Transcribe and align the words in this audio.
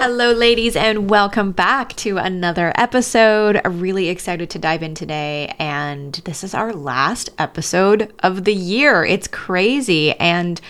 Hello, 0.00 0.30
ladies, 0.30 0.76
and 0.76 1.10
welcome 1.10 1.50
back 1.50 1.92
to 1.96 2.18
another 2.18 2.72
episode. 2.76 3.60
I'm 3.64 3.80
really 3.80 4.08
excited 4.08 4.48
to 4.50 4.58
dive 4.60 4.84
in 4.84 4.94
today, 4.94 5.52
and 5.58 6.14
this 6.24 6.44
is 6.44 6.54
our 6.54 6.72
last 6.72 7.30
episode 7.36 8.14
of 8.20 8.44
the 8.44 8.54
year. 8.54 9.04
It's 9.04 9.26
crazy, 9.26 10.12
and 10.12 10.60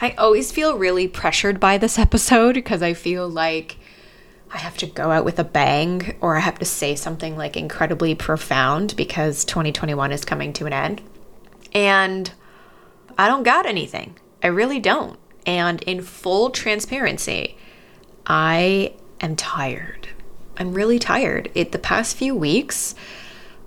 I 0.00 0.10
always 0.18 0.50
feel 0.50 0.76
really 0.76 1.06
pressured 1.06 1.60
by 1.60 1.78
this 1.78 1.98
episode 2.00 2.54
because 2.54 2.82
I 2.82 2.94
feel 2.94 3.28
like 3.28 3.76
I 4.52 4.58
have 4.58 4.76
to 4.78 4.86
go 4.86 5.12
out 5.12 5.24
with 5.24 5.38
a 5.38 5.44
bang 5.44 6.16
or 6.20 6.36
I 6.36 6.40
have 6.40 6.58
to 6.58 6.64
say 6.64 6.96
something 6.96 7.36
like 7.36 7.56
incredibly 7.56 8.16
profound 8.16 8.96
because 8.96 9.44
2021 9.44 10.10
is 10.10 10.24
coming 10.24 10.52
to 10.54 10.66
an 10.66 10.72
end. 10.72 11.00
And 11.72 12.32
I 13.16 13.28
don't 13.28 13.44
got 13.44 13.66
anything. 13.66 14.18
I 14.42 14.48
really 14.48 14.80
don't. 14.80 15.20
And 15.46 15.80
in 15.84 16.02
full 16.02 16.50
transparency, 16.50 17.56
I 18.26 18.94
am 19.20 19.36
tired. 19.36 20.08
I'm 20.56 20.72
really 20.72 20.98
tired. 20.98 21.50
It 21.54 21.72
the 21.72 21.78
past 21.78 22.16
few 22.16 22.34
weeks, 22.34 22.94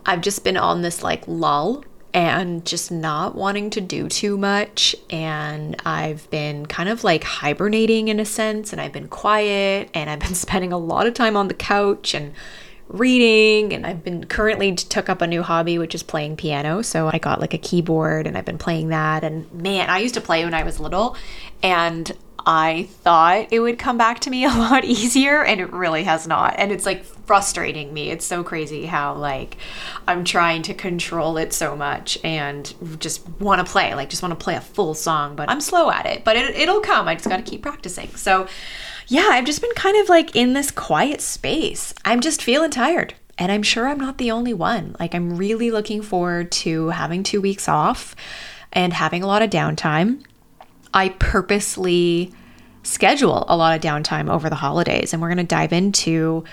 I've 0.05 0.21
just 0.21 0.43
been 0.43 0.57
on 0.57 0.81
this 0.81 1.03
like 1.03 1.27
lull 1.27 1.83
and 2.13 2.65
just 2.65 2.91
not 2.91 3.35
wanting 3.35 3.69
to 3.71 3.81
do 3.81 4.07
too 4.07 4.37
much. 4.37 4.95
And 5.09 5.75
I've 5.85 6.29
been 6.29 6.65
kind 6.65 6.89
of 6.89 7.03
like 7.03 7.23
hibernating 7.23 8.07
in 8.07 8.19
a 8.19 8.25
sense, 8.25 8.71
and 8.71 8.81
I've 8.81 8.93
been 8.93 9.07
quiet, 9.09 9.89
and 9.93 10.09
I've 10.09 10.19
been 10.19 10.35
spending 10.47 10.71
a 10.71 10.77
lot 10.77 11.07
of 11.07 11.13
time 11.13 11.37
on 11.37 11.47
the 11.47 11.53
couch 11.53 12.13
and 12.13 12.33
reading 12.89 13.73
and 13.73 13.85
I've 13.85 14.01
been 14.01 14.25
currently 14.27 14.73
took 14.73 15.09
up 15.09 15.21
a 15.21 15.27
new 15.27 15.43
hobby 15.43 15.77
which 15.77 15.93
is 15.93 16.03
playing 16.03 16.37
piano 16.37 16.81
so 16.81 17.09
I 17.11 17.17
got 17.17 17.41
like 17.41 17.53
a 17.53 17.57
keyboard 17.57 18.25
and 18.25 18.37
I've 18.37 18.45
been 18.45 18.57
playing 18.57 18.89
that 18.89 19.25
and 19.25 19.51
man 19.51 19.89
I 19.89 19.97
used 19.97 20.13
to 20.13 20.21
play 20.21 20.45
when 20.45 20.53
I 20.53 20.63
was 20.63 20.79
little 20.79 21.17
and 21.61 22.15
I 22.49 22.87
thought 23.01 23.49
it 23.51 23.59
would 23.59 23.77
come 23.77 23.97
back 23.97 24.21
to 24.21 24.29
me 24.29 24.45
a 24.45 24.49
lot 24.49 24.85
easier 24.85 25.43
and 25.43 25.59
it 25.59 25.71
really 25.73 26.05
has 26.05 26.25
not. 26.25 26.55
And 26.57 26.71
it's 26.71 26.85
like 26.85 27.03
frustrating 27.03 27.93
me. 27.93 28.09
It's 28.09 28.25
so 28.25 28.41
crazy 28.41 28.85
how 28.85 29.15
like 29.15 29.57
I'm 30.07 30.23
trying 30.23 30.61
to 30.63 30.73
control 30.73 31.37
it 31.37 31.51
so 31.51 31.75
much 31.75 32.17
and 32.23 32.73
just 32.99 33.27
want 33.41 33.63
to 33.63 33.69
play, 33.69 33.93
like 33.93 34.09
just 34.09 34.23
want 34.23 34.31
to 34.31 34.41
play 34.41 34.55
a 34.55 34.61
full 34.61 34.93
song, 34.93 35.35
but 35.35 35.49
I'm 35.49 35.59
slow 35.59 35.91
at 35.91 36.05
it. 36.05 36.23
But 36.23 36.37
it, 36.37 36.55
it'll 36.55 36.79
come. 36.79 37.09
I 37.09 37.15
just 37.15 37.27
got 37.27 37.37
to 37.37 37.43
keep 37.43 37.61
practicing. 37.61 38.15
So 38.15 38.47
yeah, 39.07 39.27
I've 39.31 39.45
just 39.45 39.61
been 39.61 39.73
kind 39.75 39.97
of 39.97 40.07
like 40.07 40.33
in 40.33 40.53
this 40.53 40.71
quiet 40.71 41.19
space. 41.19 41.93
I'm 42.05 42.21
just 42.21 42.41
feeling 42.41 42.71
tired. 42.71 43.13
And 43.37 43.51
I'm 43.51 43.61
sure 43.61 43.87
I'm 43.87 43.99
not 43.99 44.17
the 44.17 44.31
only 44.31 44.53
one. 44.53 44.95
Like, 44.99 45.13
I'm 45.13 45.37
really 45.37 45.69
looking 45.69 46.01
forward 46.01 46.51
to 46.53 46.89
having 46.89 47.21
two 47.21 47.39
weeks 47.39 47.69
off 47.69 48.15
and 48.73 48.91
having 48.93 49.21
a 49.21 49.27
lot 49.27 49.43
of 49.43 49.51
downtime. 49.51 50.23
I 50.91 51.09
purposely 51.09 52.33
schedule 52.87 53.45
a 53.47 53.57
lot 53.57 53.75
of 53.75 53.81
downtime 53.81 54.31
over 54.31 54.49
the 54.49 54.55
holidays, 54.55 55.13
and 55.13 55.21
we're 55.21 55.27
going 55.29 55.37
to 55.37 55.43
dive 55.43 55.73
into 55.73 56.43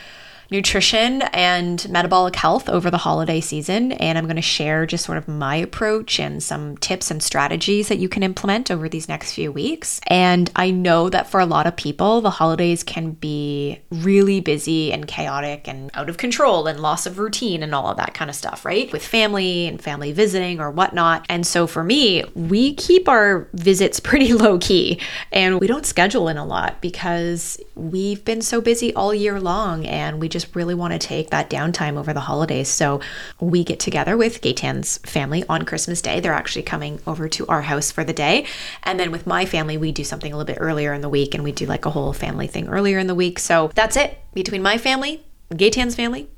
nutrition 0.55 1.21
and 1.33 1.89
metabolic 1.89 2.37
health 2.37 2.69
over 2.69 2.89
the 2.89 2.99
holiday 2.99 3.41
season. 3.41 3.91
And 3.93 4.17
I'm 4.17 4.25
going 4.25 4.37
to 4.37 4.43
share 4.43 4.87
just 4.87 5.05
sort 5.05 5.19
of 5.19 5.27
my 5.27 5.57
approach 5.57 6.21
and 6.21 6.41
some 6.41 6.77
tips 6.77 7.11
and 7.11 7.21
strategies 7.21 7.89
that 7.89 7.99
you 7.99 8.09
can 8.09 8.23
implement 8.23 8.71
over 8.71 8.89
these 8.89 9.09
next 9.09 9.33
few 9.33 9.51
weeks. 9.51 10.01
And 10.07 10.51
I 10.55 10.71
know 10.71 11.11
that 11.11 11.29
for 11.29 11.41
a 11.41 11.47
lot 11.47 11.67
of 11.67 11.75
people, 11.75 12.21
the 12.21 12.31
holidays 12.31 12.85
can 12.85 13.11
be 13.11 13.81
really 13.91 14.41
busy 14.41 14.93
and 14.93 15.09
chaotic 15.09 15.67
and 15.67 15.91
out 15.95 16.09
of 16.09 16.19
control 16.19 16.69
and 16.69 16.79
loss 16.79 17.05
of 17.05 17.19
routine 17.19 17.65
and 17.65 17.75
all 17.75 17.89
of 17.89 17.97
that 17.97 18.15
kind 18.15 18.31
of 18.31 18.37
stuff, 18.37 18.65
right? 18.65 18.93
With 18.93 19.05
family 19.05 19.67
and 19.67 19.83
family 19.83 20.13
visiting 20.13 20.61
or 20.61 20.71
whatnot. 20.71 21.27
And 21.29 21.45
so 21.45 21.67
for 21.67 21.83
me, 21.83 22.23
we 22.37 22.75
keep 22.75 23.09
our 23.09 23.49
visits 23.55 23.99
pretty 24.05 24.33
low 24.33 24.59
key 24.59 25.01
and 25.33 25.59
we 25.59 25.67
don't 25.67 25.85
schedule 25.85 26.29
in 26.29 26.37
a 26.37 26.47
lot 26.47 26.81
because 26.81 27.61
we've 27.75 28.25
been 28.25 28.41
so 28.41 28.61
busy 28.61 28.95
all 28.95 29.13
year 29.13 29.41
long 29.41 29.85
and 29.85 30.21
we 30.21 30.29
just 30.29 30.44
really 30.55 30.75
want 30.75 30.93
to 30.93 30.99
take 30.99 31.31
that 31.31 31.51
downtime 31.51 31.97
over 31.97 32.13
the 32.13 32.21
holidays. 32.21 32.69
So 32.69 33.01
we 33.41 33.65
get 33.65 33.81
together 33.81 34.17
with 34.17 34.41
Gaytan's 34.41 34.99
family 34.99 35.45
on 35.49 35.65
Christmas 35.65 36.03
Day. 36.03 36.21
They're 36.21 36.33
actually 36.33 36.63
coming 36.63 37.01
over 37.07 37.29
to 37.29 37.47
our 37.47 37.63
house 37.63 37.91
for 37.91 38.05
the 38.05 38.13
day. 38.13 38.47
And 38.83 38.99
then 38.99 39.11
with 39.11 39.27
my 39.27 39.47
family, 39.47 39.77
we 39.77 39.93
do 39.93 40.05
something 40.05 40.33
a 40.33 40.37
little 40.37 40.53
bit 40.53 40.59
earlier 40.61 40.93
in 40.93 41.01
the 41.01 41.09
week 41.09 41.35
and 41.35 41.45
we 41.45 41.53
do 41.53 41.67
like 41.67 41.87
a 41.87 41.91
whole 41.91 42.13
family 42.13 42.47
thing 42.47 42.69
earlier 42.69 42.99
in 42.99 43.07
the 43.07 43.15
week. 43.15 43.39
So 43.39 43.71
that's 43.75 43.97
it 43.97 44.19
between 44.35 44.63
my 44.63 44.79
family, 44.79 45.25
Gaytan's 45.51 45.95
family, 45.95 46.29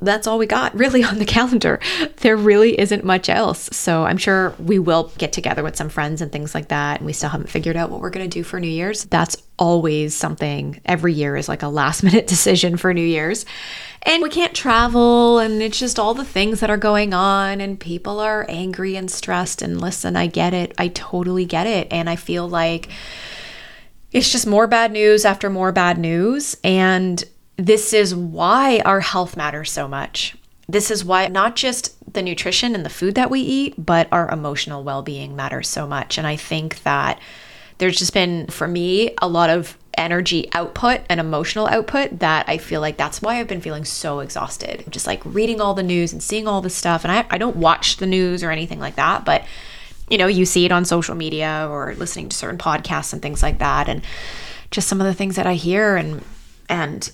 that's 0.00 0.26
all 0.26 0.38
we 0.38 0.46
got 0.46 0.74
really 0.74 1.02
on 1.04 1.18
the 1.18 1.24
calendar. 1.24 1.80
There 2.18 2.36
really 2.36 2.78
isn't 2.78 3.04
much 3.04 3.28
else. 3.28 3.68
So 3.72 4.04
I'm 4.04 4.18
sure 4.18 4.54
we 4.58 4.78
will 4.78 5.12
get 5.18 5.32
together 5.32 5.62
with 5.62 5.76
some 5.76 5.88
friends 5.88 6.20
and 6.20 6.30
things 6.30 6.54
like 6.54 6.68
that. 6.68 6.98
And 6.98 7.06
we 7.06 7.12
still 7.12 7.30
haven't 7.30 7.48
figured 7.48 7.76
out 7.76 7.90
what 7.90 8.00
we're 8.00 8.10
going 8.10 8.28
to 8.28 8.38
do 8.38 8.44
for 8.44 8.60
New 8.60 8.68
Year's. 8.68 9.04
That's 9.04 9.36
always 9.58 10.14
something 10.14 10.80
every 10.84 11.14
year 11.14 11.36
is 11.36 11.48
like 11.48 11.62
a 11.62 11.68
last 11.68 12.02
minute 12.04 12.26
decision 12.26 12.76
for 12.76 12.92
New 12.92 13.00
Year's. 13.00 13.46
And 14.02 14.22
we 14.22 14.28
can't 14.28 14.54
travel, 14.54 15.40
and 15.40 15.60
it's 15.60 15.80
just 15.80 15.98
all 15.98 16.14
the 16.14 16.24
things 16.24 16.60
that 16.60 16.70
are 16.70 16.76
going 16.76 17.12
on, 17.12 17.60
and 17.60 17.80
people 17.80 18.20
are 18.20 18.46
angry 18.48 18.94
and 18.94 19.10
stressed. 19.10 19.62
And 19.62 19.80
listen, 19.80 20.14
I 20.14 20.28
get 20.28 20.54
it. 20.54 20.72
I 20.78 20.88
totally 20.88 21.44
get 21.44 21.66
it. 21.66 21.88
And 21.90 22.08
I 22.08 22.14
feel 22.14 22.48
like 22.48 22.88
it's 24.12 24.30
just 24.30 24.46
more 24.46 24.68
bad 24.68 24.92
news 24.92 25.24
after 25.24 25.50
more 25.50 25.72
bad 25.72 25.98
news. 25.98 26.56
And 26.62 27.24
this 27.56 27.92
is 27.92 28.14
why 28.14 28.80
our 28.84 29.00
health 29.00 29.36
matters 29.36 29.70
so 29.70 29.88
much. 29.88 30.36
This 30.68 30.90
is 30.90 31.04
why 31.04 31.28
not 31.28 31.56
just 31.56 31.94
the 32.12 32.22
nutrition 32.22 32.74
and 32.74 32.84
the 32.84 32.90
food 32.90 33.14
that 33.14 33.30
we 33.30 33.40
eat, 33.40 33.74
but 33.78 34.08
our 34.10 34.28
emotional 34.30 34.82
well 34.82 35.02
being 35.02 35.36
matters 35.36 35.68
so 35.68 35.86
much. 35.86 36.18
And 36.18 36.26
I 36.26 36.36
think 36.36 36.82
that 36.82 37.20
there's 37.78 37.98
just 37.98 38.14
been, 38.14 38.46
for 38.48 38.66
me, 38.66 39.14
a 39.20 39.28
lot 39.28 39.50
of 39.50 39.76
energy 39.96 40.48
output 40.52 41.00
and 41.08 41.20
emotional 41.20 41.66
output 41.68 42.18
that 42.18 42.48
I 42.48 42.58
feel 42.58 42.80
like 42.80 42.96
that's 42.96 43.22
why 43.22 43.38
I've 43.38 43.48
been 43.48 43.60
feeling 43.60 43.84
so 43.84 44.20
exhausted. 44.20 44.84
Just 44.90 45.06
like 45.06 45.22
reading 45.24 45.60
all 45.60 45.74
the 45.74 45.82
news 45.82 46.12
and 46.12 46.22
seeing 46.22 46.46
all 46.46 46.60
this 46.60 46.74
stuff. 46.74 47.04
And 47.04 47.12
I, 47.12 47.26
I 47.30 47.38
don't 47.38 47.56
watch 47.56 47.96
the 47.96 48.06
news 48.06 48.42
or 48.42 48.50
anything 48.50 48.78
like 48.78 48.96
that, 48.96 49.24
but 49.24 49.44
you 50.08 50.18
know, 50.18 50.26
you 50.26 50.44
see 50.44 50.64
it 50.64 50.72
on 50.72 50.84
social 50.84 51.14
media 51.14 51.66
or 51.70 51.94
listening 51.94 52.28
to 52.28 52.36
certain 52.36 52.58
podcasts 52.58 53.12
and 53.12 53.20
things 53.20 53.42
like 53.42 53.58
that. 53.58 53.88
And 53.88 54.02
just 54.70 54.88
some 54.88 55.00
of 55.00 55.06
the 55.06 55.14
things 55.14 55.36
that 55.36 55.46
I 55.46 55.54
hear 55.54 55.96
and 55.96 56.22
and 56.68 57.10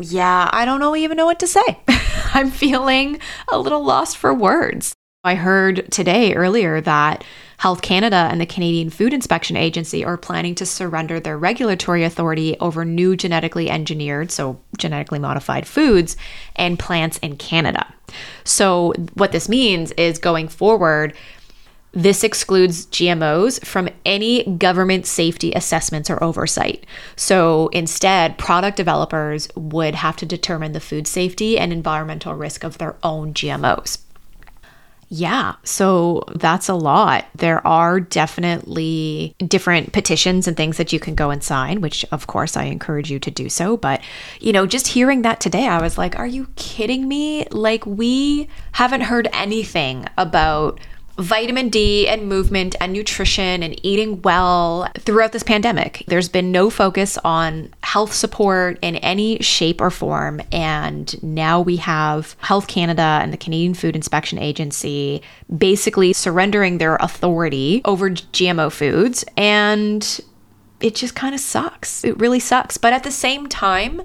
yeah, 0.00 0.48
I 0.52 0.64
don't 0.64 0.80
know 0.80 0.96
even 0.96 1.16
know 1.16 1.26
what 1.26 1.40
to 1.40 1.46
say. 1.46 1.78
I'm 2.34 2.50
feeling 2.50 3.20
a 3.50 3.58
little 3.58 3.84
lost 3.84 4.16
for 4.16 4.32
words. 4.32 4.94
I 5.22 5.34
heard 5.34 5.90
today 5.90 6.32
earlier 6.32 6.80
that 6.80 7.24
Health 7.58 7.82
Canada 7.82 8.28
and 8.30 8.40
the 8.40 8.46
Canadian 8.46 8.88
Food 8.88 9.12
Inspection 9.12 9.54
Agency 9.54 10.02
are 10.02 10.16
planning 10.16 10.54
to 10.54 10.64
surrender 10.64 11.20
their 11.20 11.36
regulatory 11.36 12.04
authority 12.04 12.56
over 12.58 12.86
new 12.86 13.16
genetically 13.16 13.68
engineered, 13.68 14.30
so 14.30 14.58
genetically 14.78 15.18
modified 15.18 15.66
foods 15.68 16.16
and 16.56 16.78
plants 16.78 17.18
in 17.18 17.36
Canada. 17.36 17.92
So, 18.44 18.94
what 19.12 19.32
this 19.32 19.46
means 19.46 19.92
is 19.92 20.18
going 20.18 20.48
forward, 20.48 21.14
this 21.92 22.22
excludes 22.22 22.86
GMOs 22.86 23.64
from 23.64 23.88
any 24.04 24.44
government 24.44 25.06
safety 25.06 25.52
assessments 25.52 26.08
or 26.08 26.22
oversight. 26.22 26.86
So 27.16 27.68
instead, 27.68 28.38
product 28.38 28.76
developers 28.76 29.48
would 29.56 29.96
have 29.96 30.16
to 30.16 30.26
determine 30.26 30.72
the 30.72 30.80
food 30.80 31.06
safety 31.06 31.58
and 31.58 31.72
environmental 31.72 32.34
risk 32.34 32.62
of 32.62 32.78
their 32.78 32.96
own 33.02 33.34
GMOs. 33.34 33.98
Yeah, 35.12 35.56
so 35.64 36.22
that's 36.36 36.68
a 36.68 36.74
lot. 36.74 37.26
There 37.34 37.66
are 37.66 37.98
definitely 37.98 39.34
different 39.38 39.92
petitions 39.92 40.46
and 40.46 40.56
things 40.56 40.76
that 40.76 40.92
you 40.92 41.00
can 41.00 41.16
go 41.16 41.30
and 41.30 41.42
sign, 41.42 41.80
which 41.80 42.04
of 42.12 42.28
course 42.28 42.56
I 42.56 42.66
encourage 42.66 43.10
you 43.10 43.18
to 43.18 43.30
do 43.32 43.48
so. 43.48 43.76
But, 43.76 44.02
you 44.38 44.52
know, 44.52 44.66
just 44.66 44.86
hearing 44.86 45.22
that 45.22 45.40
today, 45.40 45.66
I 45.66 45.82
was 45.82 45.98
like, 45.98 46.16
are 46.16 46.28
you 46.28 46.46
kidding 46.54 47.08
me? 47.08 47.44
Like, 47.50 47.84
we 47.86 48.48
haven't 48.70 49.00
heard 49.00 49.26
anything 49.32 50.06
about 50.16 50.78
vitamin 51.18 51.68
D 51.68 52.08
and 52.08 52.28
movement 52.28 52.74
and 52.80 52.92
nutrition 52.92 53.62
and 53.62 53.78
eating 53.84 54.22
well 54.22 54.88
throughout 54.98 55.32
this 55.32 55.42
pandemic. 55.42 56.04
There's 56.06 56.28
been 56.28 56.52
no 56.52 56.70
focus 56.70 57.18
on 57.24 57.72
health 57.82 58.12
support 58.12 58.78
in 58.82 58.96
any 58.96 59.38
shape 59.40 59.80
or 59.80 59.90
form. 59.90 60.40
And 60.52 61.20
now 61.22 61.60
we 61.60 61.76
have 61.76 62.36
Health 62.40 62.66
Canada 62.66 63.02
and 63.22 63.32
the 63.32 63.36
Canadian 63.36 63.74
Food 63.74 63.96
Inspection 63.96 64.38
Agency 64.38 65.22
basically 65.56 66.12
surrendering 66.12 66.78
their 66.78 66.96
authority 66.96 67.82
over 67.84 68.10
GMO 68.10 68.70
foods. 68.70 69.24
And 69.36 70.20
it 70.80 70.94
just 70.94 71.14
kind 71.14 71.34
of 71.34 71.40
sucks. 71.40 72.04
It 72.04 72.18
really 72.18 72.40
sucks. 72.40 72.78
But 72.78 72.92
at 72.92 73.04
the 73.04 73.10
same 73.10 73.48
time, 73.48 74.02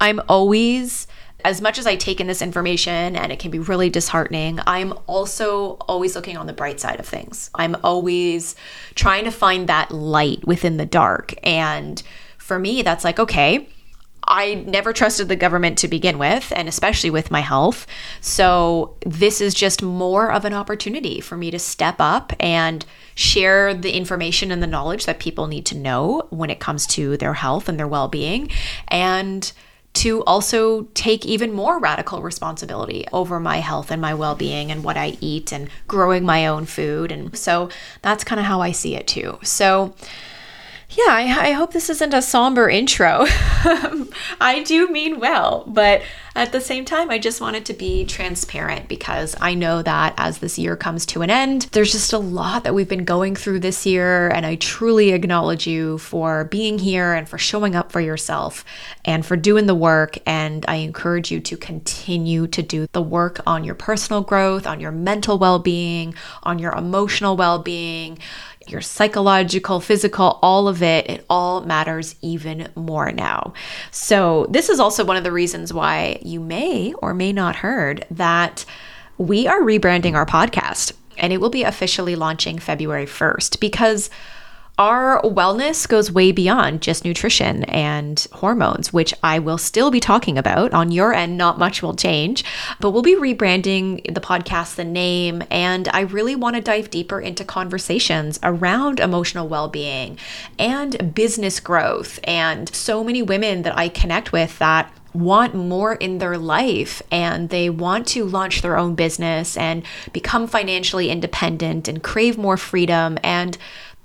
I'm 0.00 0.20
always 0.28 1.06
as 1.44 1.60
much 1.60 1.78
as 1.78 1.86
I 1.86 1.96
take 1.96 2.20
in 2.20 2.26
this 2.26 2.42
information 2.42 3.14
and 3.16 3.30
it 3.30 3.38
can 3.38 3.50
be 3.50 3.58
really 3.58 3.90
disheartening, 3.90 4.58
I'm 4.66 4.92
also 5.06 5.76
always 5.88 6.16
looking 6.16 6.36
on 6.36 6.46
the 6.46 6.52
bright 6.52 6.80
side 6.80 6.98
of 6.98 7.06
things. 7.06 7.50
I'm 7.54 7.76
always 7.84 8.56
trying 8.94 9.24
to 9.24 9.30
find 9.30 9.68
that 9.68 9.90
light 9.92 10.46
within 10.46 10.78
the 10.78 10.86
dark. 10.86 11.34
And 11.44 12.02
for 12.38 12.58
me, 12.58 12.82
that's 12.82 13.04
like, 13.04 13.20
okay, 13.20 13.68
I 14.28 14.54
never 14.66 14.92
trusted 14.92 15.28
the 15.28 15.36
government 15.36 15.78
to 15.78 15.88
begin 15.88 16.18
with, 16.18 16.52
and 16.54 16.68
especially 16.68 17.08
with 17.08 17.30
my 17.30 17.40
health. 17.40 17.86
So, 18.20 18.96
this 19.06 19.40
is 19.40 19.54
just 19.54 19.82
more 19.82 20.30
of 20.30 20.44
an 20.44 20.52
opportunity 20.52 21.20
for 21.20 21.36
me 21.36 21.50
to 21.50 21.58
step 21.58 21.96
up 21.98 22.34
and 22.38 22.84
share 23.14 23.72
the 23.72 23.92
information 23.92 24.52
and 24.52 24.62
the 24.62 24.66
knowledge 24.66 25.06
that 25.06 25.18
people 25.18 25.46
need 25.46 25.64
to 25.66 25.76
know 25.76 26.26
when 26.28 26.50
it 26.50 26.60
comes 26.60 26.86
to 26.88 27.16
their 27.16 27.34
health 27.34 27.68
and 27.68 27.78
their 27.78 27.88
well 27.88 28.08
being. 28.08 28.50
And 28.88 29.50
to 29.98 30.22
also 30.24 30.82
take 30.94 31.26
even 31.26 31.52
more 31.52 31.80
radical 31.80 32.22
responsibility 32.22 33.04
over 33.12 33.40
my 33.40 33.56
health 33.56 33.90
and 33.90 34.00
my 34.00 34.14
well 34.14 34.36
being 34.36 34.70
and 34.70 34.84
what 34.84 34.96
I 34.96 35.18
eat 35.20 35.52
and 35.52 35.68
growing 35.88 36.24
my 36.24 36.46
own 36.46 36.66
food. 36.66 37.10
And 37.10 37.36
so 37.36 37.68
that's 38.00 38.22
kind 38.22 38.38
of 38.38 38.46
how 38.46 38.60
I 38.60 38.70
see 38.70 38.94
it 38.94 39.08
too. 39.08 39.40
So, 39.42 39.94
yeah, 40.90 41.04
I, 41.08 41.48
I, 41.48 41.52
hope 41.52 41.72
this 41.72 41.90
isn't 41.90 42.14
a 42.14 42.22
somber 42.22 42.68
intro. 42.70 43.26
I 44.40 44.62
do 44.64 44.88
mean 44.88 45.20
well, 45.20 45.64
but 45.66 46.00
at 46.34 46.52
the 46.52 46.62
same 46.62 46.86
time, 46.86 47.10
I 47.10 47.18
just 47.18 47.42
wanted 47.42 47.66
to 47.66 47.74
be 47.74 48.06
transparent 48.06 48.88
because 48.88 49.36
I 49.38 49.52
know 49.52 49.82
that 49.82 50.14
as 50.16 50.38
this 50.38 50.58
year 50.58 50.76
comes 50.76 51.04
to 51.06 51.20
an 51.20 51.28
end, 51.28 51.68
there's 51.72 51.92
just 51.92 52.14
a 52.14 52.18
lot 52.18 52.64
that 52.64 52.74
we've 52.74 52.88
been 52.88 53.04
going 53.04 53.36
through 53.36 53.60
this 53.60 53.84
year. 53.84 54.28
And 54.28 54.46
I 54.46 54.54
truly 54.54 55.10
acknowledge 55.10 55.66
you 55.66 55.98
for 55.98 56.44
being 56.44 56.78
here 56.78 57.12
and 57.12 57.28
for 57.28 57.36
showing 57.36 57.74
up 57.74 57.92
for 57.92 58.00
yourself 58.00 58.64
and 59.04 59.26
for 59.26 59.36
doing 59.36 59.66
the 59.66 59.74
work. 59.74 60.16
And 60.24 60.64
I 60.68 60.76
encourage 60.76 61.30
you 61.30 61.40
to 61.40 61.56
continue 61.58 62.46
to 62.46 62.62
do 62.62 62.86
the 62.92 63.02
work 63.02 63.40
on 63.46 63.62
your 63.62 63.74
personal 63.74 64.22
growth, 64.22 64.66
on 64.66 64.80
your 64.80 64.92
mental 64.92 65.38
well 65.38 65.58
being, 65.58 66.14
on 66.44 66.58
your 66.58 66.72
emotional 66.72 67.36
well 67.36 67.58
being 67.58 68.18
your 68.70 68.80
psychological, 68.80 69.80
physical, 69.80 70.38
all 70.42 70.68
of 70.68 70.82
it, 70.82 71.08
it 71.08 71.26
all 71.28 71.62
matters 71.62 72.14
even 72.22 72.68
more 72.74 73.12
now. 73.12 73.52
So, 73.90 74.46
this 74.50 74.68
is 74.68 74.80
also 74.80 75.04
one 75.04 75.16
of 75.16 75.24
the 75.24 75.32
reasons 75.32 75.72
why 75.72 76.18
you 76.22 76.40
may 76.40 76.92
or 76.94 77.14
may 77.14 77.32
not 77.32 77.56
heard 77.56 78.06
that 78.10 78.64
we 79.16 79.46
are 79.46 79.60
rebranding 79.60 80.14
our 80.14 80.26
podcast 80.26 80.92
and 81.18 81.32
it 81.32 81.40
will 81.40 81.50
be 81.50 81.64
officially 81.64 82.16
launching 82.16 82.58
February 82.58 83.06
1st 83.06 83.60
because 83.60 84.08
our 84.78 85.20
wellness 85.22 85.88
goes 85.88 86.12
way 86.12 86.30
beyond 86.30 86.80
just 86.80 87.04
nutrition 87.04 87.64
and 87.64 88.26
hormones, 88.32 88.92
which 88.92 89.12
I 89.24 89.40
will 89.40 89.58
still 89.58 89.90
be 89.90 89.98
talking 89.98 90.38
about. 90.38 90.72
On 90.72 90.92
your 90.92 91.12
end, 91.12 91.36
not 91.36 91.58
much 91.58 91.82
will 91.82 91.96
change, 91.96 92.44
but 92.78 92.92
we'll 92.92 93.02
be 93.02 93.16
rebranding 93.16 94.14
the 94.14 94.20
podcast, 94.20 94.76
the 94.76 94.84
name, 94.84 95.42
and 95.50 95.88
I 95.88 96.00
really 96.00 96.36
want 96.36 96.54
to 96.54 96.62
dive 96.62 96.90
deeper 96.90 97.20
into 97.20 97.44
conversations 97.44 98.38
around 98.42 99.00
emotional 99.00 99.48
well 99.48 99.68
being 99.68 100.16
and 100.58 101.12
business 101.12 101.58
growth. 101.58 102.20
And 102.22 102.72
so 102.72 103.02
many 103.02 103.20
women 103.20 103.62
that 103.62 103.76
I 103.76 103.88
connect 103.88 104.32
with 104.32 104.58
that 104.60 104.92
want 105.14 105.54
more 105.54 105.94
in 105.94 106.18
their 106.18 106.38
life 106.38 107.02
and 107.10 107.48
they 107.48 107.70
want 107.70 108.06
to 108.06 108.24
launch 108.24 108.62
their 108.62 108.76
own 108.76 108.94
business 108.94 109.56
and 109.56 109.82
become 110.12 110.46
financially 110.46 111.10
independent 111.10 111.88
and 111.88 112.02
crave 112.02 112.38
more 112.38 112.56
freedom 112.56 113.18
and 113.24 113.56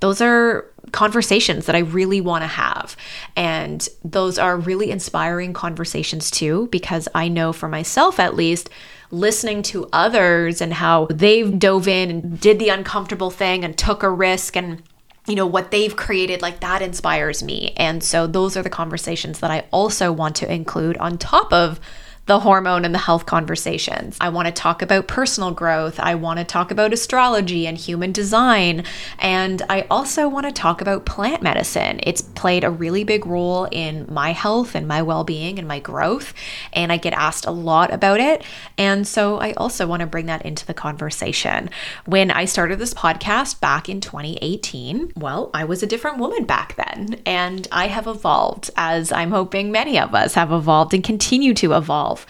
those 0.04 0.20
are 0.20 0.66
conversations 0.92 1.64
that 1.64 1.74
I 1.74 1.78
really 1.78 2.20
want 2.20 2.42
to 2.42 2.46
have. 2.46 2.94
And 3.36 3.88
those 4.04 4.38
are 4.38 4.58
really 4.58 4.90
inspiring 4.90 5.54
conversations 5.54 6.30
too, 6.30 6.68
because 6.70 7.08
I 7.14 7.28
know 7.28 7.54
for 7.54 7.70
myself 7.70 8.20
at 8.20 8.36
least, 8.36 8.68
listening 9.10 9.62
to 9.62 9.88
others 9.94 10.60
and 10.60 10.74
how 10.74 11.06
they've 11.06 11.58
dove 11.58 11.88
in 11.88 12.10
and 12.10 12.38
did 12.38 12.58
the 12.58 12.68
uncomfortable 12.68 13.30
thing 13.30 13.64
and 13.64 13.78
took 13.78 14.02
a 14.02 14.10
risk 14.10 14.58
and 14.58 14.82
you 15.26 15.34
know 15.34 15.46
what 15.46 15.70
they've 15.70 15.96
created 15.96 16.42
like 16.42 16.60
that 16.60 16.82
inspires 16.82 17.42
me 17.42 17.72
and 17.76 18.02
so 18.02 18.26
those 18.26 18.56
are 18.56 18.62
the 18.62 18.68
conversations 18.68 19.38
that 19.38 19.50
i 19.50 19.64
also 19.70 20.10
want 20.10 20.34
to 20.34 20.52
include 20.52 20.96
on 20.98 21.16
top 21.16 21.52
of 21.52 21.80
the 22.26 22.40
hormone 22.40 22.84
and 22.84 22.94
the 22.94 22.98
health 22.98 23.26
conversations. 23.26 24.16
I 24.20 24.30
want 24.30 24.46
to 24.46 24.52
talk 24.52 24.80
about 24.80 25.08
personal 25.08 25.50
growth. 25.50 26.00
I 26.00 26.14
want 26.14 26.38
to 26.38 26.44
talk 26.44 26.70
about 26.70 26.92
astrology 26.92 27.66
and 27.66 27.76
human 27.76 28.12
design. 28.12 28.84
And 29.18 29.60
I 29.68 29.82
also 29.90 30.28
want 30.28 30.46
to 30.46 30.52
talk 30.52 30.80
about 30.80 31.04
plant 31.04 31.42
medicine. 31.42 32.00
It's 32.02 32.22
played 32.22 32.64
a 32.64 32.70
really 32.70 33.04
big 33.04 33.26
role 33.26 33.66
in 33.70 34.06
my 34.08 34.32
health 34.32 34.74
and 34.74 34.88
my 34.88 35.02
well 35.02 35.24
being 35.24 35.58
and 35.58 35.68
my 35.68 35.80
growth. 35.80 36.32
And 36.72 36.90
I 36.90 36.96
get 36.96 37.12
asked 37.12 37.44
a 37.44 37.50
lot 37.50 37.92
about 37.92 38.20
it. 38.20 38.42
And 38.78 39.06
so 39.06 39.38
I 39.38 39.52
also 39.52 39.86
want 39.86 40.00
to 40.00 40.06
bring 40.06 40.26
that 40.26 40.46
into 40.46 40.64
the 40.66 40.74
conversation. 40.74 41.68
When 42.06 42.30
I 42.30 42.46
started 42.46 42.78
this 42.78 42.94
podcast 42.94 43.60
back 43.60 43.88
in 43.88 44.00
2018, 44.00 45.12
well, 45.16 45.50
I 45.52 45.64
was 45.64 45.82
a 45.82 45.86
different 45.86 46.18
woman 46.18 46.44
back 46.44 46.76
then. 46.76 47.20
And 47.26 47.68
I 47.70 47.88
have 47.88 48.06
evolved, 48.06 48.70
as 48.76 49.12
I'm 49.12 49.30
hoping 49.30 49.70
many 49.70 49.98
of 49.98 50.14
us 50.14 50.34
have 50.34 50.52
evolved 50.52 50.94
and 50.94 51.04
continue 51.04 51.52
to 51.54 51.74
evolve 51.74 52.13
yourself 52.14 52.26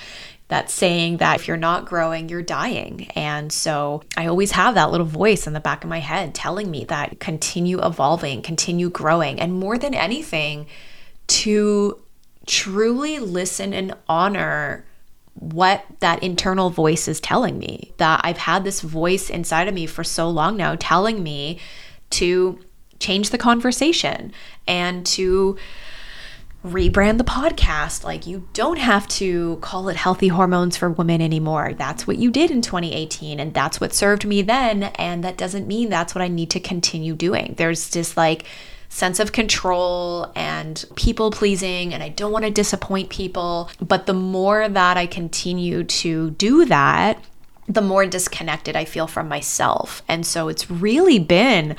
that 0.49 0.71
saying 0.71 1.17
that 1.17 1.41
if 1.41 1.49
you're 1.49 1.57
not 1.57 1.87
growing, 1.87 2.29
you're 2.29 2.43
dying. 2.43 3.11
And 3.17 3.51
so 3.51 4.03
I 4.15 4.27
always 4.27 4.51
have 4.53 4.75
that 4.75 4.91
little 4.91 5.07
voice 5.07 5.47
in 5.47 5.55
the 5.55 5.61
back 5.61 5.85
of 5.85 5.91
my 5.91 6.01
head 6.01 6.35
telling 6.35 6.71
me 6.71 6.85
that 6.85 7.19
continue 7.19 7.83
evolving, 7.83 8.43
continue 8.43 8.91
growing, 8.91 9.41
and 9.41 9.55
more 9.55 9.79
than 9.79 9.95
anything, 9.95 10.67
to 11.29 11.99
truly 12.47 13.19
listen 13.19 13.73
and 13.73 13.95
honor 14.07 14.85
what 15.33 15.83
that 16.01 16.23
internal 16.23 16.69
voice 16.69 17.09
is 17.09 17.21
telling 17.21 17.59
me. 17.59 17.95
That 17.97 18.21
I've 18.23 18.37
had 18.37 18.65
this 18.65 18.83
voice 18.83 19.31
inside 19.31 19.67
of 19.67 19.75
me 19.75 19.87
for 19.87 20.05
so 20.05 20.29
long 20.29 20.59
now 20.59 20.77
telling 20.79 21.23
me 21.23 21.59
to 22.11 22.61
change 23.01 23.31
the 23.31 23.39
conversation 23.39 24.31
and 24.69 25.07
to 25.07 25.57
rebrand 26.65 27.19
the 27.19 27.25
podcast. 27.25 28.05
Like, 28.05 28.27
you 28.27 28.49
don't 28.55 28.79
have 28.79 29.07
to 29.09 29.57
call 29.61 29.89
it 29.89 29.97
healthy 29.97 30.29
hormones 30.29 30.77
for 30.77 30.91
women 30.91 31.21
anymore. 31.21 31.75
That's 31.75 32.07
what 32.07 32.17
you 32.17 32.31
did 32.31 32.51
in 32.51 32.63
2018, 32.63 33.39
and 33.39 33.53
that's 33.53 33.81
what 33.81 33.93
served 33.93 34.27
me 34.27 34.43
then. 34.43 34.85
And 34.95 35.23
that 35.23 35.37
doesn't 35.37 35.69
mean 35.69 35.91
that's 35.91 36.15
what 36.15 36.23
I 36.23 36.29
need 36.29 36.51
to 36.51 36.61
continue 36.61 37.15
doing. 37.15 37.55
There's 37.59 37.91
this 37.91 38.17
like 38.17 38.45
sense 38.89 39.21
of 39.21 39.33
control 39.33 40.33
and 40.35 40.85
people 40.97 41.31
pleasing, 41.31 41.93
and 41.93 42.03
I 42.03 42.09
don't 42.09 42.33
want 42.33 42.47
to 42.47 42.51
disappoint 42.51 43.11
people. 43.11 43.71
But 43.81 44.07
the 44.07 44.15
more 44.15 44.67
that 44.69 44.97
I 44.97 45.07
continue 45.07 45.85
to 45.85 46.31
do 46.31 46.65
that, 46.65 47.23
the 47.69 47.83
more 47.83 48.07
disconnected 48.07 48.75
I 48.75 48.85
feel 48.85 49.07
from 49.07 49.29
myself. 49.29 50.03
And 50.09 50.27
so 50.27 50.49
it's 50.49 50.71
really 50.71 51.19
been 51.19 51.77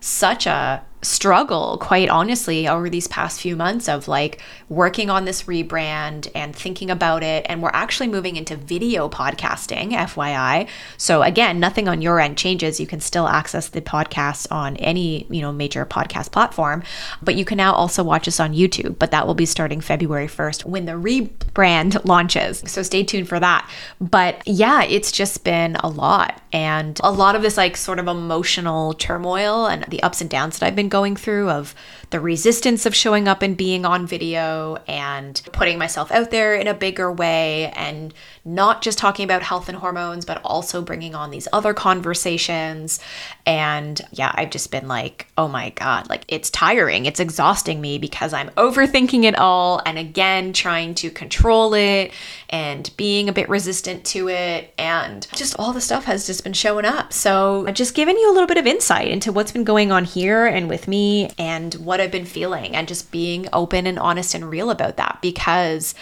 such 0.00 0.46
a 0.46 0.84
struggle, 1.06 1.78
quite 1.78 2.08
honestly, 2.08 2.66
over 2.68 2.90
these 2.90 3.06
past 3.06 3.40
few 3.40 3.56
months 3.56 3.88
of 3.88 4.08
like 4.08 4.40
working 4.68 5.08
on 5.08 5.24
this 5.24 5.44
rebrand 5.44 6.30
and 6.34 6.54
thinking 6.54 6.90
about 6.90 7.22
it. 7.22 7.46
And 7.48 7.62
we're 7.62 7.70
actually 7.72 8.08
moving 8.08 8.36
into 8.36 8.56
video 8.56 9.08
podcasting, 9.08 9.92
FYI. 9.92 10.68
So 10.96 11.22
again, 11.22 11.60
nothing 11.60 11.88
on 11.88 12.02
your 12.02 12.20
end 12.20 12.36
changes. 12.36 12.80
You 12.80 12.86
can 12.86 13.00
still 13.00 13.28
access 13.28 13.68
the 13.68 13.80
podcast 13.80 14.50
on 14.50 14.76
any, 14.76 15.26
you 15.30 15.40
know, 15.40 15.52
major 15.52 15.86
podcast 15.86 16.32
platform, 16.32 16.82
but 17.22 17.36
you 17.36 17.44
can 17.44 17.56
now 17.56 17.72
also 17.72 18.02
watch 18.02 18.26
us 18.26 18.40
on 18.40 18.52
YouTube. 18.52 18.98
But 18.98 19.12
that 19.12 19.26
will 19.26 19.34
be 19.34 19.46
starting 19.46 19.80
February 19.80 20.26
1st 20.26 20.64
when 20.64 20.86
the 20.86 20.92
rebrand 20.92 22.04
launches. 22.04 22.62
So 22.66 22.82
stay 22.82 23.04
tuned 23.04 23.28
for 23.28 23.38
that. 23.40 23.70
But 24.00 24.42
yeah, 24.46 24.82
it's 24.82 25.12
just 25.12 25.44
been 25.44 25.76
a 25.76 25.88
lot. 25.88 26.40
And 26.56 26.98
a 27.04 27.12
lot 27.12 27.36
of 27.36 27.42
this 27.42 27.58
like 27.58 27.76
sort 27.76 27.98
of 27.98 28.08
emotional 28.08 28.94
turmoil 28.94 29.66
and 29.66 29.84
the 29.88 30.02
ups 30.02 30.22
and 30.22 30.30
downs 30.30 30.58
that 30.58 30.66
I've 30.66 30.74
been 30.74 30.88
going 30.88 31.14
through 31.14 31.50
of 31.50 31.74
the 32.10 32.20
resistance 32.20 32.86
of 32.86 32.94
showing 32.94 33.26
up 33.26 33.42
and 33.42 33.56
being 33.56 33.84
on 33.84 34.06
video 34.06 34.76
and 34.86 35.42
putting 35.52 35.78
myself 35.78 36.10
out 36.12 36.30
there 36.30 36.54
in 36.54 36.66
a 36.66 36.74
bigger 36.74 37.10
way 37.10 37.72
and 37.74 38.14
not 38.44 38.80
just 38.80 38.98
talking 38.98 39.24
about 39.24 39.42
health 39.42 39.68
and 39.68 39.78
hormones, 39.78 40.24
but 40.24 40.40
also 40.44 40.80
bringing 40.80 41.14
on 41.14 41.30
these 41.30 41.48
other 41.52 41.74
conversations. 41.74 43.00
And 43.44 44.00
yeah, 44.12 44.32
I've 44.34 44.50
just 44.50 44.70
been 44.70 44.86
like, 44.86 45.26
oh 45.36 45.48
my 45.48 45.70
God, 45.70 46.08
like 46.08 46.24
it's 46.28 46.48
tiring. 46.50 47.06
It's 47.06 47.18
exhausting 47.18 47.80
me 47.80 47.98
because 47.98 48.32
I'm 48.32 48.50
overthinking 48.50 49.24
it 49.24 49.36
all 49.36 49.82
and 49.84 49.98
again 49.98 50.52
trying 50.52 50.94
to 50.96 51.10
control 51.10 51.74
it 51.74 52.12
and 52.48 52.88
being 52.96 53.28
a 53.28 53.32
bit 53.32 53.48
resistant 53.48 54.04
to 54.06 54.28
it. 54.28 54.72
And 54.78 55.26
just 55.34 55.58
all 55.58 55.72
the 55.72 55.80
stuff 55.80 56.04
has 56.04 56.26
just 56.26 56.44
been 56.44 56.52
showing 56.52 56.84
up. 56.84 57.12
So 57.12 57.68
just 57.72 57.94
given 57.94 58.16
you 58.16 58.30
a 58.30 58.34
little 58.34 58.46
bit 58.46 58.58
of 58.58 58.66
insight 58.66 59.08
into 59.08 59.32
what's 59.32 59.52
been 59.52 59.64
going 59.64 59.90
on 59.90 60.04
here 60.04 60.46
and 60.46 60.68
with 60.68 60.86
me 60.86 61.30
and 61.36 61.74
what 61.74 61.95
I've 62.00 62.10
been 62.10 62.24
feeling 62.24 62.76
and 62.76 62.88
just 62.88 63.10
being 63.10 63.48
open 63.52 63.86
and 63.86 63.98
honest 63.98 64.34
and 64.34 64.48
real 64.48 64.70
about 64.70 64.96
that 64.96 65.18
because 65.22 65.94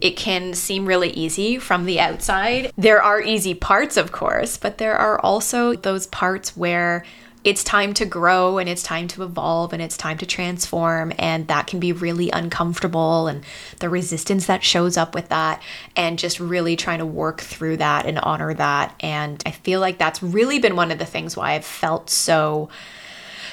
it 0.00 0.16
can 0.16 0.54
seem 0.54 0.86
really 0.86 1.10
easy 1.10 1.58
from 1.58 1.84
the 1.84 2.00
outside. 2.00 2.72
There 2.76 3.02
are 3.02 3.20
easy 3.20 3.54
parts, 3.54 3.96
of 3.96 4.12
course, 4.12 4.56
but 4.56 4.78
there 4.78 4.96
are 4.96 5.20
also 5.20 5.74
those 5.74 6.06
parts 6.06 6.56
where 6.56 7.04
it's 7.44 7.62
time 7.62 7.94
to 7.94 8.04
grow 8.04 8.58
and 8.58 8.68
it's 8.68 8.82
time 8.82 9.06
to 9.06 9.22
evolve 9.22 9.72
and 9.72 9.80
it's 9.80 9.96
time 9.96 10.18
to 10.18 10.26
transform. 10.26 11.12
And 11.18 11.46
that 11.46 11.68
can 11.68 11.78
be 11.78 11.92
really 11.92 12.30
uncomfortable 12.30 13.28
and 13.28 13.44
the 13.78 13.88
resistance 13.88 14.46
that 14.46 14.64
shows 14.64 14.96
up 14.96 15.14
with 15.14 15.28
that, 15.28 15.62
and 15.94 16.18
just 16.18 16.40
really 16.40 16.74
trying 16.74 16.98
to 16.98 17.06
work 17.06 17.40
through 17.40 17.76
that 17.76 18.06
and 18.06 18.18
honor 18.18 18.52
that. 18.54 18.94
And 19.00 19.42
I 19.46 19.52
feel 19.52 19.78
like 19.80 19.98
that's 19.98 20.22
really 20.22 20.58
been 20.58 20.74
one 20.76 20.90
of 20.90 20.98
the 20.98 21.06
things 21.06 21.36
why 21.36 21.52
I've 21.52 21.64
felt 21.64 22.10
so 22.10 22.70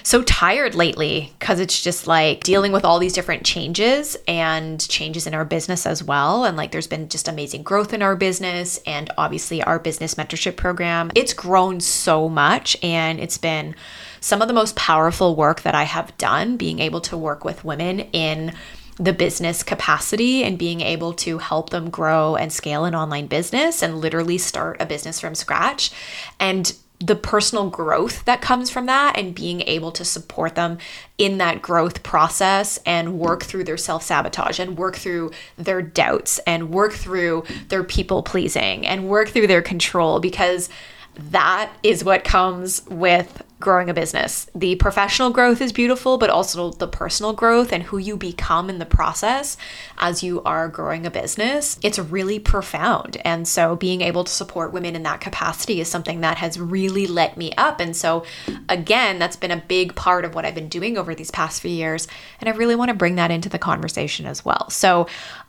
so 0.05 0.21
tired 0.21 0.75
lately 0.75 1.33
because 1.39 1.59
it's 1.59 1.81
just 1.81 2.05
like 2.05 2.43
dealing 2.43 2.71
with 2.71 2.85
all 2.85 2.99
these 2.99 3.11
different 3.11 3.43
changes 3.43 4.15
and 4.27 4.87
changes 4.87 5.25
in 5.25 5.33
our 5.33 5.43
business 5.43 5.87
as 5.87 6.03
well. 6.03 6.45
And 6.45 6.55
like 6.55 6.71
there's 6.71 6.85
been 6.85 7.09
just 7.09 7.27
amazing 7.27 7.63
growth 7.63 7.91
in 7.91 8.03
our 8.03 8.15
business 8.15 8.79
and 8.85 9.11
obviously 9.17 9.63
our 9.63 9.79
business 9.79 10.13
mentorship 10.13 10.57
program. 10.57 11.09
It's 11.15 11.33
grown 11.33 11.79
so 11.79 12.29
much 12.29 12.77
and 12.83 13.19
it's 13.19 13.39
been 13.39 13.75
some 14.19 14.43
of 14.43 14.47
the 14.47 14.53
most 14.53 14.75
powerful 14.75 15.35
work 15.35 15.63
that 15.63 15.73
I 15.73 15.83
have 15.83 16.15
done 16.19 16.55
being 16.55 16.79
able 16.81 17.01
to 17.01 17.17
work 17.17 17.43
with 17.43 17.65
women 17.65 18.01
in 18.01 18.53
the 18.97 19.11
business 19.11 19.63
capacity 19.63 20.43
and 20.43 20.59
being 20.59 20.81
able 20.81 21.13
to 21.13 21.39
help 21.39 21.71
them 21.71 21.89
grow 21.89 22.35
and 22.35 22.53
scale 22.53 22.85
an 22.85 22.93
online 22.93 23.25
business 23.25 23.81
and 23.81 23.97
literally 23.97 24.37
start 24.37 24.77
a 24.79 24.85
business 24.85 25.19
from 25.19 25.33
scratch. 25.33 25.91
And 26.39 26.71
the 27.05 27.15
personal 27.15 27.69
growth 27.69 28.25
that 28.25 28.41
comes 28.41 28.69
from 28.71 28.87
that 28.87 29.17
and 29.17 29.35
being 29.35 29.61
able 29.61 29.91
to 29.91 30.03
support 30.03 30.55
them 30.55 30.79
in 31.17 31.37
that 31.37 31.61
growth 31.61 32.01
process 32.01 32.79
and 32.85 33.19
work 33.19 33.43
through 33.43 33.63
their 33.63 33.77
self 33.77 34.01
sabotage 34.01 34.59
and 34.59 34.77
work 34.77 34.95
through 34.95 35.31
their 35.57 35.81
doubts 35.81 36.39
and 36.47 36.71
work 36.71 36.93
through 36.93 37.43
their 37.67 37.83
people 37.83 38.23
pleasing 38.23 38.87
and 38.87 39.07
work 39.07 39.29
through 39.29 39.47
their 39.47 39.61
control 39.61 40.19
because 40.19 40.69
that 41.15 41.71
is 41.83 42.03
what 42.03 42.23
comes 42.23 42.83
with 42.87 43.43
growing 43.65 43.89
a 43.89 43.93
business. 43.93 44.47
The 44.55 44.75
professional 44.75 45.31
growth 45.31 45.59
is 45.59 45.73
beautiful, 45.73 46.17
but 46.17 46.29
also 46.29 46.71
the 46.71 46.87
personal 46.87 47.33
growth 47.33 47.73
and 47.73 47.83
who 47.83 47.97
you 47.97 48.15
become 48.15 48.69
in 48.69 48.79
the 48.79 48.85
process 48.85 49.57
as 49.97 50.23
you 50.23 50.41
are 50.43 50.69
growing 50.69 51.05
a 51.05 51.11
business. 51.11 51.77
It's 51.83 51.99
really 51.99 52.39
profound. 52.39 53.17
And 53.25 53.47
so 53.47 53.75
being 53.75 54.01
able 54.01 54.23
to 54.23 54.31
support 54.31 54.71
women 54.71 54.95
in 54.95 55.03
that 55.03 55.19
capacity 55.19 55.81
is 55.81 55.89
something 55.89 56.21
that 56.21 56.37
has 56.37 56.59
really 56.59 57.07
let 57.07 57.35
me 57.35 57.51
up. 57.57 57.81
And 57.81 57.95
so, 57.95 58.23
again, 58.69 59.19
that's 59.19 59.35
been 59.35 59.51
a 59.51 59.63
big 59.67 59.95
part 59.95 60.23
of 60.23 60.35
what 60.35 60.45
I've 60.45 60.55
been 60.55 60.69
doing 60.69 60.95
over 60.97 61.15
these 61.15 61.31
past 61.31 61.61
few 61.61 61.71
years. 61.71 62.07
And 62.39 62.47
I 62.47 62.53
really 62.53 62.75
want 62.75 62.89
to 62.89 62.95
bring 62.95 63.15
that 63.15 63.31
into 63.31 63.49
the 63.49 63.59
conversation 63.59 64.27
as 64.27 64.45
well. 64.45 64.69
So, 64.69 65.07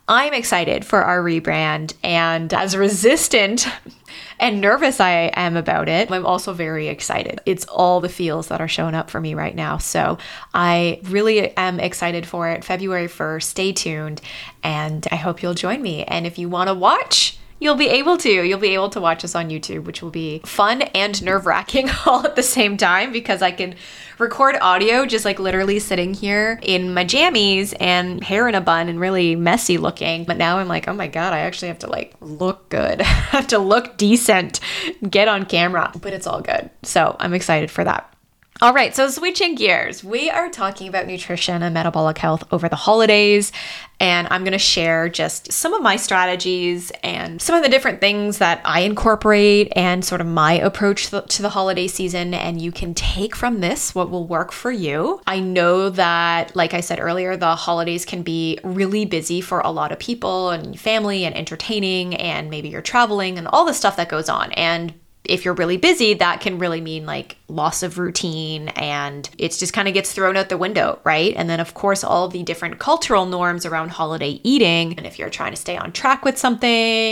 I'm 0.09 0.33
excited 0.33 0.85
for 0.85 1.03
our 1.03 1.21
rebrand 1.21 1.93
and 2.01 2.53
as 2.53 2.77
resistant 2.77 3.67
and 4.39 4.61
nervous 4.61 5.01
I 5.01 5.31
am 5.33 5.57
about 5.57 5.89
it, 5.89 6.09
I'm 6.09 6.25
also 6.25 6.53
very 6.53 6.87
excited. 6.87 7.41
It's 7.45 7.65
all 7.65 7.99
the 7.99 8.06
feels 8.07 8.47
that 8.47 8.61
are 8.61 8.67
showing 8.67 8.95
up 8.95 9.09
for 9.09 9.19
me 9.19 9.33
right 9.33 9.55
now. 9.55 9.77
So 9.77 10.17
I 10.53 11.01
really 11.03 11.55
am 11.57 11.79
excited 11.79 12.25
for 12.25 12.49
it. 12.49 12.63
February 12.63 13.07
1st, 13.07 13.43
stay 13.43 13.73
tuned 13.73 14.21
and 14.63 15.07
I 15.11 15.15
hope 15.15 15.41
you'll 15.41 15.53
join 15.53 15.81
me. 15.81 16.03
And 16.03 16.25
if 16.27 16.37
you 16.37 16.49
want 16.49 16.69
to 16.69 16.73
watch, 16.73 17.37
you'll 17.59 17.75
be 17.75 17.87
able 17.87 18.17
to. 18.17 18.29
You'll 18.29 18.59
be 18.59 18.73
able 18.73 18.89
to 18.89 19.01
watch 19.01 19.23
us 19.23 19.35
on 19.35 19.49
YouTube, 19.49 19.83
which 19.85 20.01
will 20.01 20.09
be 20.09 20.39
fun 20.45 20.81
and 20.81 21.21
nerve 21.23 21.45
wracking 21.45 21.89
all 22.05 22.25
at 22.25 22.35
the 22.35 22.43
same 22.43 22.77
time 22.77 23.11
because 23.11 23.41
I 23.41 23.51
can 23.51 23.75
record 24.19 24.55
audio 24.61 25.05
just 25.05 25.25
like 25.25 25.39
literally 25.39 25.79
sitting 25.79 26.13
here 26.13 26.59
in 26.61 26.93
my 26.93 27.05
jammies 27.05 27.73
and 27.79 28.23
hair 28.23 28.47
in 28.47 28.55
a 28.55 28.61
bun 28.61 28.89
and 28.89 28.99
really 28.99 29.35
messy 29.35 29.77
looking. 29.77 30.23
But 30.25 30.37
now 30.37 30.59
I'm 30.59 30.67
like, 30.67 30.87
oh 30.87 30.93
my 30.93 31.07
God, 31.07 31.33
I 31.33 31.39
actually 31.39 31.69
have 31.69 31.79
to 31.79 31.89
like 31.89 32.15
look 32.21 32.69
good. 32.69 33.01
I 33.01 33.03
have 33.03 33.47
to 33.47 33.59
look 33.59 33.97
decent, 33.97 34.59
get 35.07 35.27
on 35.27 35.45
camera, 35.45 35.91
but 36.01 36.13
it's 36.13 36.27
all 36.27 36.41
good. 36.41 36.69
So 36.83 37.15
I'm 37.19 37.33
excited 37.33 37.71
for 37.71 37.83
that. 37.83 38.13
All 38.59 38.73
right, 38.73 38.95
so 38.95 39.07
switching 39.07 39.53
gears, 39.53 40.03
we 40.03 40.31
are 40.31 40.49
talking 40.49 40.87
about 40.87 41.05
nutrition 41.05 41.61
and 41.61 41.75
metabolic 41.75 42.17
health 42.17 42.43
over 42.51 42.67
the 42.67 42.75
holidays. 42.75 43.51
And 43.99 44.27
I'm 44.31 44.41
going 44.41 44.53
to 44.53 44.57
share 44.57 45.09
just 45.09 45.51
some 45.51 45.75
of 45.75 45.83
my 45.83 45.95
strategies 45.95 46.91
and 47.03 47.39
some 47.39 47.55
of 47.55 47.61
the 47.61 47.69
different 47.69 47.99
things 47.99 48.39
that 48.39 48.59
I 48.65 48.79
incorporate 48.79 49.71
and 49.75 50.03
sort 50.03 50.21
of 50.21 50.27
my 50.27 50.53
approach 50.53 51.09
to 51.09 51.41
the 51.41 51.49
holiday 51.49 51.87
season. 51.87 52.33
And 52.33 52.59
you 52.59 52.71
can 52.71 52.95
take 52.95 53.35
from 53.35 53.59
this 53.59 53.93
what 53.93 54.09
will 54.09 54.25
work 54.25 54.51
for 54.51 54.71
you. 54.71 55.21
I 55.27 55.39
know 55.39 55.91
that, 55.91 56.55
like 56.55 56.73
I 56.73 56.81
said 56.81 56.99
earlier, 56.99 57.37
the 57.37 57.55
holidays 57.55 58.05
can 58.05 58.23
be 58.23 58.57
really 58.63 59.05
busy 59.05 59.39
for 59.39 59.59
a 59.59 59.69
lot 59.69 59.91
of 59.91 59.99
people 59.99 60.49
and 60.49 60.79
family 60.79 61.25
and 61.25 61.35
entertaining, 61.35 62.15
and 62.15 62.49
maybe 62.49 62.69
you're 62.69 62.81
traveling 62.81 63.37
and 63.37 63.47
all 63.47 63.65
the 63.65 63.73
stuff 63.73 63.97
that 63.97 64.09
goes 64.09 64.29
on. 64.29 64.51
And 64.53 64.95
if 65.27 65.45
you're 65.45 65.53
really 65.53 65.77
busy, 65.77 66.13
that 66.15 66.41
can 66.41 66.57
really 66.57 66.81
mean 66.81 67.05
like 67.05 67.37
loss 67.49 67.83
of 67.83 67.97
routine 67.97 68.69
and 68.69 69.29
it 69.37 69.51
just 69.51 69.73
kind 69.73 69.87
of 69.87 69.93
gets 69.93 70.11
thrown 70.11 70.35
out 70.35 70.49
the 70.49 70.57
window, 70.57 70.99
right? 71.03 71.33
And 71.35 71.49
then, 71.49 71.59
of 71.59 71.73
course, 71.73 72.03
all 72.03 72.27
the 72.27 72.43
different 72.43 72.79
cultural 72.79 73.25
norms 73.25 73.65
around 73.65 73.89
holiday 73.89 74.39
eating. 74.43 74.97
And 74.97 75.05
if 75.05 75.19
you're 75.19 75.29
trying 75.29 75.51
to 75.51 75.57
stay 75.57 75.77
on 75.77 75.91
track 75.91 76.25
with 76.25 76.37
something 76.37 76.69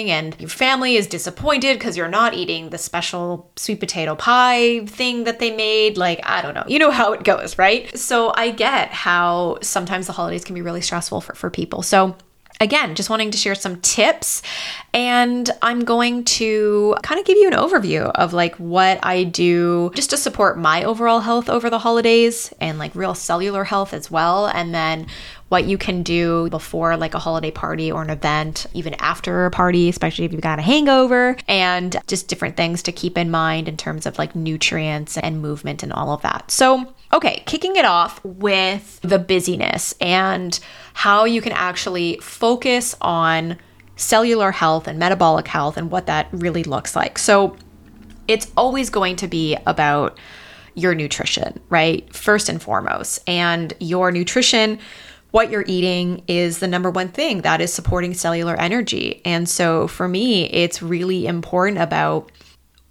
and 0.10 0.36
your 0.40 0.50
family 0.50 0.96
is 0.96 1.08
disappointed 1.08 1.78
because 1.78 1.96
you're 1.98 2.08
not 2.08 2.34
eating 2.34 2.70
the 2.70 2.78
special 2.78 3.52
sweet 3.56 3.80
potato 3.80 4.16
pie 4.16 4.86
thing 4.86 5.26
that 5.26 5.40
they 5.40 5.56
made, 5.56 5.98
like, 5.98 6.20
I 6.24 6.42
don't 6.42 6.54
know, 6.54 6.66
you 6.68 6.80
know 6.80 6.92
how 6.92 7.14
it 7.14 7.24
goes, 7.24 7.58
right? 7.58 7.96
So 7.98 8.34
I 8.36 8.52
get 8.52 8.90
how 8.90 9.60
sometimes 9.62 10.08
the 10.08 10.14
holidays 10.14 10.44
can 10.44 10.56
be 10.56 10.62
really 10.62 10.82
stressful 10.82 11.22
for, 11.22 11.36
for 11.36 11.50
people. 11.50 11.82
So 11.82 12.16
again, 12.60 12.96
just 12.96 13.10
wanting 13.10 13.32
to 13.32 13.38
share 13.38 13.56
some 13.56 13.80
tips. 13.82 14.42
And 14.94 15.50
I'm 15.62 15.84
going 15.84 16.24
to 16.26 16.96
kind 17.04 17.20
of 17.20 17.26
give 17.26 17.38
you 17.38 17.48
an 17.48 17.54
overview 17.54 18.12
of 18.16 18.34
like 18.34 18.56
what 18.56 19.00
I 19.04 19.24
do 19.24 19.92
just 19.96 20.10
to 20.12 20.18
support 20.18 20.58
my 20.58 20.84
overall 20.84 21.20
health 21.20 21.50
over 21.50 21.70
the 21.70 21.80
holidays 21.80 22.54
and 22.62 22.80
like 22.80 22.96
real 22.96 23.14
cellular 23.16 23.64
health 23.64 23.94
as 23.94 24.10
well. 24.10 24.48
And 24.48 24.74
then 24.74 25.08
what 25.50 25.66
you 25.66 25.78
can 25.78 26.02
do 26.02 26.50
before 26.50 26.98
like 26.98 27.14
a 27.14 27.20
holiday 27.20 27.52
party 27.52 27.92
or 27.92 28.02
an 28.02 28.10
event, 28.10 28.66
even 28.74 28.96
after 28.96 29.46
a 29.46 29.52
party, 29.52 29.90
especially 29.90 30.26
if 30.26 30.32
you've 30.32 30.42
got 30.42 30.58
a 30.58 30.64
hangover, 30.64 31.38
and 31.48 31.98
just 32.08 32.28
different 32.28 32.58
things 32.58 32.82
to 32.84 32.92
keep 32.92 33.18
in 33.18 33.30
mind 33.30 33.68
in 33.68 33.78
terms 33.78 34.06
of 34.06 34.18
like 34.18 34.36
nutrients 34.36 35.18
and 35.18 35.42
movement 35.42 35.84
and 35.84 35.94
all 35.94 36.12
of 36.12 36.22
that. 36.24 36.50
So, 36.50 36.94
okay, 37.14 37.44
kicking 37.46 37.76
it 37.76 37.86
off 37.86 38.24
with 38.26 39.00
the 39.02 39.20
busyness 39.20 39.94
and 40.02 40.60
how 40.94 41.26
you 41.26 41.42
can 41.42 41.52
actually 41.52 42.18
focus 42.22 42.96
on 43.00 43.58
cellular 43.98 44.52
health 44.52 44.88
and 44.88 44.98
metabolic 44.98 45.48
health 45.48 45.78
and 45.78 45.92
what 45.92 46.08
that 46.08 46.28
really 46.32 46.64
looks 46.64 46.96
like. 46.96 47.20
So, 47.20 47.56
it's 48.28 48.52
always 48.58 48.90
going 48.90 49.18
to 49.18 49.28
be 49.28 49.56
about 49.68 50.18
your 50.74 50.96
nutrition, 50.96 51.60
right? 51.70 52.12
First 52.14 52.50
and 52.50 52.62
foremost. 52.62 53.20
And 53.28 53.74
your 53.80 54.12
nutrition 54.12 54.80
what 55.36 55.52
you're 55.52 55.66
eating 55.68 56.24
is 56.30 56.60
the 56.60 56.68
number 56.68 56.90
one 56.90 57.10
thing 57.10 57.42
that 57.42 57.60
is 57.60 57.74
supporting 57.74 58.14
cellular 58.14 58.56
energy. 58.56 59.22
And 59.26 59.50
so 59.50 59.86
for 59.86 60.08
me, 60.08 60.46
it's 60.46 60.82
really 60.82 61.28
important 61.28 61.78
about 61.78 62.32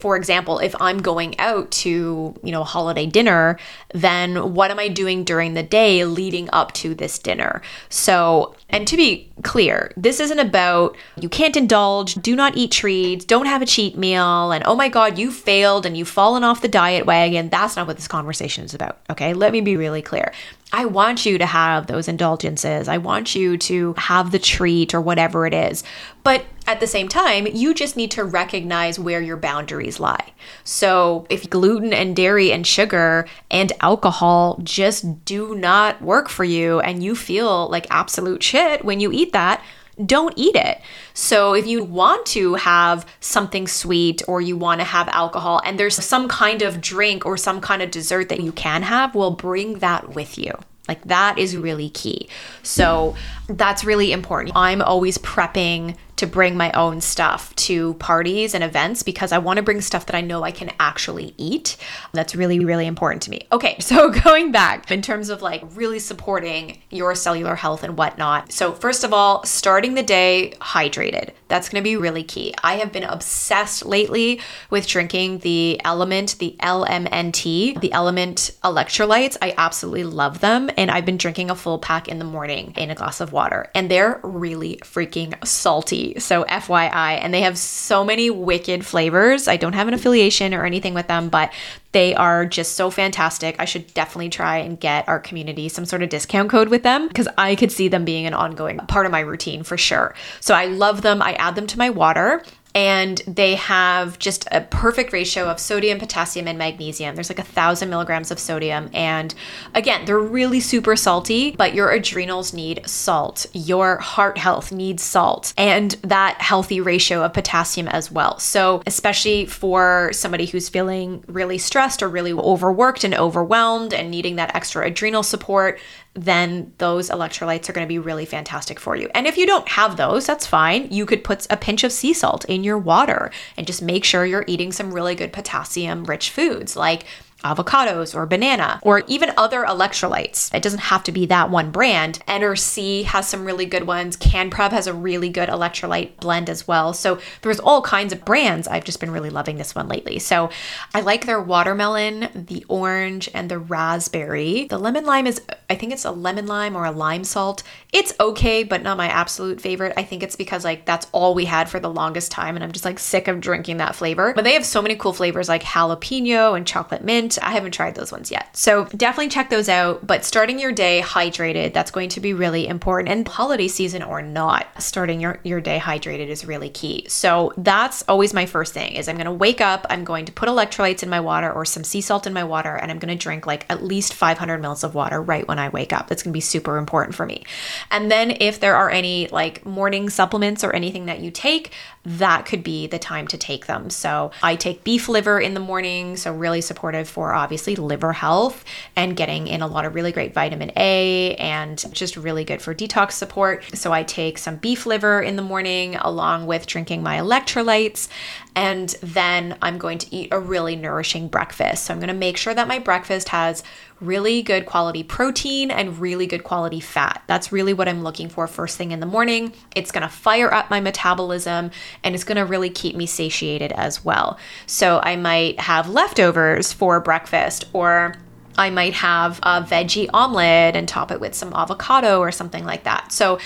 for 0.00 0.16
example, 0.16 0.58
if 0.58 0.74
I'm 0.82 0.98
going 0.98 1.38
out 1.38 1.70
to, 1.70 2.38
you 2.42 2.52
know, 2.52 2.60
a 2.60 2.64
holiday 2.64 3.06
dinner, 3.06 3.58
then 3.94 4.52
what 4.52 4.70
am 4.70 4.78
I 4.78 4.88
doing 4.88 5.24
during 5.24 5.54
the 5.54 5.62
day 5.62 6.04
leading 6.04 6.50
up 6.52 6.72
to 6.72 6.94
this 6.94 7.18
dinner? 7.18 7.62
So, 7.88 8.54
and 8.68 8.86
to 8.88 8.98
be 8.98 9.32
clear, 9.42 9.94
this 9.96 10.20
isn't 10.20 10.38
about 10.38 10.94
you 11.18 11.30
can't 11.30 11.56
indulge, 11.56 12.16
do 12.16 12.36
not 12.36 12.54
eat 12.54 12.70
treats, 12.70 13.24
don't 13.24 13.46
have 13.46 13.62
a 13.62 13.66
cheat 13.66 13.96
meal, 13.96 14.52
and 14.52 14.62
oh 14.66 14.76
my 14.76 14.90
God, 14.90 15.16
you 15.16 15.30
failed 15.30 15.86
and 15.86 15.96
you've 15.96 16.08
fallen 16.08 16.44
off 16.44 16.60
the 16.60 16.68
diet 16.68 17.06
wagon. 17.06 17.48
That's 17.48 17.74
not 17.74 17.86
what 17.86 17.96
this 17.96 18.08
conversation 18.08 18.62
is 18.64 18.74
about. 18.74 19.00
Okay. 19.08 19.32
Let 19.32 19.52
me 19.52 19.62
be 19.62 19.78
really 19.78 20.02
clear. 20.02 20.34
I 20.74 20.86
want 20.86 21.24
you 21.24 21.38
to 21.38 21.46
have 21.46 21.86
those 21.86 22.08
indulgences. 22.08 22.88
I 22.88 22.98
want 22.98 23.36
you 23.36 23.56
to 23.58 23.94
have 23.96 24.32
the 24.32 24.40
treat 24.40 24.92
or 24.92 25.00
whatever 25.00 25.46
it 25.46 25.54
is. 25.54 25.84
But 26.24 26.46
at 26.66 26.80
the 26.80 26.88
same 26.88 27.08
time, 27.08 27.46
you 27.46 27.74
just 27.74 27.96
need 27.96 28.10
to 28.10 28.24
recognize 28.24 28.98
where 28.98 29.20
your 29.20 29.36
boundaries 29.36 30.00
lie. 30.00 30.32
So, 30.64 31.28
if 31.30 31.48
gluten 31.48 31.92
and 31.92 32.16
dairy 32.16 32.50
and 32.50 32.66
sugar 32.66 33.28
and 33.52 33.72
alcohol 33.82 34.58
just 34.64 35.24
do 35.24 35.54
not 35.54 36.02
work 36.02 36.28
for 36.28 36.42
you 36.42 36.80
and 36.80 37.04
you 37.04 37.14
feel 37.14 37.68
like 37.68 37.86
absolute 37.88 38.42
shit 38.42 38.84
when 38.84 38.98
you 38.98 39.12
eat 39.12 39.32
that, 39.32 39.62
don't 40.04 40.34
eat 40.36 40.56
it. 40.56 40.80
So, 41.12 41.54
if 41.54 41.66
you 41.66 41.84
want 41.84 42.26
to 42.26 42.54
have 42.54 43.06
something 43.20 43.66
sweet 43.68 44.22
or 44.26 44.40
you 44.40 44.56
want 44.56 44.80
to 44.80 44.84
have 44.84 45.08
alcohol 45.08 45.60
and 45.64 45.78
there's 45.78 46.02
some 46.04 46.28
kind 46.28 46.62
of 46.62 46.80
drink 46.80 47.24
or 47.26 47.36
some 47.36 47.60
kind 47.60 47.82
of 47.82 47.90
dessert 47.90 48.28
that 48.28 48.40
you 48.40 48.52
can 48.52 48.82
have, 48.82 49.14
well, 49.14 49.30
bring 49.30 49.78
that 49.78 50.14
with 50.14 50.38
you. 50.38 50.52
Like 50.88 51.04
that 51.04 51.38
is 51.38 51.56
really 51.56 51.90
key. 51.90 52.28
So 52.62 53.16
that's 53.48 53.84
really 53.84 54.12
important. 54.12 54.54
I'm 54.54 54.82
always 54.82 55.16
prepping 55.18 55.96
to 56.16 56.26
bring 56.26 56.56
my 56.56 56.70
own 56.72 57.00
stuff 57.00 57.54
to 57.56 57.94
parties 57.94 58.54
and 58.54 58.62
events 58.62 59.02
because 59.02 59.32
I 59.32 59.38
want 59.38 59.56
to 59.56 59.62
bring 59.62 59.80
stuff 59.80 60.06
that 60.06 60.16
I 60.16 60.20
know 60.20 60.42
I 60.42 60.52
can 60.52 60.70
actually 60.78 61.34
eat. 61.36 61.76
That's 62.12 62.34
really, 62.34 62.64
really 62.64 62.86
important 62.86 63.22
to 63.22 63.30
me. 63.30 63.46
Okay, 63.52 63.78
so 63.80 64.10
going 64.10 64.52
back 64.52 64.90
in 64.90 65.02
terms 65.02 65.28
of 65.28 65.42
like 65.42 65.62
really 65.74 65.98
supporting 65.98 66.80
your 66.90 67.14
cellular 67.14 67.54
health 67.54 67.82
and 67.82 67.96
whatnot. 67.96 68.52
So, 68.52 68.72
first 68.72 69.04
of 69.04 69.12
all, 69.12 69.44
starting 69.44 69.94
the 69.94 70.02
day 70.02 70.54
hydrated. 70.60 71.30
That's 71.48 71.68
going 71.68 71.82
to 71.82 71.84
be 71.84 71.96
really 71.96 72.24
key. 72.24 72.54
I 72.62 72.76
have 72.76 72.92
been 72.92 73.04
obsessed 73.04 73.84
lately 73.84 74.40
with 74.70 74.86
drinking 74.86 75.38
the 75.38 75.80
Element, 75.84 76.36
the 76.38 76.56
LMNT, 76.60 77.80
the 77.80 77.92
Element 77.92 78.52
electrolytes. 78.64 79.36
I 79.40 79.54
absolutely 79.56 80.04
love 80.04 80.40
them. 80.40 80.70
And 80.76 80.90
I've 80.90 81.04
been 81.04 81.16
drinking 81.16 81.50
a 81.50 81.54
full 81.54 81.78
pack 81.78 82.08
in 82.08 82.18
the 82.18 82.24
morning 82.24 82.74
in 82.76 82.90
a 82.90 82.94
glass 82.94 83.20
of 83.20 83.32
water. 83.32 83.70
And 83.74 83.90
they're 83.90 84.20
really 84.22 84.78
freaking 84.82 85.34
salty. 85.46 86.03
So, 86.18 86.44
FYI. 86.44 87.18
And 87.22 87.32
they 87.32 87.40
have 87.40 87.56
so 87.56 88.04
many 88.04 88.30
wicked 88.30 88.84
flavors. 88.84 89.48
I 89.48 89.56
don't 89.56 89.72
have 89.72 89.88
an 89.88 89.94
affiliation 89.94 90.52
or 90.52 90.64
anything 90.64 90.94
with 90.94 91.06
them, 91.06 91.28
but 91.28 91.52
they 91.92 92.14
are 92.14 92.44
just 92.44 92.72
so 92.74 92.90
fantastic. 92.90 93.56
I 93.58 93.64
should 93.64 93.92
definitely 93.94 94.28
try 94.28 94.58
and 94.58 94.78
get 94.78 95.08
our 95.08 95.20
community 95.20 95.68
some 95.68 95.84
sort 95.84 96.02
of 96.02 96.08
discount 96.08 96.50
code 96.50 96.68
with 96.68 96.82
them 96.82 97.08
because 97.08 97.28
I 97.38 97.54
could 97.54 97.72
see 97.72 97.88
them 97.88 98.04
being 98.04 98.26
an 98.26 98.34
ongoing 98.34 98.78
part 98.78 99.06
of 99.06 99.12
my 99.12 99.20
routine 99.20 99.62
for 99.62 99.78
sure. 99.78 100.14
So 100.40 100.54
I 100.54 100.66
love 100.66 101.02
them. 101.02 101.22
I 101.22 101.34
add 101.34 101.54
them 101.54 101.66
to 101.68 101.78
my 101.78 101.90
water 101.90 102.42
and 102.74 103.18
they 103.26 103.54
have 103.54 104.18
just 104.18 104.48
a 104.50 104.62
perfect 104.62 105.12
ratio 105.12 105.48
of 105.48 105.60
sodium, 105.60 105.98
potassium, 105.98 106.48
and 106.48 106.58
magnesium. 106.58 107.14
There's 107.14 107.30
like 107.30 107.38
a 107.38 107.44
thousand 107.44 107.88
milligrams 107.88 108.30
of 108.32 108.38
sodium. 108.38 108.90
And 108.92 109.32
again, 109.74 110.04
they're 110.04 110.18
really 110.18 110.58
super 110.58 110.96
salty, 110.96 111.52
but 111.52 111.74
your 111.74 111.90
adrenals 111.90 112.52
need 112.52 112.88
salt. 112.88 113.46
Your 113.52 113.98
heart 113.98 114.38
health 114.38 114.72
needs 114.72 115.02
salt 115.04 115.54
and 115.56 115.92
that 116.02 116.40
healthy 116.40 116.80
ratio 116.80 117.22
of 117.22 117.32
potassium 117.32 117.86
as 117.88 118.10
well. 118.10 118.38
So, 118.40 118.82
especially 118.86 119.46
for 119.46 120.10
somebody 120.12 120.46
who's 120.46 120.68
feeling 120.68 121.22
really 121.28 121.58
stressed 121.58 122.02
or 122.02 122.08
really 122.08 122.32
overworked 122.32 123.04
and 123.04 123.14
overwhelmed 123.14 123.94
and 123.94 124.10
needing 124.10 124.36
that 124.36 124.54
extra 124.54 124.86
adrenal 124.86 125.22
support, 125.22 125.78
then 126.14 126.72
those 126.78 127.10
electrolytes 127.10 127.68
are 127.68 127.72
going 127.72 127.86
to 127.86 127.88
be 127.88 127.98
really 127.98 128.24
fantastic 128.24 128.78
for 128.78 128.94
you. 128.96 129.10
And 129.14 129.26
if 129.26 129.36
you 129.36 129.46
don't 129.46 129.68
have 129.68 129.96
those, 129.96 130.26
that's 130.26 130.46
fine. 130.46 130.88
You 130.90 131.06
could 131.06 131.24
put 131.24 131.46
a 131.50 131.56
pinch 131.56 131.82
of 131.82 131.92
sea 131.92 132.12
salt 132.14 132.44
in 132.44 132.62
your 132.62 132.78
water 132.78 133.30
and 133.56 133.66
just 133.66 133.82
make 133.82 134.04
sure 134.04 134.24
you're 134.24 134.44
eating 134.46 134.72
some 134.72 134.94
really 134.94 135.14
good 135.14 135.32
potassium 135.32 136.04
rich 136.04 136.30
foods 136.30 136.76
like 136.76 137.04
avocados 137.44 138.14
or 138.14 138.26
banana 138.26 138.80
or 138.82 139.02
even 139.06 139.32
other 139.36 139.64
electrolytes. 139.64 140.52
It 140.54 140.62
doesn't 140.62 140.80
have 140.80 141.04
to 141.04 141.12
be 141.12 141.26
that 141.26 141.50
one 141.50 141.70
brand. 141.70 142.20
NRC 142.26 143.04
has 143.04 143.28
some 143.28 143.44
really 143.44 143.66
good 143.66 143.86
ones. 143.86 144.16
CanPrev 144.16 144.70
has 144.70 144.86
a 144.86 144.94
really 144.94 145.28
good 145.28 145.48
electrolyte 145.48 146.16
blend 146.16 146.48
as 146.48 146.66
well. 146.66 146.94
So 146.94 147.20
there's 147.42 147.60
all 147.60 147.82
kinds 147.82 148.12
of 148.12 148.24
brands. 148.24 148.66
I've 148.66 148.84
just 148.84 149.00
been 149.00 149.10
really 149.10 149.30
loving 149.30 149.56
this 149.56 149.74
one 149.74 149.88
lately. 149.88 150.18
So 150.18 150.50
I 150.94 151.02
like 151.02 151.26
their 151.26 151.40
watermelon, 151.40 152.28
the 152.34 152.64
orange, 152.68 153.28
and 153.34 153.50
the 153.50 153.58
raspberry. 153.58 154.66
The 154.68 154.78
lemon 154.78 155.04
lime 155.04 155.26
is, 155.26 155.40
I 155.68 155.74
think 155.74 155.92
it's 155.92 156.04
a 156.04 156.10
lemon 156.10 156.46
lime 156.46 156.76
or 156.76 156.84
a 156.84 156.90
lime 156.90 157.24
salt. 157.24 157.62
It's 157.92 158.14
okay, 158.18 158.64
but 158.64 158.82
not 158.82 158.96
my 158.96 159.08
absolute 159.08 159.60
favorite. 159.60 159.92
I 159.96 160.02
think 160.02 160.22
it's 160.22 160.36
because 160.36 160.64
like 160.64 160.86
that's 160.86 161.06
all 161.12 161.34
we 161.34 161.44
had 161.44 161.68
for 161.68 161.78
the 161.78 161.90
longest 161.90 162.30
time 162.30 162.56
and 162.56 162.64
I'm 162.64 162.72
just 162.72 162.84
like 162.84 162.98
sick 162.98 163.28
of 163.28 163.40
drinking 163.40 163.76
that 163.78 163.94
flavor. 163.94 164.32
But 164.34 164.44
they 164.44 164.54
have 164.54 164.64
so 164.64 164.80
many 164.80 164.96
cool 164.96 165.12
flavors 165.12 165.48
like 165.48 165.62
jalapeno 165.62 166.56
and 166.56 166.66
chocolate 166.66 167.04
mint 167.04 167.33
I 167.38 167.50
haven't 167.50 167.72
tried 167.72 167.94
those 167.94 168.12
ones 168.12 168.30
yet. 168.30 168.56
So 168.56 168.86
definitely 168.96 169.28
check 169.28 169.50
those 169.50 169.68
out. 169.68 170.06
But 170.06 170.24
starting 170.24 170.58
your 170.58 170.72
day 170.72 171.02
hydrated, 171.04 171.72
that's 171.72 171.90
going 171.90 172.08
to 172.10 172.20
be 172.20 172.32
really 172.32 172.66
important. 172.66 173.08
And 173.10 173.26
holiday 173.26 173.68
season 173.68 174.02
or 174.02 174.22
not, 174.22 174.66
starting 174.82 175.20
your, 175.20 175.40
your 175.44 175.60
day 175.60 175.78
hydrated 175.78 176.28
is 176.28 176.44
really 176.44 176.70
key. 176.70 177.06
So 177.08 177.52
that's 177.56 178.02
always 178.08 178.34
my 178.34 178.46
first 178.46 178.72
thing 178.72 178.94
is 178.94 179.08
I'm 179.08 179.16
going 179.16 179.26
to 179.26 179.32
wake 179.32 179.60
up, 179.60 179.86
I'm 179.90 180.04
going 180.04 180.24
to 180.26 180.32
put 180.32 180.48
electrolytes 180.48 181.02
in 181.02 181.08
my 181.08 181.20
water 181.20 181.52
or 181.52 181.64
some 181.64 181.84
sea 181.84 182.00
salt 182.00 182.26
in 182.26 182.32
my 182.32 182.44
water, 182.44 182.74
and 182.74 182.90
I'm 182.90 182.98
going 182.98 183.16
to 183.16 183.22
drink 183.22 183.46
like 183.46 183.66
at 183.70 183.82
least 183.82 184.14
500 184.14 184.58
mils 184.58 184.84
of 184.84 184.94
water 184.94 185.20
right 185.20 185.46
when 185.46 185.58
I 185.58 185.68
wake 185.68 185.92
up. 185.92 186.08
That's 186.08 186.22
going 186.22 186.32
to 186.32 186.36
be 186.36 186.40
super 186.40 186.78
important 186.78 187.14
for 187.14 187.26
me. 187.26 187.44
And 187.90 188.10
then 188.10 188.36
if 188.40 188.60
there 188.60 188.76
are 188.76 188.90
any 188.90 189.28
like 189.28 189.64
morning 189.64 190.10
supplements 190.10 190.64
or 190.64 190.74
anything 190.74 191.06
that 191.06 191.20
you 191.20 191.30
take, 191.30 191.72
that 192.04 192.44
could 192.44 192.62
be 192.62 192.86
the 192.86 192.98
time 192.98 193.26
to 193.28 193.38
take 193.38 193.66
them. 193.66 193.90
So 193.90 194.30
I 194.42 194.56
take 194.56 194.84
beef 194.84 195.08
liver 195.08 195.40
in 195.40 195.54
the 195.54 195.60
morning, 195.60 196.16
so 196.16 196.34
really 196.34 196.60
supportive 196.60 197.08
for 197.14 197.32
obviously 197.32 197.76
liver 197.76 198.12
health 198.12 198.64
and 198.96 199.16
getting 199.16 199.46
in 199.46 199.62
a 199.62 199.68
lot 199.68 199.84
of 199.84 199.94
really 199.94 200.10
great 200.10 200.34
vitamin 200.34 200.72
A 200.76 201.36
and 201.36 201.84
just 201.94 202.16
really 202.16 202.44
good 202.44 202.60
for 202.60 202.74
detox 202.74 203.12
support. 203.12 203.64
So 203.72 203.92
I 203.92 204.02
take 204.02 204.36
some 204.36 204.56
beef 204.56 204.84
liver 204.84 205.22
in 205.22 205.36
the 205.36 205.42
morning 205.42 205.94
along 205.94 206.46
with 206.46 206.66
drinking 206.66 207.04
my 207.04 207.18
electrolytes. 207.18 208.08
And 208.56 208.88
then 209.02 209.56
I'm 209.62 209.78
going 209.78 209.98
to 209.98 210.14
eat 210.14 210.28
a 210.32 210.38
really 210.38 210.76
nourishing 210.76 211.28
breakfast. 211.28 211.84
So 211.84 211.94
I'm 211.94 212.00
going 212.00 212.08
to 212.08 212.14
make 212.14 212.36
sure 212.36 212.54
that 212.54 212.68
my 212.68 212.78
breakfast 212.78 213.30
has 213.30 213.62
really 214.00 214.42
good 214.42 214.66
quality 214.66 215.02
protein 215.02 215.70
and 215.70 215.98
really 215.98 216.26
good 216.26 216.44
quality 216.44 216.80
fat. 216.80 217.22
That's 217.26 217.50
really 217.50 217.72
what 217.72 217.88
I'm 217.88 218.02
looking 218.02 218.28
for 218.28 218.46
first 218.46 218.76
thing 218.76 218.92
in 218.92 219.00
the 219.00 219.06
morning. 219.06 219.52
It's 219.74 219.90
going 219.90 220.02
to 220.02 220.08
fire 220.08 220.52
up 220.52 220.70
my 220.70 220.80
metabolism 220.80 221.70
and 222.02 222.14
it's 222.14 222.24
going 222.24 222.36
to 222.36 222.44
really 222.44 222.70
keep 222.70 222.94
me 222.96 223.06
satiated 223.06 223.72
as 223.72 224.04
well. 224.04 224.38
So 224.66 225.00
I 225.02 225.16
might 225.16 225.58
have 225.60 225.88
leftovers 225.88 226.72
for 226.72 227.00
breakfast 227.00 227.64
or 227.72 228.14
I 228.56 228.70
might 228.70 228.94
have 228.94 229.38
a 229.42 229.62
veggie 229.62 230.08
omelet 230.12 230.76
and 230.76 230.88
top 230.88 231.10
it 231.10 231.20
with 231.20 231.34
some 231.34 231.52
avocado 231.52 232.20
or 232.20 232.30
something 232.30 232.64
like 232.64 232.84
that. 232.84 233.10
So 233.10 233.38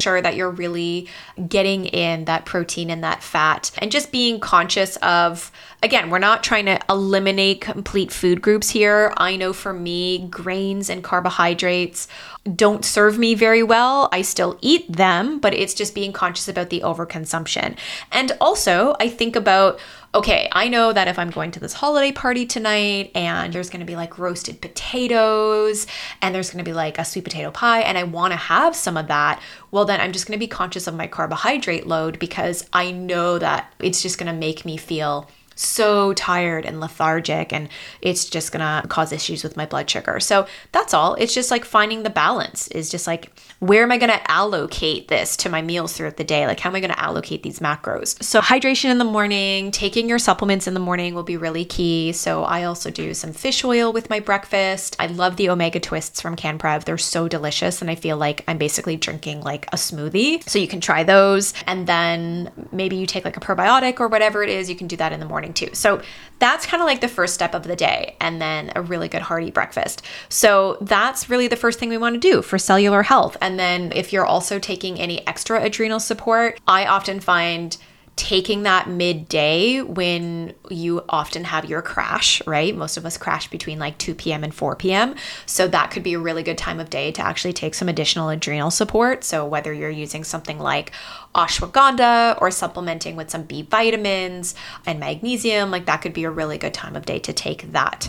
sure 0.00 0.20
that 0.20 0.36
you're 0.36 0.50
really 0.50 1.08
getting 1.48 1.86
in 1.86 2.24
that 2.24 2.44
protein 2.44 2.90
and 2.90 3.04
that 3.04 3.22
fat 3.22 3.70
and 3.78 3.92
just 3.92 4.10
being 4.10 4.40
conscious 4.40 4.96
of 4.96 5.52
again 5.82 6.10
we're 6.10 6.18
not 6.18 6.42
trying 6.42 6.66
to 6.66 6.78
eliminate 6.88 7.60
complete 7.60 8.10
food 8.10 8.42
groups 8.42 8.70
here. 8.70 9.12
I 9.16 9.36
know 9.36 9.52
for 9.52 9.72
me 9.72 10.26
grains 10.28 10.90
and 10.90 11.04
carbohydrates 11.04 12.08
don't 12.56 12.84
serve 12.84 13.18
me 13.18 13.34
very 13.34 13.62
well. 13.62 14.08
I 14.12 14.22
still 14.22 14.58
eat 14.60 14.90
them 14.90 15.38
but 15.38 15.54
it's 15.54 15.74
just 15.74 15.94
being 15.94 16.12
conscious 16.12 16.48
about 16.48 16.70
the 16.70 16.80
overconsumption. 16.80 17.76
And 18.10 18.32
also 18.40 18.96
i 19.00 19.08
think 19.08 19.36
about 19.36 19.78
okay, 20.12 20.48
I 20.50 20.68
know 20.68 20.92
that 20.92 21.06
if 21.06 21.18
I'm 21.18 21.30
going 21.30 21.52
to 21.52 21.60
this 21.60 21.72
holiday 21.72 22.10
party 22.10 22.44
tonight 22.44 23.12
and 23.14 23.52
there's 23.52 23.70
going 23.70 23.80
to 23.80 23.86
be 23.86 23.94
like 23.94 24.18
roasted 24.18 24.60
potatoes 24.60 25.86
and 26.20 26.34
there's 26.34 26.50
going 26.50 26.64
to 26.64 26.68
be 26.68 26.74
like 26.74 26.98
a 26.98 27.04
sweet 27.04 27.24
potato 27.24 27.50
pie 27.52 27.80
and 27.82 27.96
I 27.96 28.02
want 28.02 28.32
to 28.32 28.36
have 28.36 28.74
some 28.74 28.96
of 28.96 29.06
that, 29.06 29.40
well, 29.70 29.84
then 29.84 30.00
I'm 30.00 30.12
just 30.12 30.26
going 30.26 30.36
to 30.36 30.44
be 30.44 30.48
conscious 30.48 30.88
of 30.88 30.96
my 30.96 31.06
carbohydrate 31.06 31.86
load 31.86 32.18
because 32.18 32.68
I 32.72 32.90
know 32.90 33.38
that 33.38 33.72
it's 33.78 34.02
just 34.02 34.18
going 34.18 34.32
to 34.32 34.38
make 34.38 34.64
me 34.64 34.76
feel 34.76 35.28
so 35.60 36.12
tired 36.14 36.64
and 36.64 36.80
lethargic 36.80 37.52
and 37.52 37.68
it's 38.00 38.24
just 38.24 38.52
gonna 38.52 38.84
cause 38.88 39.12
issues 39.12 39.44
with 39.44 39.56
my 39.56 39.66
blood 39.66 39.88
sugar. 39.88 40.20
So 40.20 40.46
that's 40.72 40.94
all. 40.94 41.14
It's 41.14 41.34
just 41.34 41.50
like 41.50 41.64
finding 41.64 42.02
the 42.02 42.10
balance 42.10 42.68
is 42.68 42.90
just 42.90 43.06
like 43.06 43.32
where 43.58 43.82
am 43.82 43.92
I 43.92 43.98
gonna 43.98 44.20
allocate 44.26 45.08
this 45.08 45.36
to 45.38 45.50
my 45.50 45.60
meals 45.60 45.92
throughout 45.92 46.16
the 46.16 46.24
day? 46.24 46.46
Like 46.46 46.60
how 46.60 46.70
am 46.70 46.76
I 46.76 46.80
gonna 46.80 46.94
allocate 46.96 47.42
these 47.42 47.60
macros? 47.60 48.22
So 48.22 48.40
hydration 48.40 48.90
in 48.90 48.98
the 48.98 49.04
morning, 49.04 49.70
taking 49.70 50.08
your 50.08 50.18
supplements 50.18 50.66
in 50.66 50.74
the 50.74 50.80
morning 50.80 51.14
will 51.14 51.22
be 51.22 51.36
really 51.36 51.64
key. 51.64 52.12
So 52.12 52.44
I 52.44 52.64
also 52.64 52.90
do 52.90 53.12
some 53.12 53.32
fish 53.32 53.62
oil 53.64 53.92
with 53.92 54.08
my 54.08 54.20
breakfast. 54.20 54.96
I 54.98 55.06
love 55.06 55.36
the 55.36 55.50
omega 55.50 55.80
twists 55.80 56.20
from 56.20 56.36
CanPrev. 56.36 56.84
They're 56.84 56.98
so 56.98 57.28
delicious 57.28 57.82
and 57.82 57.90
I 57.90 57.94
feel 57.94 58.16
like 58.16 58.44
I'm 58.48 58.58
basically 58.58 58.96
drinking 58.96 59.42
like 59.42 59.66
a 59.66 59.76
smoothie. 59.76 60.48
So 60.48 60.58
you 60.58 60.68
can 60.68 60.80
try 60.80 61.04
those 61.04 61.52
and 61.66 61.86
then 61.86 62.50
maybe 62.72 62.96
you 62.96 63.06
take 63.06 63.24
like 63.24 63.36
a 63.36 63.40
probiotic 63.40 64.00
or 64.00 64.08
whatever 64.08 64.42
it 64.42 64.48
is, 64.48 64.70
you 64.70 64.76
can 64.76 64.86
do 64.86 64.96
that 64.96 65.12
in 65.12 65.20
the 65.20 65.26
morning 65.26 65.49
too. 65.54 65.70
So 65.72 66.02
that's 66.38 66.64
kind 66.64 66.82
of 66.82 66.86
like 66.86 67.00
the 67.02 67.08
first 67.08 67.34
step 67.34 67.54
of 67.54 67.64
the 67.64 67.76
day, 67.76 68.16
and 68.20 68.40
then 68.40 68.72
a 68.74 68.80
really 68.80 69.08
good 69.08 69.22
hearty 69.22 69.50
breakfast. 69.50 70.02
So 70.30 70.78
that's 70.80 71.28
really 71.28 71.48
the 71.48 71.56
first 71.56 71.78
thing 71.78 71.90
we 71.90 71.98
want 71.98 72.14
to 72.14 72.20
do 72.20 72.40
for 72.40 72.58
cellular 72.58 73.02
health. 73.02 73.36
And 73.42 73.58
then 73.58 73.92
if 73.94 74.12
you're 74.12 74.24
also 74.24 74.58
taking 74.58 74.98
any 74.98 75.26
extra 75.26 75.62
adrenal 75.62 76.00
support, 76.00 76.58
I 76.66 76.86
often 76.86 77.20
find 77.20 77.76
taking 78.16 78.64
that 78.64 78.88
midday 78.88 79.80
when 79.80 80.54
you 80.68 81.02
often 81.08 81.44
have 81.44 81.64
your 81.64 81.80
crash, 81.80 82.44
right? 82.46 82.76
Most 82.76 82.96
of 82.96 83.06
us 83.06 83.16
crash 83.16 83.48
between 83.48 83.78
like 83.78 83.96
2 83.98 84.14
p.m. 84.14 84.44
and 84.44 84.54
4 84.54 84.76
p.m. 84.76 85.14
So 85.46 85.66
that 85.68 85.90
could 85.90 86.02
be 86.02 86.14
a 86.14 86.18
really 86.18 86.42
good 86.42 86.58
time 86.58 86.80
of 86.80 86.90
day 86.90 87.12
to 87.12 87.22
actually 87.22 87.54
take 87.54 87.74
some 87.74 87.88
additional 87.88 88.28
adrenal 88.28 88.70
support. 88.70 89.24
So 89.24 89.46
whether 89.46 89.72
you're 89.72 89.90
using 89.90 90.24
something 90.24 90.58
like 90.58 90.92
ashwagandha 91.34 92.40
or 92.42 92.50
supplementing 92.50 93.16
with 93.16 93.30
some 93.30 93.44
B 93.44 93.62
vitamins 93.62 94.54
and 94.84 95.00
magnesium, 95.00 95.70
like 95.70 95.86
that 95.86 96.02
could 96.02 96.12
be 96.12 96.24
a 96.24 96.30
really 96.30 96.58
good 96.58 96.74
time 96.74 96.96
of 96.96 97.06
day 97.06 97.20
to 97.20 97.32
take 97.32 97.72
that. 97.72 98.08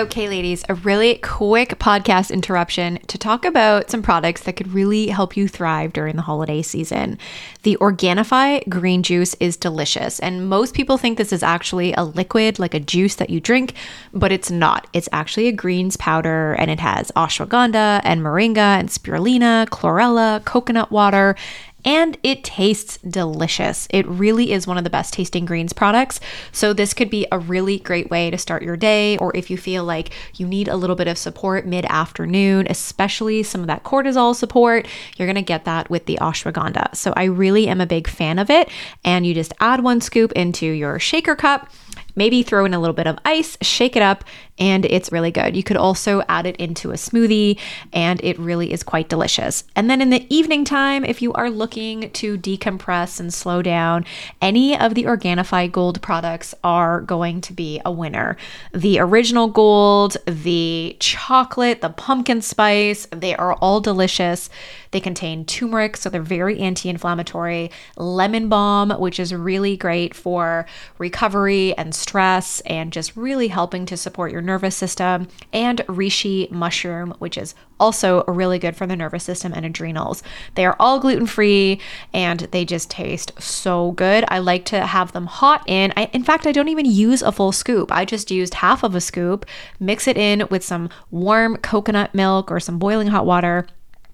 Okay, 0.00 0.30
ladies, 0.30 0.64
a 0.66 0.74
really 0.76 1.16
quick 1.16 1.78
podcast 1.78 2.30
interruption 2.30 3.00
to 3.08 3.18
talk 3.18 3.44
about 3.44 3.90
some 3.90 4.00
products 4.00 4.44
that 4.44 4.56
could 4.56 4.72
really 4.72 5.08
help 5.08 5.36
you 5.36 5.46
thrive 5.46 5.92
during 5.92 6.16
the 6.16 6.22
holiday 6.22 6.62
season. 6.62 7.18
The 7.64 7.76
Organifi 7.82 8.66
green 8.66 9.02
juice 9.02 9.34
is 9.40 9.58
delicious, 9.58 10.18
and 10.18 10.48
most 10.48 10.72
people 10.72 10.96
think 10.96 11.18
this 11.18 11.34
is 11.34 11.42
actually 11.42 11.92
a 11.92 12.04
liquid, 12.04 12.58
like 12.58 12.72
a 12.72 12.80
juice 12.80 13.16
that 13.16 13.28
you 13.28 13.40
drink, 13.40 13.74
but 14.14 14.32
it's 14.32 14.50
not. 14.50 14.86
It's 14.94 15.10
actually 15.12 15.48
a 15.48 15.52
greens 15.52 15.98
powder, 15.98 16.54
and 16.54 16.70
it 16.70 16.80
has 16.80 17.10
ashwagandha 17.10 18.00
and 18.02 18.22
moringa 18.22 18.56
and 18.56 18.88
spirulina, 18.88 19.66
chlorella, 19.68 20.42
coconut 20.46 20.90
water, 20.90 21.36
and 21.84 22.18
it 22.22 22.44
tastes 22.44 22.98
delicious. 22.98 23.86
It 23.90 24.06
really 24.06 24.52
is 24.52 24.66
one 24.66 24.78
of 24.78 24.84
the 24.84 24.90
best 24.90 25.14
tasting 25.14 25.44
greens 25.44 25.72
products. 25.72 26.20
So, 26.52 26.72
this 26.72 26.94
could 26.94 27.10
be 27.10 27.26
a 27.32 27.38
really 27.38 27.78
great 27.78 28.10
way 28.10 28.30
to 28.30 28.38
start 28.38 28.62
your 28.62 28.76
day, 28.76 29.16
or 29.18 29.36
if 29.36 29.50
you 29.50 29.56
feel 29.56 29.84
like 29.84 30.10
you 30.36 30.46
need 30.46 30.68
a 30.68 30.76
little 30.76 30.96
bit 30.96 31.08
of 31.08 31.18
support 31.18 31.66
mid 31.66 31.84
afternoon, 31.86 32.66
especially 32.68 33.42
some 33.42 33.60
of 33.60 33.66
that 33.66 33.84
cortisol 33.84 34.34
support, 34.34 34.86
you're 35.16 35.28
gonna 35.28 35.42
get 35.42 35.64
that 35.64 35.90
with 35.90 36.06
the 36.06 36.18
ashwagandha. 36.20 36.94
So, 36.94 37.12
I 37.16 37.24
really 37.24 37.68
am 37.68 37.80
a 37.80 37.86
big 37.86 38.08
fan 38.08 38.38
of 38.38 38.50
it. 38.50 38.68
And 39.04 39.26
you 39.26 39.34
just 39.34 39.52
add 39.60 39.82
one 39.82 40.00
scoop 40.00 40.32
into 40.32 40.66
your 40.66 40.98
shaker 40.98 41.36
cup 41.36 41.70
Maybe 42.16 42.42
throw 42.42 42.64
in 42.64 42.74
a 42.74 42.80
little 42.80 42.94
bit 42.94 43.06
of 43.06 43.18
ice, 43.24 43.56
shake 43.62 43.96
it 43.96 44.02
up, 44.02 44.24
and 44.60 44.84
it's 44.84 45.10
really 45.10 45.30
good. 45.30 45.56
You 45.56 45.62
could 45.62 45.78
also 45.78 46.22
add 46.28 46.46
it 46.46 46.56
into 46.56 46.90
a 46.90 46.94
smoothie, 46.94 47.58
and 47.92 48.22
it 48.22 48.38
really 48.38 48.72
is 48.72 48.82
quite 48.82 49.08
delicious. 49.08 49.64
And 49.74 49.90
then 49.90 50.02
in 50.02 50.10
the 50.10 50.26
evening 50.34 50.64
time, 50.64 51.04
if 51.04 51.22
you 51.22 51.32
are 51.32 51.50
looking 51.50 52.10
to 52.10 52.38
decompress 52.38 53.18
and 53.18 53.32
slow 53.32 53.62
down, 53.62 54.04
any 54.42 54.78
of 54.78 54.94
the 54.94 55.04
Organifi 55.04 55.72
Gold 55.72 56.02
products 56.02 56.54
are 56.62 57.00
going 57.00 57.40
to 57.40 57.52
be 57.54 57.80
a 57.84 57.90
winner. 57.90 58.36
The 58.72 59.00
original 59.00 59.48
gold, 59.48 60.18
the 60.26 60.96
chocolate, 61.00 61.80
the 61.80 61.88
pumpkin 61.88 62.42
spice, 62.42 63.06
they 63.10 63.34
are 63.34 63.54
all 63.54 63.80
delicious. 63.80 64.50
They 64.90 65.00
contain 65.00 65.44
turmeric, 65.44 65.96
so 65.96 66.10
they're 66.10 66.20
very 66.20 66.58
anti 66.58 66.88
inflammatory, 66.88 67.70
lemon 67.96 68.48
balm, 68.48 68.90
which 68.90 69.20
is 69.20 69.32
really 69.32 69.76
great 69.76 70.14
for 70.14 70.66
recovery 70.98 71.76
and 71.78 71.94
stress 71.94 72.60
and 72.62 72.92
just 72.92 73.16
really 73.16 73.48
helping 73.48 73.86
to 73.86 73.96
support 73.96 74.32
your 74.32 74.42
nervous 74.50 74.76
system, 74.76 75.28
and 75.52 75.78
reishi 75.86 76.50
mushroom, 76.50 77.14
which 77.20 77.38
is 77.38 77.54
also 77.78 78.24
really 78.24 78.58
good 78.58 78.76
for 78.76 78.86
the 78.86 78.96
nervous 78.96 79.22
system 79.22 79.52
and 79.54 79.64
adrenals. 79.64 80.24
They 80.56 80.66
are 80.66 80.76
all 80.80 80.98
gluten 80.98 81.26
free 81.26 81.80
and 82.12 82.40
they 82.50 82.64
just 82.64 82.90
taste 82.90 83.32
so 83.38 83.92
good. 83.92 84.24
I 84.26 84.40
like 84.40 84.64
to 84.66 84.86
have 84.86 85.12
them 85.12 85.26
hot 85.26 85.62
in. 85.68 85.92
I, 85.96 86.10
in 86.12 86.24
fact, 86.24 86.46
I 86.46 86.52
don't 86.52 86.68
even 86.68 86.84
use 86.84 87.22
a 87.22 87.32
full 87.32 87.52
scoop. 87.52 87.92
I 87.92 88.04
just 88.04 88.30
used 88.30 88.54
half 88.54 88.82
of 88.82 88.94
a 88.94 89.00
scoop, 89.00 89.46
mix 89.78 90.08
it 90.08 90.18
in 90.18 90.46
with 90.50 90.64
some 90.64 90.90
warm 91.10 91.56
coconut 91.58 92.12
milk 92.12 92.50
or 92.50 92.58
some 92.58 92.78
boiling 92.78 93.08
hot 93.08 93.24
water 93.24 93.66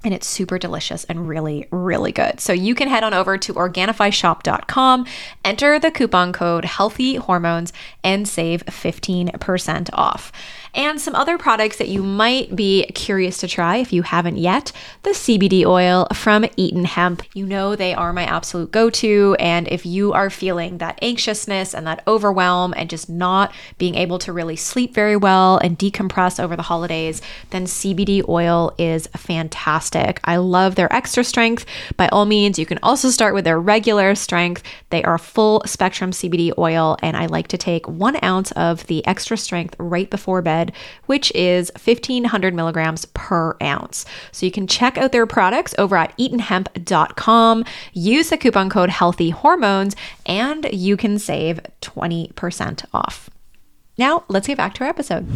and 0.07 0.15
it's 0.15 0.27
super 0.27 0.57
delicious 0.57 1.03
and 1.05 1.29
really, 1.29 1.67
really 1.73 2.13
good. 2.13 2.39
So 2.39 2.53
you 2.53 2.77
can 2.77 2.87
head 2.87 3.03
on 3.03 3.13
over 3.13 3.37
to 3.37 3.53
Organifishop.com, 3.53 5.05
enter 5.45 5.79
the 5.81 5.91
coupon 5.91 6.33
code 6.33 6.65
Healthy 6.65 7.17
Hormones, 7.17 7.73
and 8.05 8.29
save 8.29 8.65
15% 8.67 9.91
off 9.93 10.31
and 10.77 11.01
some 11.01 11.15
other 11.15 11.39
products 11.39 11.79
that 11.79 11.89
you 11.89 12.03
might 12.03 12.55
be 12.55 12.85
curious 12.95 13.39
to 13.39 13.49
try 13.49 13.79
if 13.79 13.93
you 13.93 14.03
haven't 14.03 14.37
yet. 14.37 14.71
The 15.03 15.11
CBD 15.11 15.65
oil 15.65 16.07
from 16.13 16.45
Eton 16.57 16.85
Hemp. 16.85 17.23
You 17.35 17.47
know 17.47 17.75
they 17.75 17.95
are 17.95 18.13
my 18.13 18.25
absolute 18.25 18.71
go 18.71 18.91
to. 18.91 19.35
And 19.41 19.67
if 19.69 19.87
you 19.87 20.13
are 20.13 20.29
feeling 20.29 20.79
that 20.79 20.99
anxiousness 21.01 21.75
and 21.75 21.87
that 21.87 22.03
overwhelm 22.07 22.75
and 22.77 22.91
just 22.91 23.09
not 23.09 23.55
being 23.79 23.95
able 23.95 24.19
to 24.21 24.33
really 24.33 24.57
sleep 24.57 24.93
very 24.93 25.17
well 25.17 25.57
and 25.59 25.79
decompress 25.79 26.39
over 26.39 26.55
the 26.55 26.63
holidays, 26.63 27.23
then 27.51 27.65
CBD 27.65 28.27
oil 28.29 28.75
is 28.77 29.07
fantastic. 29.17 30.21
I 30.25 30.37
love 30.37 30.75
their 30.75 30.93
extra 30.93 31.25
strength. 31.25 31.65
By 31.97 32.09
all 32.09 32.27
means, 32.27 32.59
you 32.59 32.67
can 32.67 32.79
also 32.83 33.09
start 33.09 33.35
with 33.35 33.45
their 33.45 33.59
regular 33.59 34.15
strength. 34.15 34.63
They 34.91 35.03
are 35.05 35.17
full 35.17 35.63
spectrum 35.65 36.11
CBD 36.11 36.53
oil, 36.59 36.99
and 37.03 37.17
I 37.17 37.27
like 37.27 37.49
to 37.49 37.59
take 37.59 37.89
one 37.89 38.23
ounce 38.23 38.53
of 38.53 38.87
the 38.89 39.07
extra 39.07 39.39
strength 39.39 39.75
right 39.79 40.11
before 40.11 40.43
bed 40.43 40.66
which 41.07 41.33
is 41.35 41.71
1500 41.75 42.55
milligrams 42.55 43.05
per 43.07 43.57
ounce. 43.63 44.05
So 44.33 44.47
you 44.47 44.53
can 44.53 44.67
check 44.67 44.97
out 44.99 45.13
their 45.13 45.27
products 45.27 45.75
over 45.79 45.97
at 45.97 46.17
eatenhemp.com, 46.19 47.65
use 47.93 48.31
the 48.31 48.37
coupon 48.37 48.71
code 48.71 48.91
healthy 48.91 49.31
hormones, 49.31 49.97
and 50.25 50.69
you 50.73 50.97
can 50.97 51.19
save 51.19 51.61
20% 51.83 52.85
off. 52.93 53.31
Now, 53.99 54.25
let's 54.29 54.47
get 54.47 54.57
back 54.57 54.75
to 54.75 54.85
our 54.85 54.91
episode. 54.91 55.27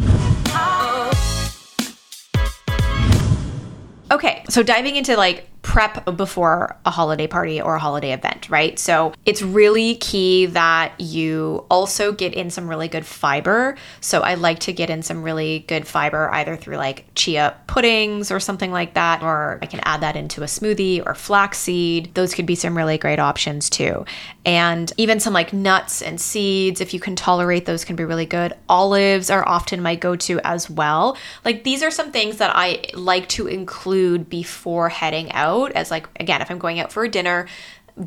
Okay, 4.11 4.43
so 4.49 4.61
diving 4.61 4.97
into 4.97 5.15
like 5.15 5.47
prep 5.61 6.17
before 6.17 6.75
a 6.85 6.89
holiday 6.89 7.27
party 7.27 7.61
or 7.61 7.75
a 7.75 7.79
holiday 7.79 8.13
event, 8.13 8.49
right? 8.49 8.79
So 8.79 9.13
it's 9.25 9.41
really 9.41 9.95
key 9.95 10.47
that 10.47 10.99
you 10.99 11.65
also 11.69 12.11
get 12.11 12.33
in 12.33 12.49
some 12.49 12.67
really 12.67 12.87
good 12.87 13.05
fiber. 13.05 13.77
So 13.99 14.21
I 14.21 14.33
like 14.33 14.59
to 14.61 14.73
get 14.73 14.89
in 14.89 15.03
some 15.03 15.21
really 15.21 15.59
good 15.67 15.87
fiber 15.87 16.29
either 16.31 16.55
through 16.55 16.77
like 16.77 17.05
chia 17.13 17.55
puddings 17.67 18.31
or 18.31 18.39
something 18.39 18.71
like 18.71 18.95
that, 18.95 19.21
or 19.21 19.59
I 19.61 19.67
can 19.67 19.81
add 19.83 20.01
that 20.01 20.15
into 20.15 20.41
a 20.41 20.47
smoothie 20.47 21.05
or 21.05 21.13
flaxseed. 21.13 22.13
Those 22.15 22.33
could 22.33 22.47
be 22.47 22.55
some 22.55 22.75
really 22.75 22.97
great 22.97 23.19
options 23.19 23.69
too. 23.69 24.05
And 24.45 24.91
even 24.97 25.19
some 25.19 25.33
like 25.33 25.53
nuts 25.53 26.01
and 26.01 26.19
seeds, 26.19 26.81
if 26.81 26.93
you 26.93 26.99
can 26.99 27.15
tolerate 27.15 27.67
those, 27.67 27.85
can 27.85 27.95
be 27.95 28.03
really 28.03 28.25
good. 28.25 28.53
Olives 28.67 29.29
are 29.29 29.47
often 29.47 29.81
my 29.81 29.95
go 29.95 30.15
to 30.15 30.39
as 30.43 30.69
well. 30.69 31.17
Like 31.45 31.63
these 31.63 31.83
are 31.83 31.91
some 31.91 32.11
things 32.11 32.37
that 32.37 32.51
I 32.55 32.83
like 32.95 33.29
to 33.29 33.45
include 33.45 34.27
before 34.27 34.89
heading 34.89 35.31
out 35.33 35.50
out 35.51 35.71
as 35.73 35.91
like 35.91 36.07
again 36.19 36.41
if 36.41 36.49
i'm 36.49 36.59
going 36.59 36.79
out 36.79 36.91
for 36.91 37.03
a 37.03 37.09
dinner 37.09 37.47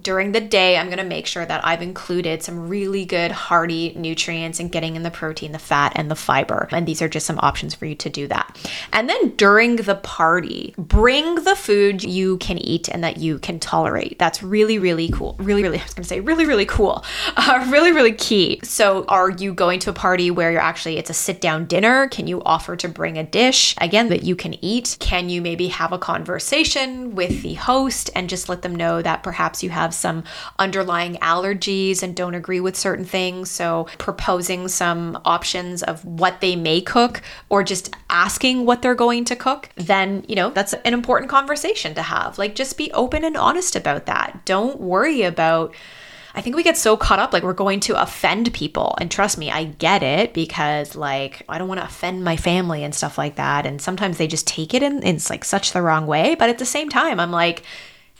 during 0.02 0.32
the 0.32 0.40
day, 0.40 0.76
I'm 0.76 0.86
going 0.86 0.98
to 0.98 1.04
make 1.04 1.26
sure 1.26 1.44
that 1.46 1.64
I've 1.64 1.82
included 1.82 2.42
some 2.42 2.68
really 2.68 3.04
good 3.04 3.30
hearty 3.30 3.92
nutrients 3.96 4.60
and 4.60 4.70
getting 4.70 4.96
in 4.96 5.02
the 5.02 5.10
protein, 5.10 5.52
the 5.52 5.58
fat, 5.58 5.92
and 5.94 6.10
the 6.10 6.16
fiber. 6.16 6.68
And 6.70 6.86
these 6.86 7.02
are 7.02 7.08
just 7.08 7.26
some 7.26 7.38
options 7.40 7.74
for 7.74 7.86
you 7.86 7.94
to 7.96 8.10
do 8.10 8.26
that. 8.28 8.58
And 8.92 9.08
then 9.08 9.30
during 9.30 9.76
the 9.76 9.96
party, 9.96 10.74
bring 10.78 11.36
the 11.36 11.56
food 11.56 12.02
you 12.02 12.38
can 12.38 12.58
eat 12.58 12.88
and 12.88 13.04
that 13.04 13.18
you 13.18 13.38
can 13.38 13.58
tolerate. 13.60 14.18
That's 14.18 14.42
really, 14.42 14.78
really 14.78 15.08
cool. 15.10 15.36
Really, 15.38 15.62
really, 15.62 15.78
I 15.80 15.82
was 15.82 15.94
going 15.94 16.04
to 16.04 16.08
say 16.08 16.20
really, 16.20 16.46
really 16.46 16.66
cool. 16.66 17.04
Uh, 17.36 17.66
really, 17.68 17.92
really 17.92 18.12
key. 18.12 18.60
So, 18.62 19.04
are 19.06 19.28
you 19.28 19.52
going 19.52 19.78
to 19.80 19.90
a 19.90 19.92
party 19.92 20.30
where 20.30 20.50
you're 20.50 20.60
actually, 20.60 20.98
it's 20.98 21.10
a 21.10 21.14
sit 21.14 21.40
down 21.40 21.66
dinner? 21.66 22.08
Can 22.08 22.26
you 22.26 22.42
offer 22.44 22.76
to 22.76 22.88
bring 22.88 23.18
a 23.18 23.24
dish 23.24 23.74
again 23.80 24.08
that 24.08 24.22
you 24.22 24.36
can 24.36 24.54
eat? 24.64 24.96
Can 25.00 25.28
you 25.28 25.42
maybe 25.42 25.68
have 25.68 25.92
a 25.92 25.98
conversation 25.98 27.14
with 27.14 27.42
the 27.42 27.54
host 27.54 28.10
and 28.14 28.30
just 28.30 28.48
let 28.48 28.62
them 28.62 28.74
know 28.74 29.02
that 29.02 29.22
perhaps 29.22 29.62
you 29.62 29.70
have 29.74 29.92
some 29.92 30.24
underlying 30.58 31.16
allergies 31.16 32.02
and 32.02 32.16
don't 32.16 32.34
agree 32.34 32.60
with 32.60 32.76
certain 32.76 33.04
things. 33.04 33.50
So, 33.50 33.86
proposing 33.98 34.68
some 34.68 35.20
options 35.24 35.82
of 35.82 36.04
what 36.04 36.40
they 36.40 36.56
may 36.56 36.80
cook 36.80 37.20
or 37.48 37.62
just 37.62 37.94
asking 38.08 38.64
what 38.64 38.80
they're 38.80 38.94
going 38.94 39.24
to 39.26 39.36
cook, 39.36 39.68
then, 39.76 40.24
you 40.28 40.36
know, 40.36 40.50
that's 40.50 40.72
an 40.72 40.94
important 40.94 41.30
conversation 41.30 41.94
to 41.94 42.02
have. 42.02 42.38
Like, 42.38 42.54
just 42.54 42.78
be 42.78 42.90
open 42.92 43.24
and 43.24 43.36
honest 43.36 43.76
about 43.76 44.06
that. 44.06 44.44
Don't 44.44 44.80
worry 44.80 45.22
about. 45.22 45.74
I 46.36 46.40
think 46.40 46.56
we 46.56 46.64
get 46.64 46.76
so 46.76 46.96
caught 46.96 47.20
up 47.20 47.32
like 47.32 47.44
we're 47.44 47.52
going 47.52 47.78
to 47.80 48.00
offend 48.00 48.52
people. 48.52 48.96
And 49.00 49.08
trust 49.08 49.38
me, 49.38 49.52
I 49.52 49.64
get 49.64 50.02
it 50.02 50.34
because 50.34 50.96
like 50.96 51.42
I 51.48 51.58
don't 51.58 51.68
want 51.68 51.80
to 51.80 51.86
offend 51.86 52.24
my 52.24 52.36
family 52.36 52.82
and 52.82 52.92
stuff 52.92 53.16
like 53.16 53.36
that. 53.36 53.66
And 53.66 53.80
sometimes 53.80 54.18
they 54.18 54.26
just 54.26 54.46
take 54.46 54.74
it 54.74 54.82
in, 54.82 55.02
in 55.04 55.20
like 55.30 55.44
such 55.44 55.72
the 55.72 55.82
wrong 55.82 56.06
way. 56.08 56.34
But 56.34 56.50
at 56.50 56.58
the 56.58 56.64
same 56.64 56.88
time, 56.88 57.20
I'm 57.20 57.30
like, 57.30 57.62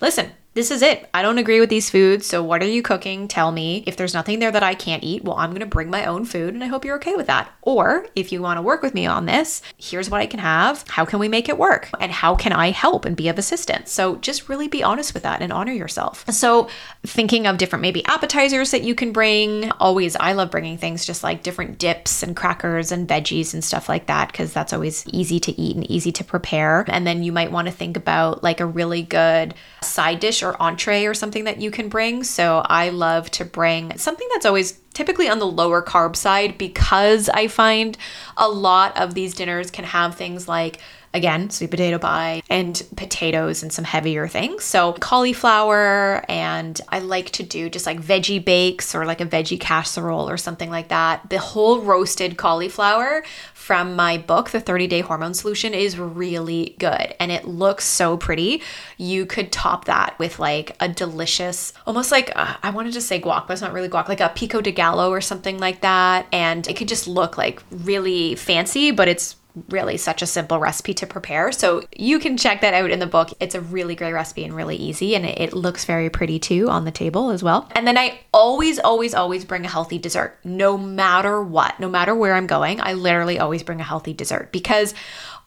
listen, 0.01 0.31
this 0.55 0.71
is 0.71 0.83
it. 0.83 1.09
I 1.12 1.23
don't 1.23 1.38
agree 1.38 1.59
with 1.59 1.69
these 1.69 1.90
foods. 1.90 2.27
So, 2.27 2.43
what 2.43 2.62
are 2.62 2.69
you 2.69 2.81
cooking? 2.81 3.27
Tell 3.27 3.51
me. 3.51 3.83
If 3.87 3.97
there's 3.97 4.14
nothing 4.14 4.38
there 4.38 4.53
that 4.53 4.62
I 4.62 4.75
can't 4.75 5.03
eat, 5.03 5.25
well, 5.25 5.37
I'm 5.37 5.51
going 5.51 5.61
to 5.61 5.67
bring 5.67 5.90
my 5.90 6.05
own 6.07 6.25
food 6.25 6.55
and 6.55 6.62
I 6.62 6.69
hope 6.69 6.85
you're 6.85 6.97
okay 6.97 7.17
with 7.17 7.27
that. 7.27 7.51
Or 7.62 8.07
if 8.14 8.31
you 8.31 8.40
want 8.40 8.59
to 8.59 8.62
work 8.62 8.81
with 8.81 8.95
me 8.95 9.05
on 9.05 9.27
this, 9.27 9.62
here's 9.77 10.09
what 10.09 10.21
I 10.21 10.27
can 10.27 10.38
have. 10.38 10.85
How 10.88 11.05
can 11.05 11.19
we 11.19 11.29
make 11.29 11.49
it 11.49 11.59
work? 11.59 11.90
And 11.99 12.12
how 12.12 12.37
can 12.37 12.53
I 12.53 12.71
help 12.71 13.05
and 13.05 13.17
be 13.17 13.29
of 13.29 13.37
assistance? 13.38 13.90
So, 13.90 14.17
just 14.17 14.49
really 14.49 14.69
be 14.69 14.83
honest 14.83 15.12
with 15.12 15.25
that 15.25 15.43
and 15.43 15.53
honor 15.53 15.73
yourself. 15.73 16.25
So, 16.31 16.69
thinking 17.05 17.47
of 17.47 17.59
different 17.59 17.83
maybe 17.83 18.05
appetizers 18.07 18.71
that 18.71 18.83
you 18.83 18.95
can 18.95 19.12
bring. 19.12 19.71
Always, 19.73 20.14
I 20.17 20.33
love 20.35 20.51
bringing 20.51 20.79
things 20.79 21.05
just 21.05 21.25
like 21.25 21.43
different 21.43 21.79
dips 21.79 22.23
and 22.23 22.37
crackers 22.37 22.93
and 22.93 23.09
veggies 23.09 23.55
and 23.55 23.64
stuff 23.64 23.88
like 23.88 24.07
that 24.07 24.31
because 24.31 24.53
that's 24.53 24.73
always 24.73 25.05
easy 25.09 25.40
to 25.40 25.61
eat 25.61 25.75
and 25.75 25.90
easy 25.90 26.12
to 26.12 26.23
prepare. 26.23 26.85
And 26.87 27.05
then 27.05 27.25
you 27.25 27.33
might 27.33 27.51
want 27.51 27.67
to 27.67 27.73
think 27.73 27.97
about 27.97 28.45
like 28.45 28.61
a 28.61 28.67
really 28.67 29.03
good 29.03 29.55
side 29.83 30.21
dish 30.21 30.43
or 30.44 30.61
entree 30.61 31.07
or 31.07 31.14
something 31.14 31.44
that 31.44 31.61
you 31.61 31.70
can 31.70 31.88
bring. 31.88 32.22
So 32.22 32.62
I 32.66 32.90
love 32.90 33.30
to 33.33 33.44
bring 33.44 33.96
something 33.98 34.28
that's 34.33 34.46
always 34.46 34.78
typically 34.92 35.28
on 35.28 35.38
the 35.38 35.46
lower 35.46 35.83
carb 35.83 36.14
side 36.16 36.57
because 36.59 37.28
I 37.28 37.48
find 37.48 37.98
a 38.37 38.48
lot 38.48 38.96
of 38.96 39.14
these 39.14 39.35
dinners 39.35 39.70
can 39.70 39.85
have 39.85 40.14
things 40.14 40.46
like 40.46 40.78
again, 41.14 41.48
sweet 41.48 41.70
potato 41.70 41.98
pie 41.98 42.42
and 42.50 42.83
potatoes 42.96 43.62
and 43.62 43.72
some 43.72 43.85
heavier 43.85 44.27
things. 44.29 44.64
So, 44.64 44.92
cauliflower, 44.94 46.24
and 46.29 46.79
I 46.88 46.98
like 46.98 47.31
to 47.31 47.42
do 47.42 47.70
just 47.70 47.87
like 47.87 48.00
veggie 48.00 48.44
bakes 48.44 48.94
or 48.94 49.07
like 49.07 49.20
a 49.20 49.27
veggie 49.27 49.61
casserole 49.61 50.29
or 50.29 50.37
something 50.37 50.68
like 50.68 50.88
that. 50.88 51.31
The 51.31 51.38
whole 51.38 51.81
roasted 51.81 52.37
cauliflower 52.37 53.24
from 53.55 53.96
my 53.96 54.18
book, 54.18 54.50
The 54.50 54.61
30 54.61 54.88
Day 54.88 55.00
Hormone 55.00 55.35
Solution, 55.35 55.72
is 55.72 55.98
really 55.98 56.74
good 56.79 57.14
and 57.18 57.33
it 57.33 57.46
looks 57.46 57.85
so 57.85 58.16
pretty. 58.16 58.61
You 58.98 59.24
could 59.24 59.53
top 59.53 59.87
that 59.87 60.18
with 60.18 60.38
like 60.38 60.77
a 60.81 60.88
delicious, 60.88 61.72
almost 61.87 62.11
like 62.11 62.33
uh, 62.35 62.57
I 62.62 62.70
wanted 62.70 62.92
to 62.94 63.00
say 63.00 63.20
guac, 63.20 63.46
but 63.46 63.55
it's 63.55 63.62
not 63.62 63.72
really 63.72 63.88
guac, 63.88 64.09
like 64.09 64.20
a 64.20 64.31
pico 64.35 64.61
de 64.61 64.72
gallo 64.72 65.11
or 65.11 65.20
something 65.20 65.59
like 65.59 65.81
that. 65.83 66.27
And 66.33 66.66
it 66.66 66.77
could 66.77 66.88
just 66.88 67.07
look 67.07 67.38
like 67.38 67.62
really 67.70 68.35
fancy, 68.35 68.90
but 68.90 69.09
it's 69.09 69.37
really 69.69 69.97
such 69.97 70.21
a 70.21 70.27
simple 70.27 70.59
recipe 70.59 70.95
to 70.95 71.07
prepare. 71.07 71.53
So 71.53 71.85
you 71.97 72.19
can 72.19 72.37
check 72.37 72.61
that 72.62 72.75
out 72.75 72.90
in 72.90 72.99
the 72.99 73.07
book. 73.07 73.33
It's 73.38 73.55
a 73.55 73.61
really 73.61 73.95
great 73.95 74.12
recipe 74.12 74.45
and 74.45 74.55
really 74.55 74.77
easy, 74.77 75.14
and 75.14 75.25
it, 75.25 75.55
looks 75.55 75.85
very 75.85 76.11
pretty 76.11 76.40
too 76.40 76.69
on 76.69 76.85
the 76.85 76.90
table 76.90 77.31
as 77.31 77.43
well. 77.43 77.69
And 77.77 77.87
then 77.87 77.97
I 77.97 78.19
always, 78.33 78.81
always, 78.81 79.14
always 79.14 79.45
bring 79.45 79.64
a 79.64 79.69
healthy 79.69 79.99
dessert, 79.99 80.37
no 80.43 80.77
matter 80.77 81.40
what, 81.40 81.79
no 81.79 81.88
matter 81.88 82.12
where 82.12 82.35
I'm 82.35 82.49
going. 82.49 82.81
I 82.81 82.95
literally 82.95 83.38
always 83.38 83.62
bring 83.62 83.81
a 83.81 83.85
healthy 83.85 84.12
dessert 84.12 84.51
because 84.51 84.95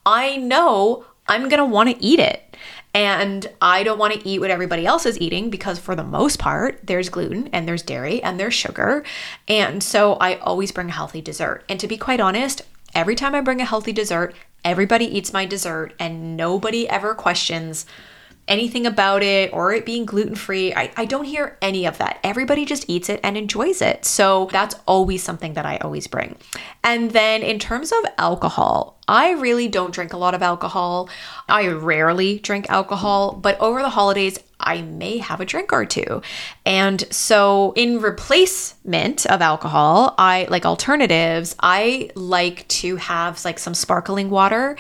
I 0.06 0.38
know 0.38 1.06
I'm 1.28 1.50
gonna 1.50 1.66
wanna 1.66 1.96
eat 2.00 2.20
it. 2.20 2.56
And 2.94 3.46
I 3.62 3.84
don't 3.84 4.00
want 4.00 4.14
to 4.14 4.28
eat 4.28 4.40
what 4.40 4.50
everybody 4.50 4.88
else 4.88 5.06
is 5.06 5.22
eating 5.22 5.52
because, 5.52 5.78
for 5.78 5.94
the 5.96 6.04
most 6.04 6.40
part, 6.40 6.80
there's 6.84 7.10
gluten 7.10 7.48
and 7.54 7.68
there's 7.68 7.84
dairy 7.84 8.24
and 8.24 8.40
there's 8.40 8.56
sugar. 8.56 9.04
And 9.48 9.84
so 9.84 10.14
I 10.16 10.38
always 10.38 10.72
bring 10.72 10.90
a 10.90 10.94
healthy 10.94 11.22
dessert. 11.22 11.64
And 11.70 11.80
to 11.80 11.88
be 11.88 11.98
quite 11.98 12.20
honest, 12.20 12.64
Every 12.96 13.16
time 13.16 13.36
I 13.36 13.42
bring 13.42 13.62
a 13.62 13.66
healthy 13.66 13.92
dessert, 13.92 14.36
everybody 14.64 15.06
eats 15.06 15.34
my 15.34 15.46
dessert 15.46 15.94
and 16.00 16.36
nobody 16.38 16.88
ever 16.90 17.14
questions 17.14 17.86
anything 18.48 18.86
about 18.86 19.24
it 19.24 19.52
or 19.54 19.74
it 19.74 19.86
being 19.86 20.06
gluten 20.06 20.36
free. 20.36 20.74
I, 20.74 20.92
I 20.96 21.06
don't 21.06 21.26
hear 21.26 21.58
any 21.62 21.86
of 21.86 21.98
that. 21.98 22.20
Everybody 22.24 22.66
just 22.66 22.90
eats 22.90 23.10
it 23.10 23.20
and 23.24 23.38
enjoys 23.38 23.82
it. 23.82 24.06
So 24.06 24.48
that's 24.52 24.76
always 24.88 25.22
something 25.22 25.54
that 25.54 25.66
I 25.66 25.78
always 25.78 26.08
bring. 26.08 26.38
And 26.84 27.12
then 27.12 27.44
in 27.44 27.60
terms 27.60 27.92
of 27.92 28.06
alcohol, 28.18 29.00
I 29.08 29.32
really 29.32 29.68
don't 29.68 29.94
drink 29.94 30.14
a 30.14 30.18
lot 30.18 30.34
of 30.34 30.42
alcohol. 30.42 31.10
I 31.50 31.68
rarely 31.68 32.40
drink 32.40 32.70
alcohol, 32.70 33.34
but 33.34 33.60
over 33.60 33.82
the 33.82 33.90
holidays, 33.90 34.40
I 34.60 34.82
may 34.82 35.18
have 35.18 35.40
a 35.40 35.46
drink 35.46 35.72
or 35.72 35.86
two. 35.86 36.22
And 36.66 37.06
so, 37.14 37.74
in 37.76 38.00
replacement 38.00 39.26
of 39.28 39.42
alcohol, 39.42 40.16
I 40.18 40.48
like 40.50 40.66
alternatives, 40.66 41.56
I 41.60 42.10
like 42.16 42.68
to 42.70 42.96
have 42.96 43.44
like 43.46 43.60
some 43.60 43.74
sparkling 43.74 44.30
water. 44.30 44.78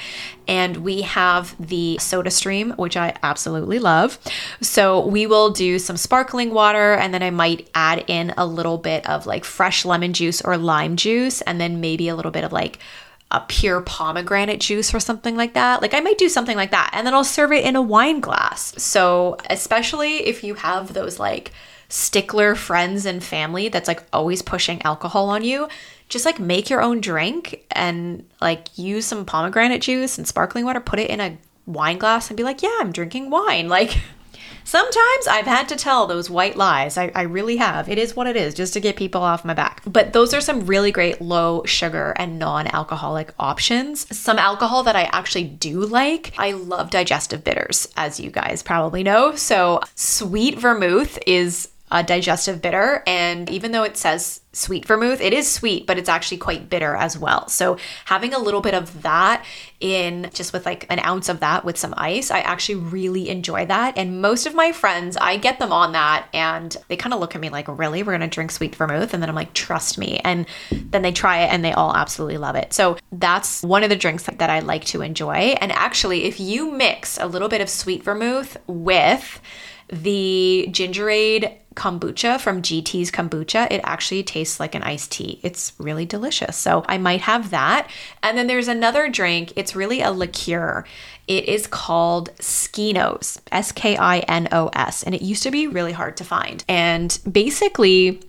And 0.48 0.78
we 0.78 1.02
have 1.02 1.56
the 1.60 1.98
Soda 2.00 2.32
Stream, 2.32 2.72
which 2.78 2.96
I 2.96 3.14
absolutely 3.22 3.80
love. 3.80 4.18
So, 4.62 5.06
we 5.06 5.28
will 5.28 5.52
do 5.52 5.78
some 5.78 5.98
sparkling 5.98 6.54
water, 6.54 6.94
and 6.94 7.14
then 7.14 7.22
I 7.22 7.30
might 7.30 7.70
add 7.76 8.06
in 8.08 8.34
a 8.38 8.46
little 8.46 8.78
bit 8.78 9.08
of 9.10 9.26
like 9.26 9.46
fresh 9.46 9.86
lemon 9.86 10.14
juice 10.14 10.42
or 10.42 10.58
lime 10.58 10.96
juice, 10.96 11.42
and 11.42 11.62
then 11.62 11.82
maybe 11.82 12.08
a 12.08 12.16
little 12.16 12.32
bit 12.32 12.44
of 12.44 12.52
like 12.52 12.80
a 13.30 13.42
pure 13.42 13.82
pomegranate 13.82 14.62
juice 14.62 14.94
or 14.94 15.00
something 15.00 15.36
like 15.36 15.54
that. 15.54 15.82
Like 15.82 15.94
I 15.94 16.00
might 16.00 16.18
do 16.18 16.30
something 16.30 16.56
like 16.56 16.72
that 16.72 16.92
and 16.94 17.06
then 17.06 17.14
I'll 17.14 17.24
serve 17.24 17.52
it 17.52 17.66
in 17.66 17.76
a 17.76 17.82
wine 17.82 18.22
glass. 18.22 18.82
So, 18.82 19.38
especially 19.50 20.26
if 20.26 20.44
you 20.44 20.54
have 20.56 20.94
those 20.94 21.20
like 21.20 21.52
stickler 21.90 22.56
friends 22.56 23.06
and 23.06 23.24
family 23.24 23.70
that's 23.70 23.88
like 23.88 24.04
always 24.14 24.42
pushing 24.42 24.82
alcohol 24.84 25.30
on 25.30 25.44
you, 25.44 25.68
just 26.10 26.26
like 26.26 26.40
make 26.40 26.70
your 26.70 26.82
own 26.82 27.02
drink 27.02 27.66
and 27.72 28.26
like 28.40 28.78
use 28.78 29.06
some 29.06 29.26
pomegranate 29.26 29.82
juice 29.82 30.18
and 30.18 30.28
sparkling 30.28 30.64
water, 30.64 30.80
put 30.80 31.00
it 31.00 31.10
in 31.10 31.20
a 31.20 31.38
wine 31.66 31.98
glass 31.98 32.30
and 32.30 32.38
be 32.38 32.44
like, 32.44 32.64
"Yeah, 32.64 32.78
I'm 32.80 32.92
drinking 32.92 33.30
wine." 33.30 33.68
Like 33.78 33.98
Sometimes 34.68 35.28
I've 35.30 35.46
had 35.46 35.70
to 35.70 35.78
tell 35.78 36.08
those 36.08 36.30
white 36.30 36.58
lies. 36.58 36.98
I, 36.98 37.10
I 37.16 37.22
really 37.22 37.56
have. 37.56 37.88
It 37.88 37.98
is 37.98 38.18
what 38.18 38.28
it 38.28 38.36
is, 38.36 38.54
just 38.54 38.74
to 38.74 38.82
get 38.82 38.98
people 38.98 39.22
off 39.22 39.46
my 39.46 39.54
back. 39.54 39.82
But 39.86 40.12
those 40.12 40.34
are 40.34 40.42
some 40.42 40.66
really 40.66 40.92
great 40.92 41.22
low 41.22 41.64
sugar 41.64 42.14
and 42.18 42.38
non 42.38 42.68
alcoholic 42.68 43.34
options. 43.40 44.14
Some 44.14 44.38
alcohol 44.38 44.84
that 44.84 44.94
I 44.98 45.04
actually 45.14 45.46
do 45.46 45.80
like. 45.80 46.34
I 46.38 46.52
love 46.52 46.90
digestive 46.90 47.46
bitters, 47.46 47.88
as 47.96 48.20
you 48.20 48.30
guys 48.30 48.62
probably 48.62 49.04
know. 49.04 49.34
So, 49.36 49.80
sweet 49.96 50.60
vermouth 50.60 51.18
is 51.26 51.70
a 51.90 52.04
digestive 52.04 52.62
bitter. 52.62 53.04
And 53.08 53.50
even 53.50 53.72
though 53.72 53.84
it 53.84 53.98
says 53.98 54.42
sweet 54.52 54.86
vermouth, 54.86 55.22
it 55.22 55.34
is 55.34 55.50
sweet, 55.50 55.86
but 55.86 55.98
it's 55.98 56.10
actually 56.10 56.38
quite 56.38 56.70
bitter 56.70 56.96
as 56.96 57.18
well. 57.18 57.48
So 57.48 57.78
having 58.06 58.34
a 58.34 58.40
little 58.40 58.60
bit 58.60 58.74
of 58.74 59.04
that 59.04 59.46
in 59.80 60.30
just 60.34 60.52
with 60.52 60.66
like 60.66 60.86
an 60.90 61.00
ounce 61.00 61.30
of 61.30 61.40
that 61.42 61.64
with 61.64 61.78
some 61.78 61.94
ice, 61.96 62.32
I 62.32 62.40
actually 62.40 62.76
really 62.76 63.30
enjoy 63.30 63.68
that. 63.68 63.98
And 63.98 64.22
most 64.22 64.46
of 64.46 64.56
my 64.56 64.72
friends, 64.72 65.16
I 65.16 65.38
get 65.38 65.60
them 65.60 65.72
on 65.72 65.92
that 65.94 66.28
and 66.34 66.76
they 66.88 66.98
kind 66.98 67.14
of 67.14 67.20
look 67.20 67.36
at 67.36 67.42
me 67.42 67.50
like, 67.50 67.68
really? 67.68 68.04
We're 68.04 68.18
going 68.18 68.30
to 68.30 68.34
drink 68.34 68.52
sweet 68.52 68.76
vermouth? 68.76 69.14
And 69.14 69.22
then 69.22 69.30
I'm 69.30 69.36
like, 69.36 69.54
trust 69.54 69.98
me. 69.98 70.20
And 70.24 70.46
then 70.72 71.04
they 71.04 71.12
try 71.12 71.44
it 71.44 71.54
and 71.54 71.64
they 71.64 71.74
all 71.74 71.96
absolutely 71.96 72.38
love 72.38 72.56
it. 72.56 72.74
So 72.74 72.98
that's 73.12 73.64
one 73.64 73.84
of 73.84 73.90
the 73.90 73.96
drinks 73.96 74.24
that 74.24 74.50
I 74.50 74.60
like 74.60 74.86
to 74.86 75.02
enjoy. 75.02 75.56
And 75.62 75.72
actually, 75.72 76.24
if 76.26 76.40
you 76.40 76.72
mix 76.72 77.18
a 77.18 77.28
little 77.28 77.48
bit 77.48 77.62
of 77.62 77.70
sweet 77.70 78.04
vermouth 78.04 78.58
with 78.68 79.40
the 79.90 80.68
gingerade 80.72 81.58
kombucha 81.78 82.40
from 82.42 82.62
GT's 82.62 83.12
Kombucha. 83.12 83.68
It 83.72 83.82
actually 83.84 84.24
tastes 84.24 84.60
like 84.60 84.74
an 84.76 84.82
iced 84.84 85.12
tea. 85.12 85.40
It's 85.44 85.74
really 85.78 86.06
delicious. 86.06 86.58
So 86.58 86.84
I 86.88 86.98
might 86.98 87.22
have 87.22 87.52
that. 87.52 87.88
And 88.24 88.38
then 88.38 88.48
there's 88.48 88.68
another 88.68 89.08
drink. 89.10 89.54
It's 89.56 89.76
really 89.76 90.02
a 90.02 90.12
liqueur. 90.12 90.84
It 91.28 91.46
is 91.46 91.68
called 91.68 92.36
Skinos, 92.38 93.40
S 93.52 93.72
K 93.72 93.96
I 93.96 94.20
N 94.20 94.48
O 94.52 94.70
S. 94.74 95.04
And 95.04 95.14
it 95.14 95.22
used 95.22 95.44
to 95.44 95.52
be 95.52 95.68
really 95.68 95.92
hard 95.92 96.18
to 96.18 96.24
find. 96.24 96.66
And 96.68 97.18
basically, 97.32 98.22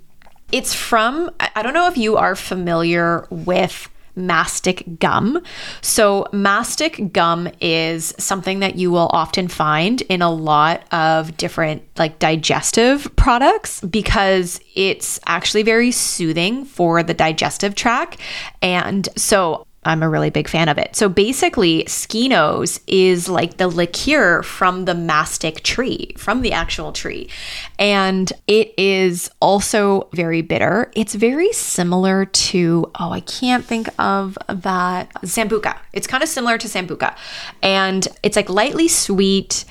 it's 0.53 0.75
from, 0.75 1.31
I 1.41 1.63
don't 1.63 1.75
know 1.75 1.89
if 1.89 1.97
you 1.97 2.17
are 2.17 2.37
familiar 2.37 3.27
with 3.31 3.89
mastic 4.19 4.99
gum. 4.99 5.41
So, 5.81 6.27
mastic 6.33 7.13
gum 7.13 7.49
is 7.61 8.15
something 8.19 8.61
that 8.61 8.77
you 8.77 8.91
will 8.91 9.09
often 9.13 9.49
find 9.49 10.03
in 10.03 10.23
a 10.23 10.31
lot 10.31 10.83
of 10.93 11.37
different 11.37 11.83
like 11.97 12.19
digestive 12.19 13.15
products 13.17 13.81
because 13.81 14.61
it's 14.75 15.21
actually 15.27 15.63
very 15.63 15.91
soothing 15.91 16.65
for 16.65 17.03
the 17.03 17.15
digestive 17.15 17.75
tract. 17.75 18.19
And 18.61 19.09
so, 19.17 19.65
I'm 19.89 20.03
a 20.03 20.09
really 20.09 20.31
big 20.31 20.49
fan 20.49 20.69
of 20.69 20.79
it. 20.79 20.95
So 20.95 21.09
basically, 21.09 21.85
Skinos 21.85 22.81
is 22.87 23.29
like 23.29 23.57
the 23.57 23.69
liqueur 23.69 24.43
from 24.43 24.85
the 24.85 24.95
mastic 24.95 25.63
tree, 25.63 26.15
from 26.17 26.43
the 26.43 26.53
actual 26.53 26.93
tree. 26.93 27.31
And 27.79 28.31
it 28.47 28.75
is 28.77 29.31
also 29.41 30.09
very 30.13 30.43
bitter. 30.43 30.93
It's 30.95 31.15
very 31.15 31.53
similar 31.53 32.27
to, 32.27 32.91
oh, 33.01 33.11
I 33.11 33.21
can't 33.21 33.65
think 33.65 33.89
of 33.99 34.37
that, 34.49 35.13
Sambuca. 35.23 35.79
It's 35.93 36.07
kind 36.07 36.23
of 36.23 36.29
similar 36.29 36.59
to 36.59 36.69
Sambuca. 36.69 37.17
And 37.63 38.07
it's 38.23 38.37
like 38.37 38.51
lightly 38.51 38.89
sweet 38.89 39.65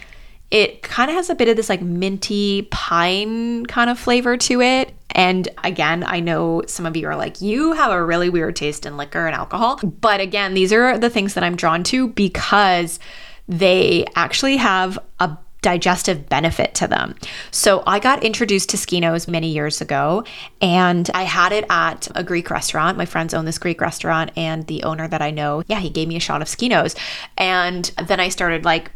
it 0.49 0.81
kind 0.81 1.09
of 1.09 1.15
has 1.17 1.29
a 1.29 1.35
bit 1.35 1.49
of 1.49 1.57
this 1.57 1.67
like 1.67 1.81
minty 1.81 2.63
pine 2.71 3.65
kind 3.65 3.89
of 3.89 3.99
flavor 3.99 4.37
to 4.37 4.61
it. 4.61 4.93
And 5.17 5.49
again, 5.63 6.03
I 6.05 6.21
know 6.21 6.61
some 6.67 6.85
of 6.85 6.95
you 6.95 7.07
are 7.07 7.15
like, 7.15 7.41
you 7.41 7.73
have 7.73 7.91
a 7.91 8.05
really 8.05 8.29
weird 8.29 8.55
taste 8.55 8.85
in 8.85 8.95
liquor 8.95 9.25
and 9.25 9.35
alcohol. 9.35 9.77
But 9.77 10.21
again, 10.21 10.53
these 10.53 10.71
are 10.71 10.97
the 10.97 11.09
things 11.09 11.33
that 11.33 11.43
I'm 11.43 11.55
drawn 11.55 11.83
to 11.85 12.07
because 12.09 12.99
they 13.47 14.05
actually 14.15 14.57
have 14.57 14.99
a 15.19 15.35
digestive 15.61 16.29
benefit 16.29 16.75
to 16.75 16.87
them. 16.87 17.15
So 17.51 17.83
I 17.87 17.99
got 17.99 18.23
introduced 18.23 18.69
to 18.69 18.77
Skinos 18.77 19.27
many 19.27 19.49
years 19.49 19.81
ago 19.81 20.23
and 20.61 21.09
I 21.13 21.23
had 21.23 21.51
it 21.51 21.65
at 21.69 22.07
a 22.13 22.23
Greek 22.23 22.49
restaurant. 22.51 22.97
My 22.97 23.05
friends 23.05 23.33
own 23.33 23.45
this 23.45 23.57
Greek 23.57 23.81
restaurant 23.81 24.31
and 24.37 24.67
the 24.67 24.83
owner 24.83 25.07
that 25.07 25.21
I 25.21 25.31
know, 25.31 25.63
yeah, 25.67 25.79
he 25.79 25.89
gave 25.89 26.07
me 26.07 26.15
a 26.15 26.21
shot 26.21 26.41
of 26.43 26.47
Skinos. 26.47 26.95
And 27.37 27.91
then 28.07 28.19
I 28.19 28.29
started 28.29 28.65
like 28.65 28.91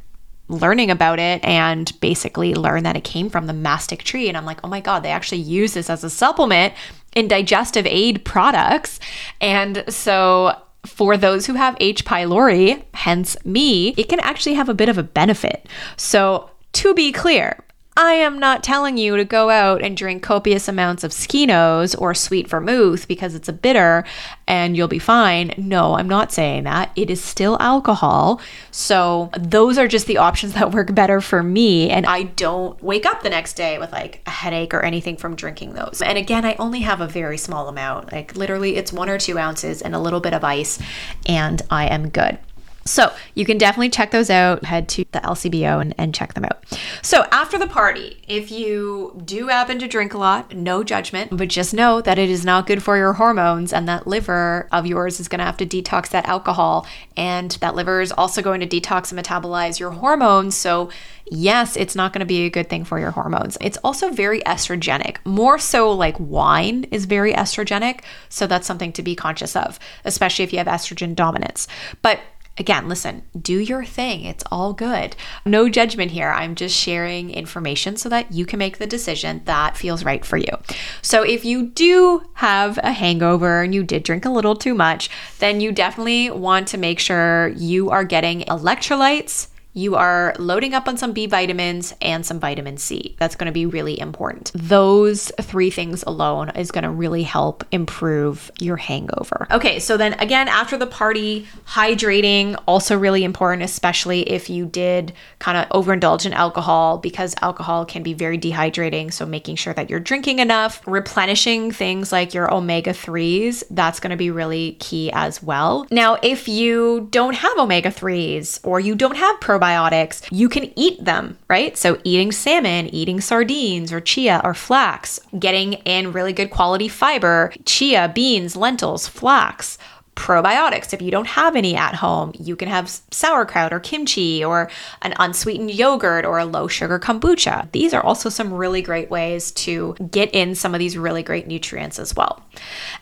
learning 0.52 0.92
about 0.92 1.20
it 1.20 1.44
and 1.44 1.92
basically 2.02 2.54
learn 2.54 2.84
that 2.84 2.96
it 2.96 3.04
came 3.04 3.30
from 3.30 3.48
the 3.48 3.54
mastic 3.54 4.04
tree. 4.04 4.28
And 4.28 4.38
I'm 4.38 4.46
like, 4.46 4.60
oh 4.64 4.68
my 4.68 4.82
God, 4.82 5.04
they 5.04 5.10
actually 5.10 5.42
use 5.42 5.74
this 5.74 5.90
as 5.90 6.04
a 6.04 6.10
supplement 6.10 6.74
in 7.16 7.28
digestive 7.28 7.86
aid 7.86 8.24
products. 8.26 9.00
And 9.40 9.84
so 9.88 10.56
for 10.86 11.18
those 11.18 11.46
who 11.46 11.54
have 11.54 11.78
H. 11.80 12.06
pylori, 12.06 12.84
hence 12.94 13.38
me, 13.46 13.94
it 13.98 14.10
can 14.10 14.20
actually 14.20 14.56
have 14.56 14.70
a 14.70 14.74
bit 14.74 14.90
of 14.90 14.98
a 14.98 15.04
benefit. 15.04 15.68
So 15.98 16.50
to 16.74 16.94
be 16.94 17.12
clear, 17.12 17.64
I 17.98 18.14
am 18.14 18.40
not 18.40 18.64
telling 18.64 18.98
you 18.98 19.18
to 19.18 19.26
go 19.26 19.50
out 19.50 19.82
and 19.82 19.98
drink 19.98 20.24
copious 20.24 20.70
amounts 20.70 21.04
of 21.04 21.12
skinos 21.12 21.94
or 22.00 22.14
sweet 22.14 22.48
vermouth 22.48 23.06
because 23.06 23.36
it's 23.36 23.50
a 23.50 23.54
bitter 23.54 24.06
and 24.48 24.78
you'll 24.78 24.88
be 24.88 24.98
fine. 24.98 25.54
No, 25.58 25.96
I'm 25.96 26.08
not 26.08 26.32
saying 26.32 26.64
that. 26.64 26.92
It 26.96 27.10
is 27.10 27.22
still 27.22 27.58
alcohol. 27.60 28.40
So 28.72 29.30
those 29.38 29.78
are 29.78 29.90
just 29.90 30.08
the 30.08 30.20
options 30.20 30.54
that 30.54 30.72
work 30.72 30.96
better 30.96 31.20
for 31.20 31.44
me. 31.44 31.90
And 31.90 32.06
I 32.06 32.24
don't 32.24 32.82
wake 32.82 33.06
up 33.06 33.24
the 33.24 33.30
next 33.30 33.54
day 33.54 33.78
with 33.78 33.92
like 33.92 34.22
a 34.26 34.30
headache 34.30 34.74
or 34.74 34.84
anything 34.84 35.18
from 35.18 35.36
drinking 35.36 35.74
those. 35.74 36.02
And 36.02 36.18
again, 36.18 36.46
I 36.46 36.56
only 36.60 36.80
have 36.82 37.02
a 37.02 37.08
very 37.08 37.38
small 37.38 37.68
amount. 37.68 38.14
Like 38.14 38.38
literally, 38.38 38.78
it's 38.78 38.94
one 38.94 39.10
or 39.10 39.18
two 39.18 39.38
ounces 39.38 39.82
and 39.82 39.94
a 39.94 40.00
little 40.00 40.22
bit 40.22 40.34
of 40.34 40.46
ice, 40.46 40.80
and 41.28 41.62
I 41.70 41.88
am 41.88 42.08
good. 42.08 42.40
So 42.86 43.14
you 43.36 43.46
can 43.46 43.58
definitely 43.58 43.90
check 43.90 44.12
those 44.12 44.30
out. 44.30 44.66
Head 44.66 44.90
to 44.90 45.06
the 45.12 45.20
LCBO 45.20 45.82
and, 45.82 45.94
and 45.98 46.16
check 46.16 46.34
them 46.34 46.46
out. 46.46 46.64
So 47.02 47.26
after 47.32 47.58
the 47.58 47.68
party, 47.68 48.18
if 48.28 48.52
you 48.52 49.22
do 49.24 49.48
happen 49.48 49.80
to 49.80 49.88
drink 49.88 50.14
a 50.14 50.18
lot, 50.18 50.56
no 50.56 50.84
judgment, 50.84 51.36
but 51.36 51.50
just 51.50 51.74
know 51.74 52.02
that 52.02 52.18
it 52.18 52.30
is 52.30 52.44
not 52.44 52.68
good 52.68 52.82
for 52.82 52.98
your 52.98 53.14
hormones 53.14 53.72
and 53.72 53.88
that 53.88 54.08
liver 54.08 54.68
of 54.72 54.86
yours 54.86 55.20
is 55.20 55.28
going 55.28 55.40
to 55.40 55.46
have 55.46 55.58
to 55.58 55.66
detox 55.66 56.10
that 56.10 56.28
alcohol. 56.28 56.88
And 57.16 57.52
that 57.62 57.76
liver 57.76 58.02
is 58.02 58.12
also 58.12 58.42
going 58.42 58.62
to 58.62 58.68
detox 58.68 59.12
and 59.12 59.24
metabolize 59.24 59.80
your 59.80 59.92
hormones. 59.92 60.56
So 60.56 60.90
yes, 61.32 61.78
it's 61.78 61.96
not 61.96 62.14
going 62.14 62.20
to 62.20 62.26
be 62.26 62.46
a 62.46 62.50
good 62.50 62.70
thing 62.70 62.84
for 62.84 63.00
your 63.00 63.12
hormones. 63.12 63.58
It's 63.62 63.78
also 63.78 64.12
very 64.12 64.42
estrogenic, 64.42 65.18
more 65.26 65.58
so 65.58 65.92
like 65.92 66.16
wine 66.20 66.86
is 66.92 67.06
very 67.06 67.34
estrogenic. 67.34 68.02
So 68.30 68.48
that's 68.48 68.68
something 68.68 68.92
to 68.94 69.02
be 69.02 69.16
conscious 69.16 69.56
of, 69.56 69.80
especially 70.04 70.44
if 70.44 70.52
you 70.52 70.60
have 70.60 70.68
estrogen 70.68 71.16
dominance. 71.16 71.68
But 72.02 72.20
Again, 72.58 72.90
listen, 72.90 73.24
do 73.40 73.60
your 73.60 73.86
thing. 73.86 74.26
It's 74.26 74.44
all 74.52 74.74
good. 74.74 75.16
No 75.46 75.70
judgment 75.70 76.12
here. 76.12 76.30
I'm 76.30 76.54
just 76.56 76.76
sharing 76.76 77.32
information 77.32 77.96
so 77.96 78.10
that 78.10 78.34
you 78.34 78.46
can 78.46 78.60
make 78.60 78.78
the 78.78 78.86
decision 78.86 79.42
that 79.46 79.78
feels 79.78 80.04
right 80.04 80.24
for 80.24 80.38
you. 80.38 80.58
So, 81.02 81.24
if 81.24 81.46
you 81.46 81.68
do 81.68 82.24
have 82.34 82.78
a 82.84 82.92
hangover 82.92 83.62
and 83.62 83.74
you 83.74 83.84
did 83.84 84.04
drink 84.04 84.26
a 84.26 84.30
little 84.30 84.56
too 84.56 84.74
much, 84.74 85.10
then 85.40 85.62
you 85.62 85.72
definitely 85.72 86.30
want 86.30 86.68
to 86.70 86.78
make 86.78 87.00
sure 87.00 87.48
you 87.50 87.90
are 87.90 88.04
getting 88.04 88.42
electrolytes 88.42 89.48
you 89.74 89.96
are 89.96 90.36
loading 90.38 90.74
up 90.74 90.88
on 90.88 90.98
some 90.98 91.14
B 91.14 91.28
vitamins 91.28 91.94
and 92.02 92.26
some 92.26 92.40
vitamin 92.40 92.78
C. 92.78 93.16
That's 93.20 93.36
going 93.36 93.46
to 93.46 93.54
be 93.54 93.66
really 93.66 94.00
important. 94.00 94.52
Those 94.54 95.32
three 95.42 95.70
things 95.70 96.04
alone 96.04 96.50
is 96.56 96.72
going 96.72 96.84
to 96.84 96.90
really 96.90 97.24
help 97.24 97.64
improve 97.72 98.52
your 98.60 98.76
hangover. 98.76 99.48
Okay, 99.50 99.80
so 99.80 99.96
then 99.96 100.14
again, 100.16 100.50
after 100.50 100.78
the 100.78 100.88
party, 100.88 101.48
hydrating 101.66 102.62
also 102.68 102.98
really 102.98 103.24
important, 103.24 103.64
especially 103.64 104.30
if 104.30 104.50
you 104.50 104.66
did 104.66 105.14
kind 105.40 105.58
of 105.58 105.70
overindulge 105.70 106.26
in 106.26 106.34
alcohol 106.34 106.98
because 106.98 107.34
alcohol 107.42 107.86
can 107.86 108.04
be 108.04 108.14
very 108.14 108.38
dehydrating. 108.38 109.14
So 109.14 109.26
making 109.26 109.56
sure 109.56 109.74
that 109.74 109.90
you're 109.90 110.00
drinking 110.02 110.40
enough, 110.40 110.86
replenishing 110.86 111.72
things 111.72 112.12
like 112.12 112.34
your 112.34 112.54
omega 112.54 112.92
3s, 112.92 113.64
that's 113.70 114.02
going 114.02 114.12
to 114.12 114.18
be 114.18 114.32
really 114.32 114.74
key 114.80 115.12
as 115.14 115.42
well. 115.42 115.88
Now, 115.90 116.18
if 116.22 116.50
you 116.50 117.08
don't 117.12 117.36
have 117.36 117.58
omega 117.58 117.90
3s 117.90 118.60
or 118.64 118.82
you 118.82 118.96
don't 118.96 119.16
have 119.16 119.40
pro 119.40 119.61
probiotics, 119.62 120.28
you 120.32 120.50
can 120.50 120.72
eat 120.78 121.04
them, 121.04 121.38
right? 121.48 121.78
So, 121.78 122.00
eating 122.04 122.32
salmon, 122.32 122.88
eating 122.88 123.22
sardines 123.22 123.94
or 123.94 124.02
chia 124.02 124.42
or 124.44 124.54
flax, 124.54 125.20
getting 125.38 125.74
in 125.74 126.12
really 126.12 126.34
good 126.34 126.50
quality 126.50 126.88
fiber, 126.88 127.54
chia, 127.66 128.12
beans, 128.14 128.56
lentils, 128.56 129.08
flax 129.08 129.78
probiotics. 130.16 130.94
If 130.94 131.02
you 131.02 131.10
don't 131.10 131.28
have 131.28 131.56
any 131.56 131.76
at 131.76 131.96
home, 131.96 132.34
you 132.38 132.56
can 132.56 132.68
have 132.68 132.90
sauerkraut 133.12 133.72
or 133.72 133.80
kimchi 133.80 134.44
or 134.44 134.70
an 135.02 135.14
unsweetened 135.18 135.72
yogurt 135.72 136.26
or 136.26 136.38
a 136.38 136.46
low 136.46 136.68
sugar 136.68 137.00
kombucha. 137.00 137.72
These 137.72 137.94
are 137.94 138.04
also 138.04 138.30
some 138.30 138.54
really 138.54 138.82
great 138.82 139.10
ways 139.10 139.52
to 139.52 139.96
get 140.12 140.34
in 140.36 140.54
some 140.54 140.76
of 140.76 140.80
these 140.80 140.98
really 140.98 141.24
great 141.24 141.48
nutrients 141.48 141.98
as 141.98 142.16
well. 142.16 142.44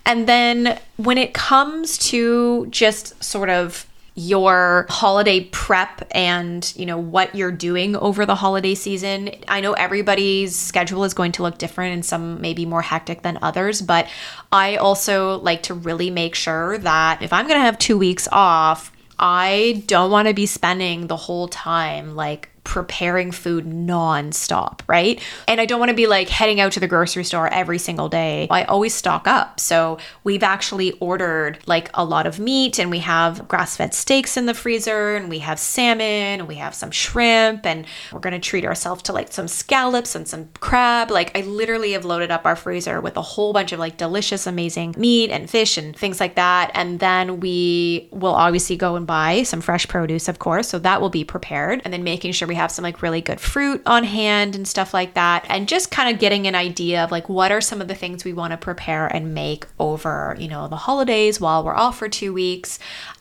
And 0.05 0.27
then 0.27 0.79
when 0.97 1.17
it 1.17 1.33
comes 1.33 1.97
to 2.09 2.67
just 2.67 3.21
sort 3.23 3.49
of 3.49 3.85
your 4.19 4.85
holiday 4.89 5.45
prep 5.45 6.07
and 6.11 6.73
you 6.75 6.85
know 6.85 6.97
what 6.97 7.33
you're 7.35 7.51
doing 7.51 7.95
over 7.95 8.25
the 8.25 8.35
holiday 8.35 8.75
season. 8.75 9.31
I 9.47 9.61
know 9.61 9.73
everybody's 9.73 10.55
schedule 10.55 11.03
is 11.03 11.13
going 11.13 11.31
to 11.33 11.43
look 11.43 11.57
different 11.57 11.93
and 11.93 12.05
some 12.05 12.41
may 12.41 12.53
be 12.53 12.65
more 12.65 12.81
hectic 12.81 13.21
than 13.21 13.39
others 13.41 13.81
but 13.81 14.07
i 14.51 14.75
also 14.77 15.39
like 15.39 15.63
to 15.63 15.73
really 15.73 16.09
make 16.09 16.35
sure 16.35 16.77
that 16.79 17.21
if 17.21 17.33
i'm 17.33 17.47
going 17.47 17.59
to 17.59 17.65
have 17.65 17.77
two 17.77 17.97
weeks 17.97 18.27
off 18.31 18.91
i 19.17 19.83
don't 19.87 20.11
want 20.11 20.27
to 20.27 20.33
be 20.33 20.45
spending 20.45 21.07
the 21.07 21.17
whole 21.17 21.47
time 21.47 22.15
like 22.15 22.49
preparing 22.69 23.31
food 23.31 23.65
nonstop, 23.65 24.81
right? 24.85 25.19
And 25.47 25.59
I 25.59 25.65
don't 25.65 25.79
want 25.79 25.89
to 25.89 25.95
be 25.95 26.05
like 26.05 26.29
heading 26.29 26.59
out 26.59 26.71
to 26.73 26.79
the 26.79 26.87
grocery 26.87 27.23
store 27.23 27.51
every 27.51 27.79
single 27.79 28.09
day. 28.09 28.47
I 28.51 28.63
always 28.65 28.93
stock 28.93 29.27
up. 29.27 29.59
So 29.59 29.97
we've 30.23 30.43
actually 30.43 30.91
ordered 30.99 31.57
like 31.65 31.89
a 31.95 32.05
lot 32.05 32.27
of 32.27 32.37
meat 32.37 32.77
and 32.77 32.91
we 32.91 32.99
have 32.99 33.47
grass 33.47 33.75
fed 33.75 33.95
steaks 33.95 34.37
in 34.37 34.45
the 34.45 34.53
freezer 34.53 35.15
and 35.15 35.29
we 35.29 35.39
have 35.39 35.57
salmon 35.57 36.41
and 36.41 36.47
we 36.47 36.55
have 36.55 36.75
some 36.75 36.91
shrimp 36.91 37.65
and 37.65 37.87
we're 38.11 38.19
going 38.19 38.39
to 38.39 38.39
treat 38.39 38.65
ourselves 38.65 39.01
to 39.01 39.13
like 39.13 39.33
some 39.33 39.47
scallops 39.47 40.13
and 40.13 40.27
some 40.27 40.47
crab. 40.59 41.09
Like 41.09 41.35
I 41.35 41.41
literally 41.41 41.93
have 41.93 42.05
loaded 42.05 42.29
up 42.29 42.45
our 42.45 42.55
freezer 42.55 43.01
with 43.01 43.17
a 43.17 43.23
whole 43.23 43.51
bunch 43.51 43.71
of 43.71 43.79
like 43.79 43.97
delicious, 43.97 44.45
amazing 44.45 44.93
meat 44.95 45.31
and 45.31 45.49
fish 45.49 45.75
and 45.75 45.95
things 45.95 46.19
like 46.19 46.35
that. 46.35 46.69
And 46.75 46.99
then 46.99 47.39
we 47.39 48.09
will 48.11 48.35
obviously 48.35 48.77
go 48.77 48.95
and 48.95 49.07
buy 49.07 49.41
some 49.41 49.59
fresh 49.59 49.87
produce, 49.87 50.27
of 50.27 50.37
course. 50.37 50.67
So 50.67 50.77
that 50.77 51.01
will 51.01 51.09
be 51.09 51.23
prepared. 51.23 51.81
And 51.83 51.91
then 51.91 52.03
making 52.03 52.33
sure 52.33 52.47
we 52.47 52.58
have 52.59 52.71
some 52.71 52.83
like 52.83 53.01
really 53.01 53.21
good 53.21 53.39
fruit 53.39 53.81
on 53.85 54.03
hand 54.03 54.55
and 54.55 54.67
stuff 54.67 54.93
like 54.93 55.13
that. 55.15 55.45
And 55.49 55.67
just 55.67 55.91
kind 55.91 56.13
of 56.13 56.19
getting 56.19 56.45
an 56.45 56.55
idea 56.55 57.03
of 57.03 57.11
like 57.11 57.29
what 57.29 57.51
are 57.51 57.61
some 57.61 57.81
of 57.81 57.87
the 57.87 57.95
things 57.95 58.23
we 58.23 58.33
want 58.33 58.51
to 58.51 58.57
prepare 58.57 59.07
and 59.07 59.33
make 59.33 59.65
over, 59.79 60.35
you 60.37 60.47
know, 60.47 60.67
the 60.67 60.75
holidays 60.75 61.39
while 61.39 61.63
we're 61.63 61.75
off 61.75 61.97
for 61.97 62.09
two 62.09 62.33
weeks 62.33 62.79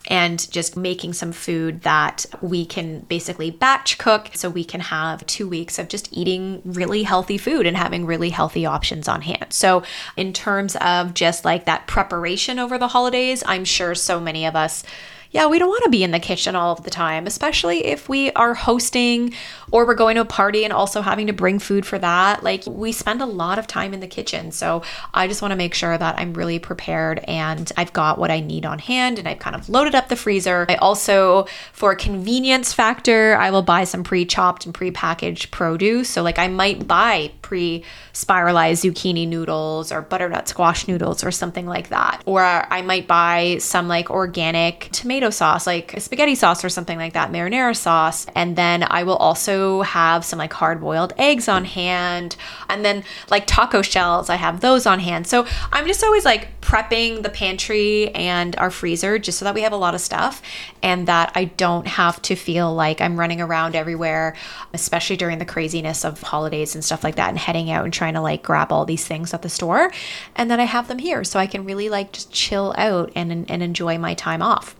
and 0.08 0.50
just 0.50 0.76
making 0.76 1.12
some 1.12 1.32
food 1.32 1.82
that 1.82 2.24
we 2.40 2.64
can 2.64 3.00
basically 3.00 3.50
batch 3.50 3.98
cook 3.98 4.30
so 4.34 4.48
we 4.48 4.64
can 4.64 4.80
have 4.80 5.24
two 5.26 5.48
weeks 5.48 5.78
of 5.78 5.88
just 5.88 6.08
eating 6.12 6.62
really 6.64 7.02
healthy 7.02 7.38
food 7.38 7.66
and 7.66 7.76
having 7.76 8.06
really 8.06 8.30
healthy 8.30 8.66
options 8.66 9.06
on 9.06 9.22
hand. 9.22 9.46
So, 9.50 9.82
in 10.16 10.32
terms 10.32 10.76
of 10.76 11.14
just 11.14 11.44
like 11.44 11.66
that 11.66 11.86
preparation 11.86 12.58
over 12.58 12.78
the 12.78 12.88
holidays, 12.88 13.42
I'm 13.46 13.64
sure 13.64 13.94
so 13.94 14.18
many 14.18 14.46
of 14.46 14.56
us 14.56 14.82
yeah, 15.30 15.46
we 15.46 15.58
don't 15.58 15.68
want 15.68 15.84
to 15.84 15.90
be 15.90 16.02
in 16.02 16.10
the 16.10 16.18
kitchen 16.18 16.56
all 16.56 16.72
of 16.72 16.84
the 16.84 16.90
time, 16.90 17.26
especially 17.26 17.86
if 17.86 18.08
we 18.08 18.30
are 18.32 18.54
hosting 18.54 19.34
or 19.70 19.86
we're 19.86 19.94
going 19.94 20.14
to 20.14 20.22
a 20.22 20.24
party 20.24 20.64
and 20.64 20.72
also 20.72 21.02
having 21.02 21.26
to 21.26 21.32
bring 21.32 21.58
food 21.58 21.84
for 21.84 21.98
that. 21.98 22.42
Like 22.42 22.64
we 22.66 22.92
spend 22.92 23.20
a 23.20 23.26
lot 23.26 23.58
of 23.58 23.66
time 23.66 23.92
in 23.92 24.00
the 24.00 24.06
kitchen. 24.06 24.52
So 24.52 24.82
I 25.12 25.28
just 25.28 25.42
want 25.42 25.52
to 25.52 25.56
make 25.56 25.74
sure 25.74 25.96
that 25.96 26.18
I'm 26.18 26.32
really 26.32 26.58
prepared 26.58 27.18
and 27.28 27.70
I've 27.76 27.92
got 27.92 28.18
what 28.18 28.30
I 28.30 28.40
need 28.40 28.64
on 28.64 28.78
hand 28.78 29.18
and 29.18 29.28
I've 29.28 29.38
kind 29.38 29.54
of 29.54 29.68
loaded 29.68 29.94
up 29.94 30.08
the 30.08 30.16
freezer. 30.16 30.64
I 30.68 30.76
also, 30.76 31.46
for 31.72 31.94
convenience 31.94 32.72
factor, 32.72 33.36
I 33.36 33.50
will 33.50 33.62
buy 33.62 33.84
some 33.84 34.04
pre 34.04 34.24
chopped 34.24 34.64
and 34.64 34.74
pre 34.74 34.90
packaged 34.90 35.50
produce. 35.50 36.08
So, 36.08 36.22
like, 36.22 36.38
I 36.38 36.48
might 36.48 36.88
buy 36.88 37.32
pre 37.42 37.84
spiralized 38.12 38.82
zucchini 38.82 39.28
noodles 39.28 39.92
or 39.92 40.02
butternut 40.02 40.48
squash 40.48 40.88
noodles 40.88 41.22
or 41.22 41.30
something 41.30 41.66
like 41.66 41.88
that. 41.88 42.22
Or 42.26 42.42
I 42.42 42.82
might 42.82 43.06
buy 43.06 43.58
some 43.60 43.86
like 43.86 44.10
organic 44.10 44.88
tomato 44.92 45.17
tomato 45.18 45.30
sauce, 45.30 45.66
like 45.66 45.94
spaghetti 45.98 46.36
sauce 46.36 46.64
or 46.64 46.68
something 46.68 46.96
like 46.96 47.14
that, 47.14 47.32
marinara 47.32 47.76
sauce. 47.76 48.26
And 48.36 48.54
then 48.54 48.84
I 48.88 49.02
will 49.02 49.16
also 49.16 49.82
have 49.82 50.24
some 50.24 50.38
like 50.38 50.52
hard 50.52 50.80
boiled 50.80 51.12
eggs 51.18 51.48
on 51.48 51.64
hand. 51.64 52.36
And 52.68 52.84
then 52.84 53.02
like 53.28 53.44
taco 53.46 53.82
shells, 53.82 54.30
I 54.30 54.36
have 54.36 54.60
those 54.60 54.86
on 54.86 55.00
hand. 55.00 55.26
So 55.26 55.44
I'm 55.72 55.86
just 55.86 56.04
always 56.04 56.24
like 56.24 56.60
prepping 56.60 57.22
the 57.22 57.30
pantry 57.30 58.14
and 58.14 58.54
our 58.56 58.70
freezer 58.70 59.18
just 59.18 59.38
so 59.38 59.44
that 59.44 59.54
we 59.54 59.62
have 59.62 59.72
a 59.72 59.76
lot 59.76 59.94
of 59.94 60.00
stuff 60.00 60.40
and 60.82 61.08
that 61.08 61.32
I 61.34 61.46
don't 61.46 61.88
have 61.88 62.22
to 62.22 62.36
feel 62.36 62.72
like 62.72 63.00
I'm 63.00 63.18
running 63.18 63.40
around 63.40 63.74
everywhere, 63.74 64.36
especially 64.72 65.16
during 65.16 65.38
the 65.38 65.44
craziness 65.44 66.04
of 66.04 66.22
holidays 66.22 66.76
and 66.76 66.84
stuff 66.84 67.02
like 67.02 67.16
that 67.16 67.30
and 67.30 67.38
heading 67.38 67.72
out 67.72 67.84
and 67.84 67.92
trying 67.92 68.14
to 68.14 68.20
like 68.20 68.44
grab 68.44 68.70
all 68.70 68.84
these 68.84 69.04
things 69.04 69.34
at 69.34 69.42
the 69.42 69.48
store. 69.48 69.90
And 70.36 70.48
then 70.48 70.60
I 70.60 70.64
have 70.64 70.86
them 70.86 70.98
here 70.98 71.24
so 71.24 71.40
I 71.40 71.48
can 71.48 71.64
really 71.64 71.88
like 71.88 72.12
just 72.12 72.32
chill 72.32 72.72
out 72.78 73.10
and, 73.16 73.50
and 73.50 73.62
enjoy 73.62 73.98
my 73.98 74.14
time 74.14 74.42
off. 74.42 74.76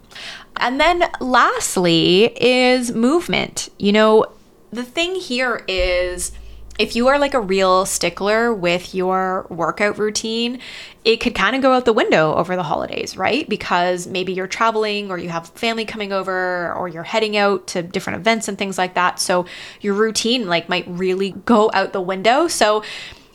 And 0.57 0.81
then 0.81 1.05
lastly 1.21 2.33
is 2.37 2.93
movement. 2.93 3.69
You 3.79 3.93
know, 3.93 4.27
the 4.71 4.85
thing 4.85 5.15
here 5.15 5.65
is 5.69 6.33
if 6.79 6.95
you 6.95 7.09
are 7.09 7.19
like 7.19 7.35
a 7.35 7.41
real 7.41 7.85
stickler 7.87 8.55
with 8.55 8.95
your 8.95 9.47
workout 9.51 9.99
routine, 9.99 10.61
it 11.05 11.17
could 11.17 11.35
kind 11.35 11.57
of 11.57 11.63
go 11.63 11.73
out 11.73 11.85
the 11.85 11.93
window 11.93 12.35
over 12.35 12.55
the 12.55 12.63
holidays, 12.63 13.17
right? 13.17 13.49
Because 13.49 14.07
maybe 14.07 14.33
you're 14.33 14.47
traveling 14.47 15.11
or 15.11 15.19
you 15.19 15.29
have 15.29 15.49
family 15.51 15.85
coming 15.85 16.13
over 16.13 16.73
or 16.75 16.87
you're 16.87 17.03
heading 17.03 17.37
out 17.37 17.67
to 17.69 17.83
different 17.83 18.21
events 18.21 18.47
and 18.47 18.57
things 18.57 18.79
like 18.79 18.95
that. 18.95 19.19
So 19.19 19.47
your 19.81 19.95
routine 19.95 20.47
like 20.47 20.69
might 20.69 20.87
really 20.87 21.33
go 21.33 21.69
out 21.75 21.93
the 21.93 22.01
window. 22.01 22.47
So 22.47 22.85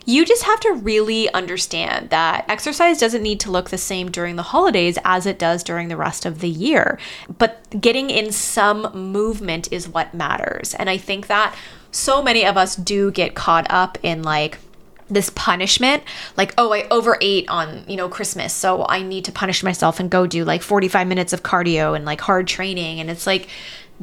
you 0.06 0.26
just 0.26 0.44
have 0.44 0.60
to 0.62 0.74
really 0.74 1.32
understand 1.34 2.10
that 2.10 2.46
exercise 2.50 3.00
doesn't 3.00 3.24
need 3.24 3.39
to 3.42 3.52
look 3.52 3.70
the 3.70 3.78
same 3.78 4.12
during 4.12 4.36
the 4.36 4.44
holidays 4.44 4.98
as 5.06 5.26
it 5.26 5.39
does 5.39 5.63
during 5.63 5.88
the 5.88 5.98
rest 5.98 6.26
of 6.26 6.39
the 6.39 6.50
year. 6.50 7.00
But 7.38 7.80
getting 7.80 8.10
in 8.10 8.32
some 8.32 8.92
movement 8.94 9.72
is 9.72 9.88
what 9.88 10.13
matters. 10.13 10.74
And 10.76 10.89
I 10.89 10.98
think 10.98 11.28
that 11.28 11.56
so 11.92 12.22
many 12.22 12.46
of 12.46 12.58
us 12.58 12.76
do 12.76 13.12
get 13.12 13.36
caught 13.36 13.68
up 13.70 13.98
in 14.04 14.24
like 14.24 14.58
this 15.10 15.30
punishment 15.36 16.02
like 16.38 16.54
oh 16.58 16.74
i 16.74 16.88
overate 16.89 17.48
on 17.50 17.84
you 17.88 17.96
know 17.96 18.08
christmas 18.10 18.54
so 18.54 18.86
i 18.88 19.02
need 19.02 19.26
to 19.26 19.32
punish 19.32 19.62
myself 19.62 20.00
and 20.00 20.10
go 20.10 20.26
do 20.26 20.44
like 20.46 20.62
45 20.62 21.08
minutes 21.08 21.34
of 21.34 21.44
cardio 21.44 21.96
and 21.96 22.06
like 22.06 22.22
hard 22.22 22.48
training 22.48 23.00
and 23.00 23.10
it's 23.12 23.28
like 23.28 23.48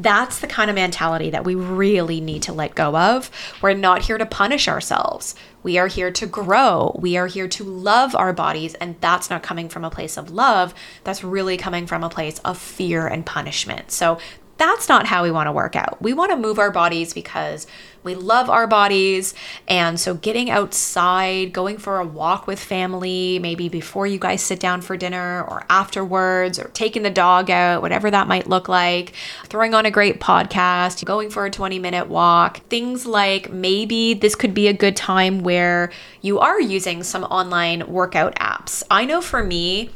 that's 0.02 0.40
the 0.40 0.46
kind 0.46 0.70
of 0.70 0.76
mentality 0.76 1.30
that 1.30 1.44
we 1.44 1.54
really 1.54 2.20
need 2.20 2.42
to 2.42 2.52
let 2.52 2.74
go 2.74 2.96
of. 2.96 3.30
We're 3.60 3.74
not 3.74 4.02
here 4.02 4.18
to 4.18 4.26
punish 4.26 4.68
ourselves. 4.68 5.34
We 5.62 5.78
are 5.78 5.88
here 5.88 6.10
to 6.10 6.26
grow. 6.26 6.96
We 6.98 7.16
are 7.16 7.26
here 7.26 7.48
to 7.48 7.64
love 7.64 8.14
our 8.14 8.32
bodies. 8.32 8.74
And 8.74 8.96
that's 9.00 9.28
not 9.28 9.42
coming 9.42 9.68
from 9.68 9.84
a 9.84 9.90
place 9.90 10.16
of 10.16 10.30
love. 10.30 10.74
That's 11.04 11.22
really 11.22 11.56
coming 11.56 11.86
from 11.86 12.02
a 12.02 12.08
place 12.08 12.38
of 12.40 12.56
fear 12.56 13.06
and 13.06 13.26
punishment. 13.26 13.90
So 13.90 14.18
that's 14.60 14.90
not 14.90 15.06
how 15.06 15.22
we 15.22 15.30
want 15.30 15.46
to 15.46 15.52
work 15.52 15.74
out. 15.74 16.00
We 16.02 16.12
want 16.12 16.32
to 16.32 16.36
move 16.36 16.58
our 16.58 16.70
bodies 16.70 17.14
because 17.14 17.66
we 18.04 18.14
love 18.14 18.50
our 18.50 18.66
bodies. 18.66 19.32
And 19.66 19.98
so, 19.98 20.12
getting 20.12 20.50
outside, 20.50 21.54
going 21.54 21.78
for 21.78 21.98
a 21.98 22.06
walk 22.06 22.46
with 22.46 22.60
family, 22.60 23.38
maybe 23.38 23.70
before 23.70 24.06
you 24.06 24.18
guys 24.18 24.42
sit 24.42 24.60
down 24.60 24.82
for 24.82 24.98
dinner 24.98 25.42
or 25.44 25.64
afterwards, 25.70 26.58
or 26.58 26.68
taking 26.68 27.02
the 27.02 27.10
dog 27.10 27.50
out, 27.50 27.80
whatever 27.80 28.10
that 28.10 28.28
might 28.28 28.48
look 28.48 28.68
like, 28.68 29.14
throwing 29.46 29.72
on 29.72 29.86
a 29.86 29.90
great 29.90 30.20
podcast, 30.20 31.06
going 31.06 31.30
for 31.30 31.46
a 31.46 31.50
20 31.50 31.78
minute 31.78 32.08
walk, 32.08 32.58
things 32.68 33.06
like 33.06 33.50
maybe 33.50 34.12
this 34.12 34.34
could 34.34 34.52
be 34.52 34.68
a 34.68 34.74
good 34.74 34.94
time 34.94 35.40
where 35.40 35.90
you 36.20 36.38
are 36.38 36.60
using 36.60 37.02
some 37.02 37.24
online 37.24 37.90
workout 37.90 38.34
apps. 38.34 38.82
I 38.90 39.06
know 39.06 39.22
for 39.22 39.42
me, 39.42 39.88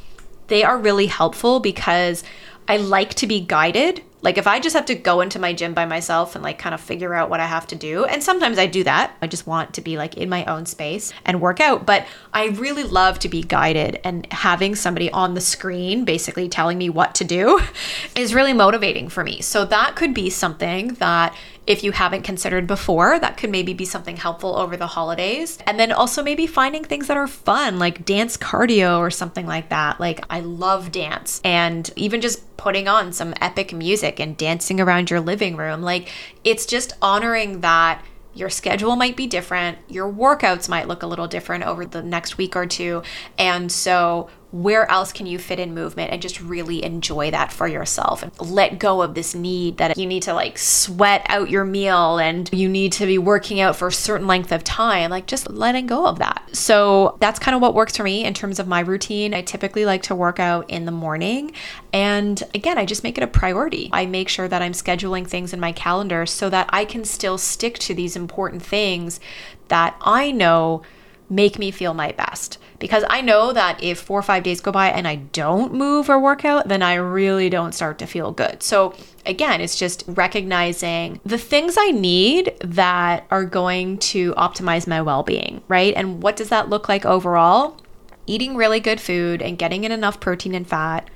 they 0.48 0.64
are 0.64 0.78
really 0.78 1.06
helpful 1.06 1.60
because 1.60 2.24
I 2.66 2.78
like 2.78 3.12
to 3.14 3.26
be 3.26 3.40
guided 3.40 4.02
like 4.24 4.38
if 4.38 4.46
I 4.46 4.58
just 4.58 4.74
have 4.74 4.86
to 4.86 4.94
go 4.94 5.20
into 5.20 5.38
my 5.38 5.52
gym 5.52 5.74
by 5.74 5.84
myself 5.84 6.34
and 6.34 6.42
like 6.42 6.58
kind 6.58 6.74
of 6.74 6.80
figure 6.80 7.12
out 7.12 7.28
what 7.28 7.40
I 7.40 7.46
have 7.46 7.66
to 7.68 7.76
do, 7.76 8.06
and 8.06 8.22
sometimes 8.22 8.58
I 8.58 8.66
do 8.66 8.82
that. 8.84 9.14
I 9.20 9.26
just 9.26 9.46
want 9.46 9.74
to 9.74 9.82
be 9.82 9.98
like 9.98 10.16
in 10.16 10.30
my 10.30 10.46
own 10.46 10.64
space 10.64 11.12
and 11.26 11.42
work 11.42 11.60
out, 11.60 11.84
but 11.84 12.06
I 12.32 12.46
really 12.46 12.84
love 12.84 13.18
to 13.20 13.28
be 13.28 13.42
guided 13.42 14.00
and 14.02 14.26
having 14.32 14.74
somebody 14.74 15.10
on 15.10 15.34
the 15.34 15.42
screen 15.42 16.06
basically 16.06 16.48
telling 16.48 16.78
me 16.78 16.88
what 16.88 17.14
to 17.16 17.24
do 17.24 17.60
is 18.16 18.34
really 18.34 18.54
motivating 18.54 19.10
for 19.10 19.22
me. 19.22 19.42
So 19.42 19.66
that 19.66 19.94
could 19.94 20.14
be 20.14 20.30
something 20.30 20.94
that 20.94 21.36
if 21.66 21.82
you 21.82 21.92
haven't 21.92 22.22
considered 22.22 22.66
before, 22.66 23.18
that 23.18 23.36
could 23.36 23.50
maybe 23.50 23.72
be 23.72 23.84
something 23.84 24.16
helpful 24.16 24.56
over 24.56 24.76
the 24.76 24.86
holidays. 24.86 25.58
And 25.66 25.80
then 25.80 25.92
also 25.92 26.22
maybe 26.22 26.46
finding 26.46 26.84
things 26.84 27.06
that 27.06 27.16
are 27.16 27.26
fun, 27.26 27.78
like 27.78 28.04
dance 28.04 28.36
cardio 28.36 28.98
or 28.98 29.10
something 29.10 29.46
like 29.46 29.70
that. 29.70 29.98
Like, 29.98 30.24
I 30.28 30.40
love 30.40 30.92
dance, 30.92 31.40
and 31.44 31.90
even 31.96 32.20
just 32.20 32.56
putting 32.56 32.88
on 32.88 33.12
some 33.12 33.34
epic 33.40 33.72
music 33.72 34.20
and 34.20 34.36
dancing 34.36 34.80
around 34.80 35.10
your 35.10 35.20
living 35.20 35.56
room. 35.56 35.82
Like, 35.82 36.10
it's 36.44 36.66
just 36.66 36.92
honoring 37.00 37.60
that 37.60 38.04
your 38.34 38.50
schedule 38.50 38.96
might 38.96 39.16
be 39.16 39.26
different, 39.26 39.78
your 39.88 40.12
workouts 40.12 40.68
might 40.68 40.88
look 40.88 41.02
a 41.02 41.06
little 41.06 41.28
different 41.28 41.64
over 41.64 41.86
the 41.86 42.02
next 42.02 42.36
week 42.36 42.56
or 42.56 42.66
two. 42.66 43.02
And 43.38 43.70
so, 43.70 44.28
where 44.54 44.88
else 44.88 45.12
can 45.12 45.26
you 45.26 45.36
fit 45.36 45.58
in 45.58 45.74
movement 45.74 46.12
and 46.12 46.22
just 46.22 46.40
really 46.40 46.84
enjoy 46.84 47.28
that 47.32 47.52
for 47.52 47.66
yourself? 47.66 48.22
And 48.22 48.30
let 48.40 48.78
go 48.78 49.02
of 49.02 49.14
this 49.14 49.34
need 49.34 49.78
that 49.78 49.98
you 49.98 50.06
need 50.06 50.22
to 50.22 50.32
like 50.32 50.58
sweat 50.58 51.26
out 51.28 51.50
your 51.50 51.64
meal 51.64 52.18
and 52.18 52.48
you 52.52 52.68
need 52.68 52.92
to 52.92 53.06
be 53.06 53.18
working 53.18 53.60
out 53.60 53.74
for 53.74 53.88
a 53.88 53.92
certain 53.92 54.28
length 54.28 54.52
of 54.52 54.62
time. 54.62 55.10
Like 55.10 55.26
just 55.26 55.50
letting 55.50 55.88
go 55.88 56.06
of 56.06 56.20
that. 56.20 56.50
So 56.52 57.16
that's 57.18 57.40
kind 57.40 57.56
of 57.56 57.62
what 57.62 57.74
works 57.74 57.96
for 57.96 58.04
me 58.04 58.24
in 58.24 58.32
terms 58.32 58.60
of 58.60 58.68
my 58.68 58.78
routine. 58.78 59.34
I 59.34 59.42
typically 59.42 59.84
like 59.84 60.04
to 60.04 60.14
work 60.14 60.38
out 60.38 60.70
in 60.70 60.84
the 60.84 60.92
morning. 60.92 61.50
And 61.92 62.40
again 62.54 62.78
i 62.78 62.84
just 62.84 63.02
make 63.02 63.18
it 63.18 63.24
a 63.24 63.26
priority. 63.26 63.90
I 63.92 64.06
make 64.06 64.28
sure 64.28 64.46
that 64.46 64.62
i'm 64.62 64.72
scheduling 64.72 65.26
things 65.26 65.52
in 65.52 65.58
my 65.58 65.72
calendar 65.72 66.26
so 66.26 66.48
that 66.50 66.70
i 66.72 66.84
can 66.84 67.04
still 67.04 67.38
stick 67.38 67.76
to 67.78 67.94
these 67.94 68.14
important 68.14 68.62
things 68.62 69.18
that 69.66 69.96
i 70.00 70.30
know 70.30 70.82
make 71.28 71.58
me 71.58 71.70
feel 71.70 71.94
my 71.94 72.12
best. 72.12 72.58
Because 72.78 73.04
I 73.08 73.20
know 73.20 73.52
that 73.52 73.82
if 73.82 74.00
four 74.00 74.18
or 74.18 74.22
five 74.22 74.42
days 74.42 74.60
go 74.60 74.72
by 74.72 74.88
and 74.88 75.08
I 75.08 75.16
don't 75.16 75.72
move 75.72 76.10
or 76.10 76.18
work 76.18 76.44
out, 76.44 76.68
then 76.68 76.82
I 76.82 76.94
really 76.94 77.48
don't 77.48 77.72
start 77.72 77.98
to 78.00 78.06
feel 78.06 78.32
good. 78.32 78.62
So, 78.62 78.94
again, 79.24 79.60
it's 79.60 79.78
just 79.78 80.04
recognizing 80.06 81.20
the 81.24 81.38
things 81.38 81.76
I 81.78 81.92
need 81.92 82.52
that 82.62 83.26
are 83.30 83.44
going 83.44 83.98
to 83.98 84.34
optimize 84.34 84.86
my 84.86 85.00
well 85.00 85.22
being, 85.22 85.62
right? 85.68 85.94
And 85.96 86.22
what 86.22 86.36
does 86.36 86.50
that 86.50 86.68
look 86.68 86.88
like 86.88 87.06
overall? 87.06 87.80
Eating 88.26 88.56
really 88.56 88.80
good 88.80 89.00
food 89.00 89.40
and 89.40 89.58
getting 89.58 89.84
in 89.84 89.92
enough 89.92 90.20
protein 90.20 90.54
and 90.54 90.66
fat 90.66 91.08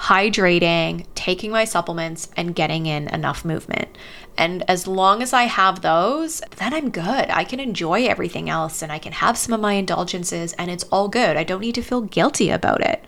hydrating, 0.00 1.04
taking 1.14 1.50
my 1.50 1.64
supplements, 1.64 2.30
and 2.36 2.54
getting 2.54 2.86
in 2.86 3.06
enough 3.08 3.44
movement. 3.44 3.88
And 4.36 4.64
as 4.68 4.86
long 4.86 5.22
as 5.22 5.34
I 5.34 5.42
have 5.42 5.82
those, 5.82 6.40
then 6.56 6.72
I'm 6.72 6.90
good. 6.90 7.28
I 7.28 7.44
can 7.44 7.60
enjoy 7.60 8.06
everything 8.06 8.48
else 8.48 8.80
and 8.80 8.90
I 8.90 8.98
can 8.98 9.12
have 9.12 9.36
some 9.36 9.52
of 9.52 9.60
my 9.60 9.74
indulgences 9.74 10.54
and 10.54 10.70
it's 10.70 10.84
all 10.84 11.08
good. 11.08 11.36
I 11.36 11.44
don't 11.44 11.60
need 11.60 11.74
to 11.74 11.82
feel 11.82 12.00
guilty 12.00 12.48
about 12.48 12.80
it. 12.80 13.04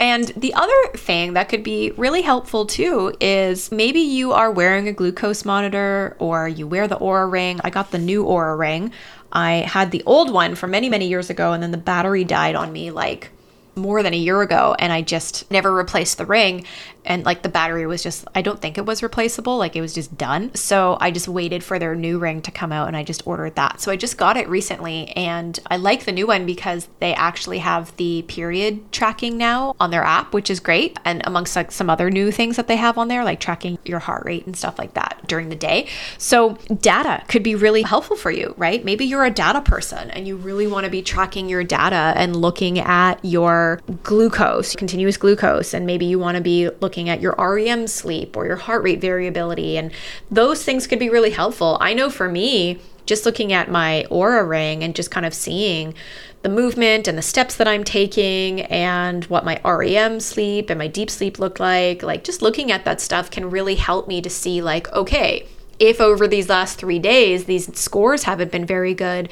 And 0.00 0.28
the 0.36 0.54
other 0.54 0.96
thing 0.96 1.34
that 1.34 1.48
could 1.48 1.62
be 1.62 1.92
really 1.96 2.22
helpful 2.22 2.66
too 2.66 3.14
is 3.20 3.70
maybe 3.70 4.00
you 4.00 4.32
are 4.32 4.50
wearing 4.50 4.88
a 4.88 4.92
glucose 4.92 5.44
monitor 5.44 6.16
or 6.18 6.48
you 6.48 6.66
wear 6.66 6.88
the 6.88 6.98
Oura 6.98 7.30
ring. 7.30 7.60
I 7.62 7.70
got 7.70 7.92
the 7.92 7.98
new 7.98 8.24
Oura 8.24 8.58
ring. 8.58 8.92
I 9.32 9.66
had 9.68 9.90
the 9.90 10.02
old 10.06 10.32
one 10.32 10.54
for 10.54 10.66
many, 10.66 10.88
many 10.88 11.06
years 11.06 11.30
ago, 11.30 11.52
and 11.52 11.62
then 11.62 11.70
the 11.70 11.76
battery 11.78 12.24
died 12.24 12.54
on 12.54 12.72
me 12.72 12.90
like 12.90 13.30
more 13.78 14.02
than 14.02 14.12
a 14.12 14.18
year 14.18 14.42
ago 14.42 14.76
and 14.78 14.92
I 14.92 15.02
just 15.02 15.50
never 15.50 15.72
replaced 15.72 16.18
the 16.18 16.26
ring. 16.26 16.64
And 17.04 17.24
like 17.24 17.42
the 17.42 17.48
battery 17.48 17.86
was 17.86 18.02
just 18.02 18.26
I 18.34 18.42
don't 18.42 18.60
think 18.60 18.76
it 18.76 18.84
was 18.84 19.02
replaceable. 19.02 19.56
Like 19.56 19.76
it 19.76 19.80
was 19.80 19.94
just 19.94 20.18
done. 20.18 20.54
So 20.54 20.98
I 21.00 21.10
just 21.10 21.26
waited 21.28 21.64
for 21.64 21.78
their 21.78 21.94
new 21.94 22.18
ring 22.18 22.42
to 22.42 22.50
come 22.50 22.70
out 22.70 22.88
and 22.88 22.96
I 22.96 23.02
just 23.02 23.26
ordered 23.26 23.54
that. 23.54 23.80
So 23.80 23.90
I 23.90 23.96
just 23.96 24.18
got 24.18 24.36
it 24.36 24.48
recently 24.48 25.08
and 25.10 25.58
I 25.70 25.78
like 25.78 26.04
the 26.04 26.12
new 26.12 26.26
one 26.26 26.44
because 26.44 26.88
they 26.98 27.14
actually 27.14 27.58
have 27.58 27.96
the 27.96 28.22
period 28.28 28.92
tracking 28.92 29.38
now 29.38 29.74
on 29.80 29.90
their 29.90 30.04
app 30.04 30.34
which 30.34 30.50
is 30.50 30.60
great 30.60 30.98
and 31.04 31.22
amongst 31.24 31.56
like 31.56 31.72
some 31.72 31.88
other 31.88 32.10
new 32.10 32.30
things 32.30 32.56
that 32.56 32.66
they 32.66 32.76
have 32.76 32.98
on 32.98 33.08
there 33.08 33.24
like 33.24 33.40
tracking 33.40 33.78
your 33.84 34.00
heart 34.00 34.24
rate 34.26 34.44
and 34.44 34.56
stuff 34.56 34.78
like 34.78 34.94
that 34.94 35.22
during 35.26 35.48
the 35.48 35.56
day. 35.56 35.88
So 36.18 36.58
data 36.80 37.22
could 37.28 37.42
be 37.42 37.54
really 37.54 37.82
helpful 37.82 38.16
for 38.16 38.30
you 38.30 38.54
right? 38.58 38.84
Maybe 38.84 39.04
you're 39.04 39.24
a 39.24 39.30
data 39.30 39.60
person 39.60 40.10
and 40.10 40.26
you 40.26 40.36
really 40.36 40.66
want 40.66 40.84
to 40.84 40.90
be 40.90 41.02
tracking 41.02 41.48
your 41.48 41.64
data 41.64 42.12
and 42.16 42.36
looking 42.36 42.78
at 42.78 43.24
your 43.24 43.67
glucose 44.02 44.74
continuous 44.76 45.16
glucose 45.16 45.74
and 45.74 45.86
maybe 45.86 46.04
you 46.04 46.18
want 46.18 46.36
to 46.36 46.42
be 46.42 46.68
looking 46.80 47.08
at 47.08 47.20
your 47.20 47.34
REM 47.38 47.86
sleep 47.86 48.36
or 48.36 48.46
your 48.46 48.56
heart 48.56 48.82
rate 48.82 49.00
variability. 49.00 49.76
And 49.76 49.92
those 50.30 50.64
things 50.64 50.86
could 50.86 50.98
be 50.98 51.10
really 51.10 51.30
helpful. 51.30 51.78
I 51.80 51.94
know 51.94 52.10
for 52.10 52.28
me, 52.28 52.80
just 53.06 53.24
looking 53.24 53.52
at 53.52 53.70
my 53.70 54.06
Oura 54.10 54.46
ring 54.46 54.84
and 54.84 54.94
just 54.94 55.10
kind 55.10 55.24
of 55.24 55.32
seeing 55.32 55.94
the 56.42 56.48
movement 56.48 57.08
and 57.08 57.18
the 57.18 57.22
steps 57.22 57.56
that 57.56 57.66
I'm 57.66 57.82
taking 57.82 58.60
and 58.62 59.24
what 59.24 59.44
my 59.44 59.60
REM 59.64 60.20
sleep 60.20 60.70
and 60.70 60.78
my 60.78 60.86
deep 60.86 61.10
sleep 61.10 61.38
look 61.38 61.58
like, 61.58 62.02
like 62.02 62.22
just 62.22 62.42
looking 62.42 62.70
at 62.70 62.84
that 62.84 63.00
stuff 63.00 63.30
can 63.30 63.50
really 63.50 63.74
help 63.74 64.06
me 64.06 64.20
to 64.20 64.30
see, 64.30 64.62
like, 64.62 64.92
okay, 64.92 65.48
if 65.78 66.00
over 66.00 66.28
these 66.28 66.48
last 66.48 66.78
three 66.78 66.98
days 66.98 67.44
these 67.44 67.76
scores 67.78 68.24
haven't 68.24 68.52
been 68.52 68.66
very 68.66 68.94
good, 68.94 69.28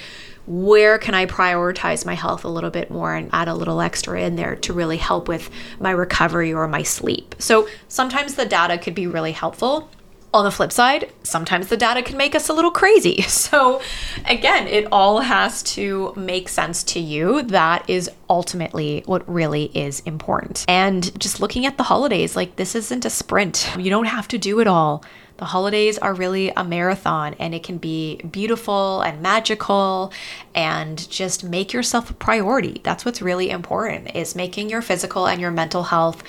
where 0.46 0.98
can 0.98 1.14
I 1.14 1.26
prioritize 1.26 2.06
my 2.06 2.14
health 2.14 2.44
a 2.44 2.48
little 2.48 2.70
bit 2.70 2.90
more 2.90 3.14
and 3.14 3.30
add 3.32 3.48
a 3.48 3.54
little 3.54 3.80
extra 3.80 4.20
in 4.20 4.36
there 4.36 4.56
to 4.56 4.72
really 4.72 4.96
help 4.96 5.28
with 5.28 5.50
my 5.80 5.90
recovery 5.90 6.52
or 6.52 6.66
my 6.68 6.82
sleep? 6.82 7.34
So 7.38 7.68
sometimes 7.88 8.34
the 8.34 8.46
data 8.46 8.78
could 8.78 8.94
be 8.94 9.06
really 9.06 9.32
helpful. 9.32 9.90
On 10.34 10.44
the 10.44 10.50
flip 10.50 10.70
side, 10.70 11.10
sometimes 11.22 11.68
the 11.68 11.78
data 11.78 12.02
can 12.02 12.18
make 12.18 12.34
us 12.34 12.48
a 12.48 12.52
little 12.52 12.70
crazy. 12.70 13.24
So, 13.28 13.80
again, 14.26 14.66
it 14.66 14.86
all 14.90 15.20
has 15.20 15.62
to 15.74 16.12
make 16.16 16.48
sense 16.48 16.82
to 16.84 17.00
you. 17.00 17.42
That 17.42 17.88
is 17.88 18.10
ultimately 18.28 19.02
what 19.06 19.26
really 19.32 19.66
is 19.66 20.00
important. 20.00 20.64
And 20.68 21.18
just 21.18 21.40
looking 21.40 21.64
at 21.64 21.76
the 21.76 21.84
holidays, 21.84 22.34
like 22.34 22.56
this 22.56 22.74
isn't 22.74 23.04
a 23.04 23.10
sprint. 23.10 23.70
You 23.78 23.88
don't 23.88 24.06
have 24.06 24.28
to 24.28 24.38
do 24.38 24.60
it 24.60 24.66
all. 24.66 25.04
The 25.38 25.44
holidays 25.46 25.98
are 25.98 26.14
really 26.14 26.50
a 26.56 26.64
marathon 26.64 27.34
and 27.38 27.54
it 27.54 27.62
can 27.62 27.76
be 27.76 28.16
beautiful 28.30 29.02
and 29.02 29.20
magical 29.20 30.12
and 30.54 31.08
just 31.10 31.44
make 31.44 31.72
yourself 31.72 32.10
a 32.10 32.14
priority. 32.14 32.80
That's 32.82 33.04
what's 33.04 33.20
really 33.20 33.50
important 33.50 34.14
is 34.16 34.34
making 34.34 34.70
your 34.70 34.82
physical 34.82 35.26
and 35.26 35.40
your 35.40 35.50
mental 35.50 35.84
health 35.84 36.22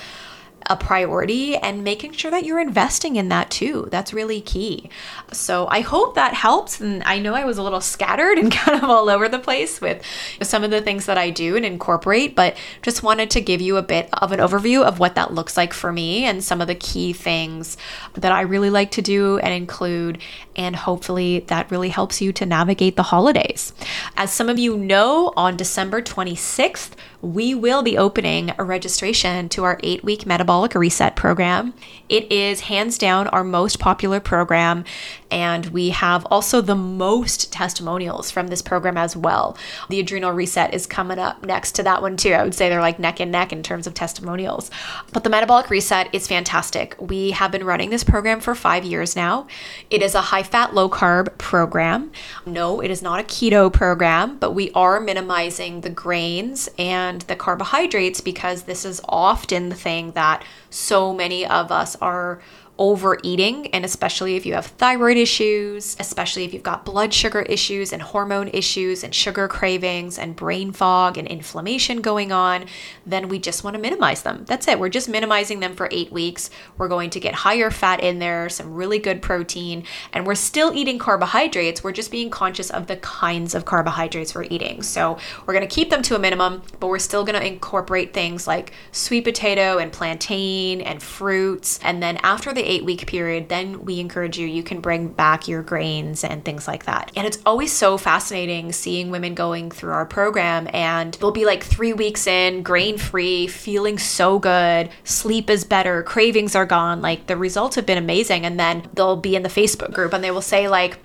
a 0.68 0.76
priority 0.76 1.56
and 1.56 1.84
making 1.84 2.12
sure 2.12 2.30
that 2.30 2.46
you're 2.46 2.60
investing 2.60 3.16
in 3.16 3.30
that 3.30 3.50
too. 3.50 3.88
That's 3.90 4.14
really 4.14 4.42
key. 4.42 4.90
So 5.32 5.68
I 5.68 5.80
hope 5.80 6.16
that 6.16 6.34
helps. 6.34 6.82
And 6.82 7.02
I 7.04 7.20
know 7.20 7.34
I 7.34 7.46
was 7.46 7.58
a 7.58 7.64
little 7.64 7.82
scattered 7.82 8.38
and 8.38 8.52
kind 8.52 8.84
of 8.84 8.90
all 8.90 9.10
over 9.10 9.30
the 9.30 9.40
place 9.40 9.80
with 9.82 10.04
some 10.42 10.64
of 10.64 10.72
the 10.72 10.82
things 10.82 11.06
that 11.06 11.18
I 11.18 11.30
do 11.30 11.56
and 11.56 11.66
incorporate, 11.66 12.36
but 12.36 12.58
just 12.82 13.02
wanted 13.02 13.30
to 13.32 13.42
give 13.42 13.62
you 13.62 13.78
a 13.78 13.82
bit 13.82 14.10
of 14.14 14.32
an 14.32 14.40
overview 14.40 14.84
of 14.84 15.00
what 15.00 15.16
that 15.16 15.34
looks 15.34 15.56
like 15.58 15.74
for 15.74 15.92
me 15.92 16.26
and 16.26 16.44
some 16.44 16.62
of 16.62 16.68
the 16.68 16.76
key 16.76 17.14
things 17.14 17.78
that 18.14 18.32
I 18.32 18.42
really 18.42 18.70
like 18.70 18.92
to 18.92 19.02
do 19.02 19.40
and 19.40 19.54
include. 19.54 20.20
And 20.56 20.76
hopefully 20.76 21.46
that 21.48 21.72
really 21.72 21.90
helps 21.90 22.22
you 22.22 22.34
to 22.34 22.46
navigate 22.46 22.96
the 22.96 23.04
holidays. 23.04 23.74
As 24.18 24.34
some 24.34 24.50
of 24.50 24.60
you 24.60 24.78
know, 24.78 25.34
on 25.38 25.56
December 25.56 26.02
26th, 26.02 26.92
we 27.22 27.56
will 27.56 27.82
be 27.82 27.98
opening 27.98 28.54
a 28.58 28.64
registration 28.64 29.50
to 29.50 29.64
our 29.64 29.80
eight 29.84 30.04
week 30.04 30.26
metabolic 30.26 30.57
Metabolic 30.58 30.74
Reset 30.74 31.16
program. 31.16 31.76
It 32.10 32.32
is 32.32 32.62
hands 32.62 32.98
down 32.98 33.28
our 33.28 33.44
most 33.44 33.80
popular 33.80 34.20
program, 34.20 34.86
and 35.30 35.68
we 35.68 35.90
have 35.90 36.26
also 36.32 36.62
the 36.62 36.74
most 36.74 37.54
testimonials 37.54 38.32
from 38.32 38.48
this 38.48 38.64
program 38.64 38.98
as 38.98 39.16
well. 39.16 39.56
The 39.90 40.00
Adrenal 40.00 40.32
Reset 40.32 40.74
is 40.74 40.88
coming 40.88 41.20
up 41.20 41.46
next 41.46 41.74
to 41.74 41.84
that 41.84 42.02
one, 42.02 42.18
too. 42.18 42.32
I 42.32 42.44
would 42.44 42.56
say 42.56 42.70
they're 42.70 42.82
like 42.82 42.98
neck 42.98 43.20
and 43.20 43.32
neck 43.32 43.54
in 43.54 43.62
terms 43.62 43.86
of 43.86 43.94
testimonials. 43.94 44.72
But 45.14 45.24
the 45.24 45.30
Metabolic 45.30 45.70
Reset 45.70 46.10
is 46.12 46.28
fantastic. 46.28 46.96
We 47.00 47.32
have 47.32 47.52
been 47.52 47.64
running 47.64 47.92
this 47.92 48.04
program 48.04 48.40
for 48.40 48.56
five 48.56 48.84
years 48.84 49.16
now. 49.16 49.46
It 49.92 50.02
is 50.02 50.16
a 50.16 50.22
high 50.22 50.44
fat, 50.44 50.74
low 50.74 50.90
carb 50.90 51.38
program. 51.38 52.12
No, 52.48 52.82
it 52.82 52.90
is 52.90 53.04
not 53.04 53.20
a 53.20 53.24
keto 53.24 53.72
program, 53.72 54.38
but 54.40 54.54
we 54.54 54.72
are 54.72 55.00
minimizing 55.00 55.82
the 55.82 55.92
grains 55.92 56.68
and 56.80 57.22
the 57.24 57.36
carbohydrates 57.36 58.22
because 58.22 58.64
this 58.64 58.86
is 58.86 59.02
often 59.08 59.70
the 59.70 59.76
thing 59.76 60.14
that 60.14 60.42
so 60.70 61.14
many 61.14 61.46
of 61.46 61.72
us 61.72 61.96
are 61.98 62.42
overeating, 62.80 63.68
and 63.68 63.84
especially 63.84 64.36
if 64.36 64.46
you 64.46 64.54
have 64.54 64.68
thyroid 64.68 65.18
issues, 65.18 65.96
especially 66.00 66.44
if 66.44 66.54
you've 66.54 66.64
got 66.64 66.86
blood 66.86 67.14
sugar 67.14 67.42
issues 67.44 67.92
and 67.92 68.02
hormone 68.02 68.48
issues 68.50 69.04
and 69.04 69.14
sugar 69.14 69.48
cravings 69.48 70.20
and 70.20 70.36
brain 70.36 70.72
fog 70.72 71.18
and 71.18 71.28
inflammation 71.28 72.02
going 72.02 72.32
on, 72.32 72.66
then 73.06 73.30
we 73.30 73.40
just 73.40 73.64
want 73.64 73.76
to 73.76 73.82
minimize 73.82 74.22
them. 74.24 74.46
That's 74.48 74.68
it. 74.68 74.80
We're 74.80 74.90
just 74.90 75.10
minimizing 75.10 75.60
them 75.60 75.76
for 75.76 75.90
eight 75.92 76.12
weeks. 76.12 76.50
We're 76.78 76.88
going 76.88 77.10
to 77.12 77.20
get 77.20 77.34
higher 77.34 77.72
fat 77.72 78.02
in 78.02 78.20
there, 78.20 78.50
some 78.50 78.74
really 78.74 79.00
good 79.00 79.22
protein, 79.22 79.84
and 80.14 80.28
we're 80.28 80.36
still 80.36 80.74
eating 80.74 81.00
carbohydrates. 81.00 81.84
We're 81.84 81.92
just 81.92 82.12
being 82.12 82.30
conscious 82.30 82.70
of 82.70 82.88
the 82.88 82.98
kinds 82.98 83.56
of 83.56 83.66
carbohydrates 83.66 84.36
we're 84.36 84.44
eating. 84.44 84.84
So 84.84 85.18
we're 85.46 85.54
going 85.54 85.68
to 85.68 85.74
keep 85.74 85.90
them 85.90 86.02
to 86.04 86.16
a 86.16 86.20
minimum, 86.20 86.62
but 86.80 86.88
we're 86.88 87.00
still 87.00 87.24
going 87.24 87.40
to 87.40 87.46
incorporate 87.46 88.14
things 88.14 88.48
like 88.48 88.74
sweet 88.92 89.24
potato 89.24 89.78
and 89.78 89.92
plantain 89.92 90.82
and 90.82 91.02
fruits. 91.02 91.80
And 91.84 92.04
then 92.04 92.18
after 92.18 92.54
the 92.54 92.67
eight 92.68 92.86
week 92.86 93.08
period, 93.08 93.50
then 93.50 93.86
we 93.86 94.00
encourage 94.00 94.38
you, 94.38 94.46
you 94.48 94.64
can 94.64 94.82
bring 94.82 95.08
back 95.08 95.48
your 95.48 95.64
grains 95.64 96.24
and 96.24 96.44
things 96.44 96.68
like 96.68 96.86
that. 96.86 97.12
And 97.16 97.26
it's 97.26 97.40
always 97.46 97.72
so 97.72 97.98
fascinating 97.98 98.72
seeing 98.72 99.10
women 99.10 99.34
going 99.34 99.72
through 99.72 99.94
our 99.94 100.06
program 100.06 100.68
and 100.74 101.14
they'll 101.16 101.32
be 101.32 101.46
like 101.46 101.64
three 101.64 101.94
weeks 101.94 102.28
in, 102.28 102.64
grain 102.64 102.98
free, 102.98 103.48
feeling 103.48 103.98
so 103.98 104.40
good, 104.40 104.90
sleep 105.04 105.50
is 105.50 105.64
better, 105.64 106.04
cravings 106.04 106.56
are 106.56 106.66
gone. 106.66 107.02
Like 107.02 107.28
the 107.28 107.38
results 107.38 107.76
have 107.76 107.86
been 107.86 107.98
amazing. 107.98 108.46
And 108.46 108.60
then 108.60 108.88
they'll 108.94 109.16
be 109.16 109.36
in 109.36 109.44
the 109.44 109.50
Facebook 109.50 109.94
group 109.94 110.14
and 110.14 110.24
they 110.24 110.32
will 110.32 110.42
say, 110.42 110.68
like, 110.68 111.00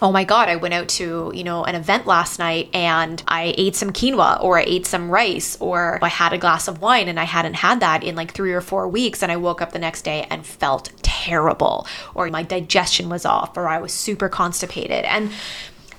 oh 0.00 0.12
my 0.12 0.24
god 0.24 0.48
i 0.48 0.56
went 0.56 0.74
out 0.74 0.88
to 0.88 1.32
you 1.34 1.44
know 1.44 1.64
an 1.64 1.74
event 1.74 2.06
last 2.06 2.38
night 2.38 2.68
and 2.72 3.22
i 3.28 3.54
ate 3.56 3.74
some 3.74 3.92
quinoa 3.92 4.42
or 4.42 4.58
i 4.58 4.64
ate 4.66 4.86
some 4.86 5.10
rice 5.10 5.56
or 5.60 5.98
i 6.02 6.08
had 6.08 6.32
a 6.32 6.38
glass 6.38 6.68
of 6.68 6.80
wine 6.80 7.08
and 7.08 7.18
i 7.18 7.24
hadn't 7.24 7.54
had 7.54 7.80
that 7.80 8.02
in 8.02 8.14
like 8.14 8.32
three 8.32 8.52
or 8.52 8.60
four 8.60 8.88
weeks. 8.88 9.22
And 9.22 9.32
i 9.32 9.36
woke 9.36 9.60
up 9.60 9.72
the 9.72 9.78
next 9.78 10.02
day 10.02 10.26
and 10.30 10.46
felt 10.46 10.92
terrible 11.02 11.86
or 12.14 12.28
my 12.28 12.42
digestion 12.42 13.08
was 13.08 13.24
off 13.24 13.56
or 13.56 13.68
i 13.68 13.78
was 13.78 13.92
super 13.92 14.28
constipated. 14.28 15.04
And 15.04 15.30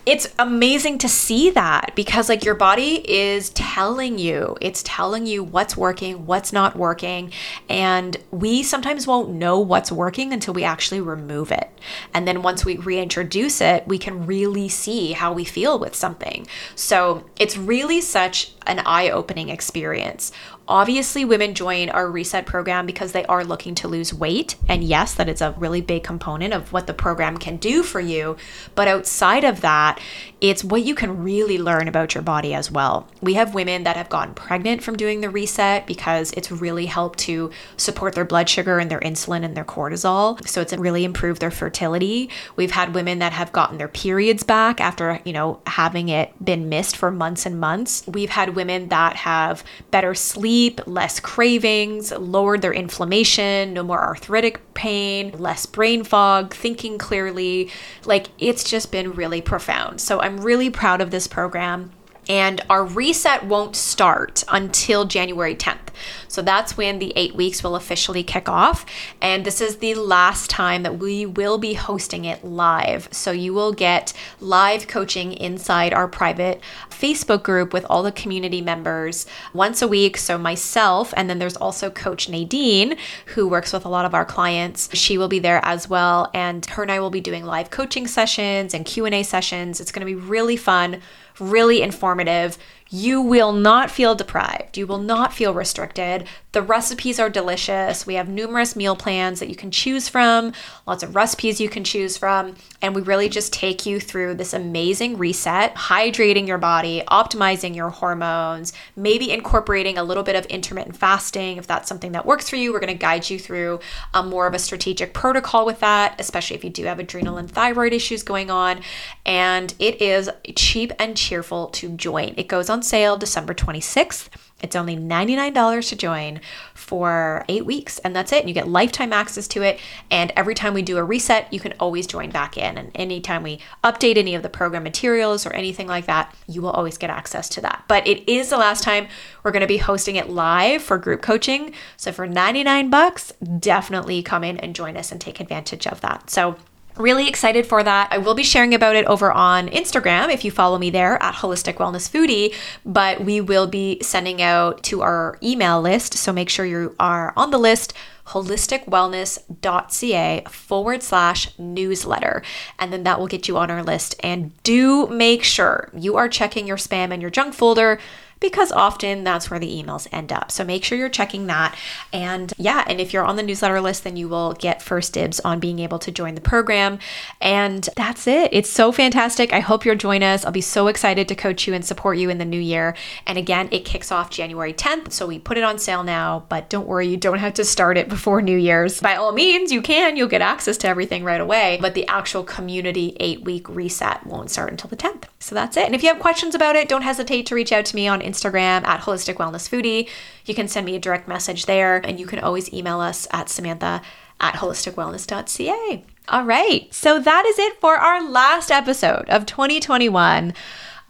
it's 0.06 0.34
amazing 0.40 0.98
to 1.00 1.10
see 1.10 1.50
that 1.52 1.92
because 1.96 2.30
like 2.30 2.44
your 2.44 2.56
body 2.56 2.96
is 3.10 3.50
telling 3.52 4.18
you. 4.18 4.58
It's 4.62 4.82
telling 4.84 5.26
you 5.26 5.44
what's 5.44 5.78
working 5.78 6.26
what's 6.26 6.52
not 6.54 6.76
working 6.76 7.32
and 7.70 8.18
we 8.32 8.64
sometimes 8.64 9.06
won't 9.06 9.30
know 9.30 9.60
what's 9.60 9.92
working 9.92 10.34
until 10.34 10.54
we 10.54 10.64
actually 10.64 11.02
remove 11.02 11.52
it. 11.52 11.70
And 12.14 12.28
then 12.28 12.42
once 12.42 12.66
we 12.66 12.78
reintroduce 12.78 13.62
it 13.62 13.88
we 13.88 13.98
can 13.98 14.26
really 14.26 14.70
see 14.70 15.12
how 15.12 15.34
we 15.34 15.46
feel 15.46 15.78
with 15.78 15.96
something. 15.96 16.48
So 16.76 17.26
it's 17.38 17.58
really 17.58 18.02
such 18.02 18.54
an 18.68 18.80
eye-opening 18.86 19.50
experience 19.50 20.32
Obviously, 20.70 21.26
women 21.26 21.56
join 21.56 21.90
our 21.90 22.12
reset 22.12 22.46
program 22.46 22.86
because 22.86 23.12
they 23.12 23.26
are 23.26 23.44
looking 23.44 23.74
to 23.74 23.88
lose 23.88 24.14
weight. 24.14 24.56
And 24.68 24.84
yes, 24.84 25.16
that 25.16 25.28
is 25.28 25.42
a 25.42 25.56
really 25.58 25.82
big 25.82 26.04
component 26.04 26.54
of 26.54 26.72
what 26.72 26.86
the 26.86 26.94
program 26.94 27.40
can 27.40 27.58
do 27.58 27.82
for 27.82 28.00
you. 28.00 28.38
But 28.76 28.88
outside 28.88 29.44
of 29.44 29.62
that, 29.62 30.00
it's 30.42 30.64
what 30.64 30.84
you 30.84 30.94
can 30.94 31.24
really 31.24 31.58
learn 31.58 31.88
about 31.88 32.14
your 32.14 32.22
body 32.22 32.54
as 32.54 32.70
well. 32.70 33.08
We 33.20 33.34
have 33.34 33.56
women 33.56 33.84
that 33.86 33.98
have 33.98 34.10
gotten 34.10 34.36
pregnant 34.36 34.84
from 34.84 34.96
doing 34.96 35.22
the 35.22 35.30
reset 35.32 35.88
because 35.88 36.32
it's 36.34 36.52
really 36.52 36.86
helped 36.86 37.18
to 37.20 37.50
support 37.76 38.14
their 38.14 38.24
blood 38.24 38.48
sugar 38.48 38.78
and 38.78 38.92
their 38.92 39.00
insulin 39.00 39.44
and 39.44 39.58
their 39.58 39.66
cortisol. 39.66 40.48
So 40.48 40.62
it's 40.62 40.74
really 40.74 41.04
improved 41.04 41.42
their 41.42 41.50
fertility. 41.50 42.30
We've 42.56 42.70
had 42.70 42.94
women 42.94 43.18
that 43.20 43.34
have 43.34 43.52
gotten 43.52 43.80
their 43.80 43.88
periods 43.88 44.44
back 44.44 44.80
after, 44.80 45.20
you 45.26 45.34
know, 45.34 45.62
having 45.66 46.10
it 46.10 46.32
been 46.46 46.70
missed 46.70 46.96
for 46.96 47.10
months 47.10 47.48
and 47.48 47.60
months. 47.60 48.04
We've 48.08 48.30
had 48.30 48.56
women 48.56 48.90
that 48.90 49.16
have 49.16 49.64
better 49.90 50.14
sleep 50.14 50.59
sleep, 50.60 50.82
less 50.86 51.22
cravings, 51.22 52.12
lowered 52.12 52.62
their 52.62 52.74
inflammation, 52.74 53.74
no 53.74 53.82
more 53.82 54.02
arthritic 54.02 54.60
pain, 54.74 55.32
less 55.38 55.66
brain 55.66 56.04
fog, 56.04 56.54
thinking 56.54 56.98
clearly. 56.98 57.72
Like 58.04 58.28
it's 58.40 58.66
just 58.66 58.92
been 58.92 59.14
really 59.14 59.42
profound. 59.42 60.02
So 60.02 60.20
I'm 60.20 60.42
really 60.42 60.70
proud 60.70 61.00
of 61.00 61.12
this 61.12 61.28
program 61.28 61.92
and 62.28 62.62
our 62.70 62.84
reset 62.84 63.46
won't 63.46 63.78
start 63.78 64.44
until 64.50 65.06
January 65.06 65.56
10th. 65.56 65.89
So 66.28 66.42
that's 66.42 66.78
when 66.78 67.00
the 67.00 67.14
eight 67.16 67.36
weeks 67.36 67.64
will 67.64 67.76
officially 67.76 68.24
kick 68.24 68.48
off. 68.48 68.86
And 69.22 69.46
this 69.46 69.62
is 69.62 69.78
the 69.78 69.96
last 69.96 70.50
time 70.50 70.84
that 70.84 71.00
we 71.00 71.26
will 71.26 71.58
be 71.58 71.74
hosting 71.74 72.26
it 72.26 72.44
live. 72.44 73.10
So 73.12 73.32
you 73.32 73.54
will 73.54 73.74
get 73.74 74.14
live 74.40 74.88
coaching 74.88 75.34
inside 75.34 75.94
our 75.94 76.08
private 76.08 76.62
Facebook 76.90 77.44
group 77.44 77.74
with 77.74 77.86
all 77.90 78.04
the 78.04 78.12
community 78.12 78.62
members 78.62 79.26
once 79.54 79.82
a 79.82 79.88
week. 79.88 80.18
So 80.18 80.38
myself, 80.38 81.14
and 81.16 81.30
then 81.30 81.40
there's 81.40 81.58
also 81.58 81.90
Coach 81.90 82.30
Nadine, 82.30 82.98
who 83.28 83.48
works 83.48 83.74
with 83.74 83.86
a 83.86 83.90
lot 83.90 84.06
of 84.06 84.14
our 84.14 84.26
clients. 84.26 84.90
She 84.96 85.18
will 85.18 85.28
be 85.28 85.40
there 85.40 85.64
as 85.64 85.90
well. 85.90 86.30
And 86.34 86.66
her 86.68 86.84
and 86.84 86.92
I 86.92 87.00
will 87.00 87.10
be 87.10 87.22
doing 87.22 87.46
live 87.46 87.70
coaching 87.70 88.08
sessions 88.08 88.74
and 88.74 88.86
Q&A 88.86 89.24
sessions. 89.24 89.80
It's 89.80 89.92
going 89.92 90.06
to 90.06 90.14
be 90.14 90.16
really 90.16 90.58
fun 90.58 91.02
really 91.40 91.82
informative. 91.82 92.58
You 92.90 93.22
will 93.22 93.54
not 93.54 93.92
feel 93.92 94.16
deprived. 94.16 94.78
You 94.78 94.88
will 94.88 94.98
not 94.98 95.34
feel 95.34 95.54
restricted. 95.54 96.28
The 96.54 96.62
recipes 96.64 97.20
are 97.20 97.30
delicious. 97.30 98.08
We 98.08 98.16
have 98.16 98.28
numerous 98.28 98.76
meal 98.76 98.96
plans 98.96 99.40
that 99.40 99.50
you 99.50 99.56
can 99.56 99.70
choose 99.70 100.10
from, 100.10 100.54
lots 100.88 101.04
of 101.04 101.16
recipes 101.16 101.62
you 101.62 101.70
can 101.70 101.84
choose 101.84 102.18
from. 102.18 102.56
And 102.82 102.96
we 102.96 103.02
really 103.02 103.30
just 103.30 103.52
take 103.52 103.86
you 103.86 104.00
through 104.00 104.36
this 104.36 104.54
amazing 104.54 105.18
reset, 105.18 105.76
hydrating 105.76 106.48
your 106.48 106.58
body, 106.58 107.04
optimizing 107.10 107.76
your 107.76 107.90
hormones, 107.90 108.74
maybe 108.96 109.32
incorporating 109.32 109.98
a 109.98 110.04
little 110.04 110.24
bit 110.24 110.36
of 110.36 110.46
intermittent 110.46 110.96
fasting 110.96 111.58
if 111.58 111.68
that's 111.68 111.90
something 111.90 112.14
that 112.14 112.26
works 112.26 112.50
for 112.50 112.56
you. 112.56 112.72
We're 112.72 112.80
going 112.80 112.94
to 112.94 113.00
guide 113.00 113.30
you 113.30 113.38
through 113.38 113.80
a 114.14 114.24
more 114.24 114.48
of 114.48 114.54
a 114.54 114.60
strategic 114.60 115.14
protocol 115.14 115.66
with 115.66 115.80
that, 115.82 116.16
especially 116.20 116.56
if 116.56 116.64
you 116.64 116.70
do 116.70 116.86
have 116.86 117.00
adrenal 117.00 117.38
and 117.38 117.52
thyroid 117.52 117.94
issues 117.94 118.24
going 118.24 118.50
on. 118.50 118.82
And 119.26 119.74
it 119.80 120.02
is 120.02 120.30
cheap 120.56 120.94
and 121.00 121.18
cheerful 121.18 121.68
to 121.68 121.90
join. 121.90 122.34
It 122.38 122.48
goes 122.48 122.70
on 122.70 122.82
sale 122.82 123.18
December 123.18 123.54
26th. 123.54 124.30
It's 124.62 124.76
only 124.76 124.98
$99 124.98 125.90
to 125.90 125.96
join 125.96 126.42
for 126.90 127.46
eight 127.48 127.68
weeks, 127.68 128.00
and 128.00 128.16
that's 128.16 128.32
it. 128.32 128.48
You 128.48 128.54
get 128.56 128.68
lifetime 128.68 129.14
access 129.14 129.48
to 129.50 129.62
it. 129.62 129.80
And 130.10 130.34
every 130.36 130.56
time 130.56 130.74
we 130.74 130.82
do 130.82 130.98
a 130.98 131.04
reset, 131.04 131.54
you 131.54 131.60
can 131.60 131.76
always 131.80 132.08
join 132.08 132.32
back 132.32 132.58
in. 132.58 132.80
And 132.80 132.90
anytime 132.96 133.44
we 133.44 133.60
update 133.84 134.18
any 134.18 134.34
of 134.34 134.42
the 134.42 134.50
program 134.50 134.82
materials 134.82 135.46
or 135.46 135.54
anything 135.54 135.86
like 135.86 136.08
that, 136.08 136.34
you 136.48 136.64
will 136.64 136.72
always 136.72 136.98
get 136.98 137.12
access 137.12 137.48
to 137.50 137.62
that. 137.62 137.84
But 137.88 138.08
it 138.08 138.28
is 138.28 138.50
the 138.50 138.58
last 138.58 138.84
time 138.84 139.08
we're 139.44 139.52
going 139.52 139.62
to 139.62 139.68
be 139.68 139.78
hosting 139.78 140.16
it 140.16 140.32
live 140.32 140.82
for 140.82 140.98
group 140.98 141.22
coaching. 141.22 141.76
So 141.96 142.12
for 142.12 142.26
99 142.26 142.90
bucks, 142.90 143.34
definitely 143.60 144.24
come 144.24 144.44
in 144.44 144.58
and 144.58 144.74
join 144.74 144.98
us 144.98 145.12
and 145.12 145.22
take 145.22 145.40
advantage 145.40 145.86
of 145.86 146.02
that. 146.02 146.32
So 146.32 146.56
Really 147.00 147.30
excited 147.30 147.66
for 147.66 147.82
that. 147.82 148.10
I 148.12 148.18
will 148.18 148.36
be 148.36 148.44
sharing 148.44 148.74
about 148.74 148.98
it 148.98 149.06
over 149.06 149.32
on 149.32 149.70
Instagram 149.70 150.34
if 150.34 150.44
you 150.44 150.52
follow 150.52 150.78
me 150.78 150.90
there 150.90 151.22
at 151.24 151.36
Holistic 151.36 151.76
Wellness 151.76 152.10
Foodie, 152.10 152.54
but 152.86 153.22
we 153.22 153.40
will 153.40 153.68
be 153.68 154.00
sending 154.02 154.42
out 154.42 154.84
to 154.84 155.02
our 155.02 155.38
email 155.42 155.82
list. 155.82 156.16
So 156.16 156.34
make 156.34 156.50
sure 156.50 156.66
you 156.66 156.94
are 157.00 157.32
on 157.38 157.52
the 157.52 157.58
list 157.58 157.94
holisticwellness.ca 158.30 160.44
forward 160.50 161.02
slash 161.02 161.58
newsletter. 161.58 162.44
And 162.78 162.92
then 162.92 163.04
that 163.04 163.18
will 163.18 163.28
get 163.28 163.48
you 163.48 163.56
on 163.58 163.72
our 163.72 163.82
list. 163.82 164.16
And 164.22 164.52
do 164.64 165.08
make 165.08 165.42
sure 165.44 165.90
you 165.94 166.18
are 166.18 166.28
checking 166.28 166.68
your 166.68 166.76
spam 166.78 167.12
and 167.12 167.22
your 167.22 167.32
junk 167.32 167.54
folder 167.54 167.98
because 168.40 168.72
often 168.72 169.24
that's 169.24 169.50
where 169.50 169.60
the 169.60 169.84
emails 169.84 170.08
end 170.12 170.32
up. 170.32 170.52
So 170.52 170.64
make 170.64 170.84
sure 170.84 170.98
you're 170.98 171.10
checking 171.10 171.48
that. 171.48 171.76
And 172.14 172.54
yeah, 172.58 172.84
and 172.88 173.00
if 173.00 173.14
you're 173.14 173.26
on 173.26 173.36
the 173.36 173.44
newsletter 173.44 173.82
list, 173.82 174.04
then 174.04 174.16
you 174.16 174.30
will 174.30 174.54
get 174.54 174.82
first 174.82 175.14
dibs 175.14 175.40
on 175.42 175.60
being 175.60 175.80
able 175.80 176.00
to 176.00 176.12
join 176.12 176.36
the 176.36 176.42
program. 176.42 177.00
And 177.42 177.88
that's 177.96 178.28
it. 178.28 178.50
It's 178.54 178.70
so 178.70 178.92
fantastic. 178.92 179.54
I 179.54 179.60
hope 179.60 179.86
you'll 179.86 179.96
join 179.96 180.24
us. 180.24 180.46
I'll 180.46 180.52
be 180.52 180.62
so 180.62 180.88
excited 180.88 181.28
to 181.28 181.36
coach 181.36 181.68
you 181.68 181.74
and 181.74 181.84
support 181.84 182.18
you 182.18 182.30
in 182.30 182.38
the 182.38 182.46
new 182.46 182.60
year. 182.60 182.96
And 183.26 183.38
again, 183.38 183.70
it 183.72 183.86
kicks 183.86 184.12
off 184.12 184.30
January 184.30 184.74
10th. 184.74 185.12
So 185.12 185.28
we 185.28 185.40
put 185.40 185.58
it 185.58 185.64
on 185.64 185.80
sale 185.80 186.04
now, 186.04 186.46
but 186.50 186.70
don't 186.70 186.88
worry, 186.88 187.08
you 187.08 187.18
don't 187.18 187.40
have 187.40 187.54
to 187.56 187.66
start 187.66 187.98
it 187.98 188.10
before 188.10 188.42
New 188.42 188.58
Year's. 188.58 189.02
By 189.02 189.16
all 189.16 189.32
means, 189.32 189.72
you 189.72 189.82
can. 189.82 190.16
You'll 190.16 190.28
get 190.28 190.42
access 190.42 190.78
to 190.78 190.88
everything 190.88 191.24
right 191.24 191.42
away. 191.42 191.78
But 191.82 191.94
the 191.94 192.08
actual 192.08 192.44
community 192.44 193.16
eight 193.20 193.42
week 193.42 193.68
reset 193.68 194.26
won't 194.26 194.52
start 194.52 194.72
until 194.72 194.90
the 194.90 194.98
10th. 194.98 195.24
So 195.40 195.56
that's 195.56 195.78
it. 195.78 195.86
And 195.86 195.96
if 195.96 196.04
you 196.04 196.10
have 196.10 196.20
questions 196.20 196.56
about 196.56 196.76
it, 196.76 196.90
don't 196.90 197.02
hesitate 197.02 197.46
to 197.48 197.56
reach 197.56 197.72
out 197.72 197.86
to 197.86 197.96
me 197.96 198.08
on 198.08 198.22
Instagram 198.30 198.86
at 198.86 199.02
Holistic 199.02 199.36
Wellness 199.36 199.70
Foodie. 199.70 200.10
You 200.46 200.56
can 200.56 200.68
send 200.68 200.86
me 200.86 200.96
a 200.96 201.00
direct 201.00 201.28
message 201.28 201.66
there, 201.66 201.98
and 202.06 202.20
you 202.20 202.26
can 202.26 202.40
always 202.40 202.72
email 202.74 203.00
us 203.00 203.28
at 203.32 203.50
Samantha 203.50 204.02
at 204.40 204.56
holisticwellness.ca. 204.56 206.04
All 206.30 206.46
right. 206.46 206.94
So 206.94 207.20
that 207.20 207.46
is 207.46 207.60
it 207.60 207.80
for 207.80 207.96
our 207.96 208.24
last 208.24 208.72
episode 208.72 209.30
of 209.30 209.46
2021. 209.46 210.54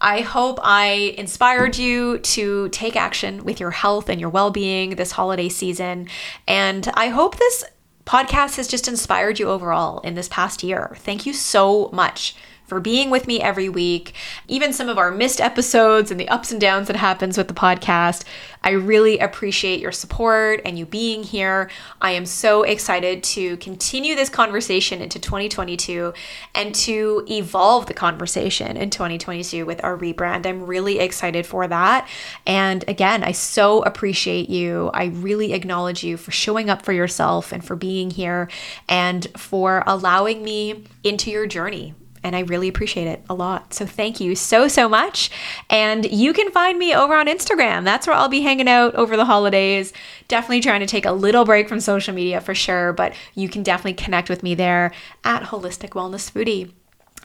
I 0.01 0.21
hope 0.21 0.59
I 0.63 1.13
inspired 1.17 1.77
you 1.77 2.19
to 2.19 2.69
take 2.69 2.95
action 2.95 3.43
with 3.43 3.59
your 3.59 3.71
health 3.71 4.07
and 4.07 4.19
your 4.19 4.29
well 4.29 4.49
being 4.49 4.91
this 4.91 5.11
holiday 5.11 5.49
season. 5.49 6.07
And 6.47 6.89
I 6.93 7.09
hope 7.09 7.37
this 7.37 7.65
podcast 8.05 8.55
has 8.55 8.67
just 8.67 8.87
inspired 8.87 9.39
you 9.39 9.49
overall 9.49 9.99
in 9.99 10.15
this 10.15 10.29
past 10.29 10.63
year. 10.63 10.95
Thank 10.99 11.25
you 11.25 11.33
so 11.33 11.89
much 11.91 12.35
for 12.69 12.79
being 12.79 13.09
with 13.09 13.27
me 13.27 13.41
every 13.41 13.67
week, 13.67 14.13
even 14.47 14.71
some 14.71 14.87
of 14.87 14.97
our 14.97 15.11
missed 15.11 15.41
episodes 15.41 16.11
and 16.11 16.19
the 16.19 16.29
ups 16.29 16.51
and 16.51 16.61
downs 16.61 16.87
that 16.87 16.95
happens 16.95 17.37
with 17.37 17.47
the 17.47 17.53
podcast. 17.53 18.23
I 18.63 18.71
really 18.71 19.19
appreciate 19.19 19.79
your 19.79 19.91
support 19.91 20.61
and 20.65 20.77
you 20.77 20.85
being 20.85 21.23
here. 21.23 21.69
I 22.01 22.11
am 22.11 22.25
so 22.25 22.63
excited 22.63 23.23
to 23.23 23.57
continue 23.57 24.15
this 24.15 24.29
conversation 24.29 25.01
into 25.01 25.17
2022 25.17 26.13
and 26.53 26.75
to 26.75 27.25
evolve 27.29 27.85
the 27.85 27.93
conversation 27.93 28.75
in 28.75 28.89
2022 28.89 29.65
with 29.65 29.83
our 29.83 29.97
rebrand. 29.97 30.45
I'm 30.45 30.65
really 30.65 30.99
excited 30.99 31.45
for 31.45 31.67
that. 31.67 32.07
And 32.45 32.83
again, 32.87 33.23
I 33.23 33.31
so 33.31 33.81
appreciate 33.83 34.49
you. 34.49 34.91
I 34.93 35.05
really 35.05 35.53
acknowledge 35.53 36.03
you 36.03 36.17
for 36.17 36.31
showing 36.31 36.69
up 36.69 36.83
for 36.83 36.91
yourself 36.91 37.51
and 37.51 37.63
for 37.63 37.75
being 37.75 38.11
here 38.11 38.49
and 38.89 39.25
for 39.37 39.83
allowing 39.87 40.43
me 40.43 40.83
into 41.03 41.31
your 41.31 41.47
journey 41.47 41.93
and 42.23 42.35
I 42.35 42.41
really 42.41 42.67
appreciate 42.67 43.07
it 43.07 43.23
a 43.29 43.33
lot. 43.33 43.73
So 43.73 43.85
thank 43.85 44.19
you 44.19 44.35
so, 44.35 44.67
so 44.67 44.89
much. 44.89 45.29
And 45.69 46.09
you 46.11 46.33
can 46.33 46.51
find 46.51 46.77
me 46.77 46.93
over 46.93 47.15
on 47.15 47.27
Instagram. 47.27 47.83
That's 47.83 48.07
where 48.07 48.15
I'll 48.15 48.29
be 48.29 48.41
hanging 48.41 48.67
out 48.67 48.95
over 48.95 49.17
the 49.17 49.25
holidays. 49.25 49.93
Definitely 50.27 50.61
trying 50.61 50.81
to 50.81 50.85
take 50.85 51.05
a 51.05 51.11
little 51.11 51.45
break 51.45 51.69
from 51.69 51.79
social 51.79 52.13
media 52.13 52.41
for 52.41 52.55
sure, 52.55 52.93
but 52.93 53.13
you 53.35 53.49
can 53.49 53.63
definitely 53.63 53.93
connect 53.93 54.29
with 54.29 54.43
me 54.43 54.55
there 54.55 54.91
at 55.23 55.43
Holistic 55.43 55.89
Wellness 55.89 56.31
Foodie. 56.31 56.71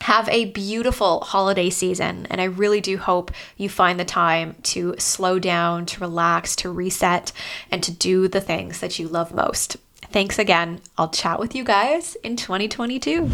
Have 0.01 0.29
a 0.29 0.47
beautiful 0.47 1.21
holiday 1.21 1.71
season, 1.71 2.27
and 2.29 2.41
I 2.41 2.45
really 2.45 2.81
do 2.81 2.99
hope 2.99 3.31
you 3.57 3.69
find 3.69 3.99
the 3.99 4.05
time 4.05 4.57
to 4.65 4.97
slow 4.99 5.39
down, 5.39 5.87
to 5.87 6.01
relax, 6.01 6.57
to 6.57 6.71
reset, 6.71 7.33
and 7.71 7.83
to 7.83 7.93
do 7.93 8.27
the 8.29 8.41
things 8.41 8.81
that 8.81 8.99
you 8.99 9.07
love 9.09 9.33
most. 9.33 9.77
Thanks 10.15 10.39
again. 10.39 10.81
I'll 10.99 11.11
chat 11.11 11.39
with 11.41 11.55
you 11.55 11.65
guys 11.65 12.17
in 12.17 12.37
2022. 12.37 13.31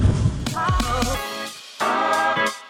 Thank 1.80 2.69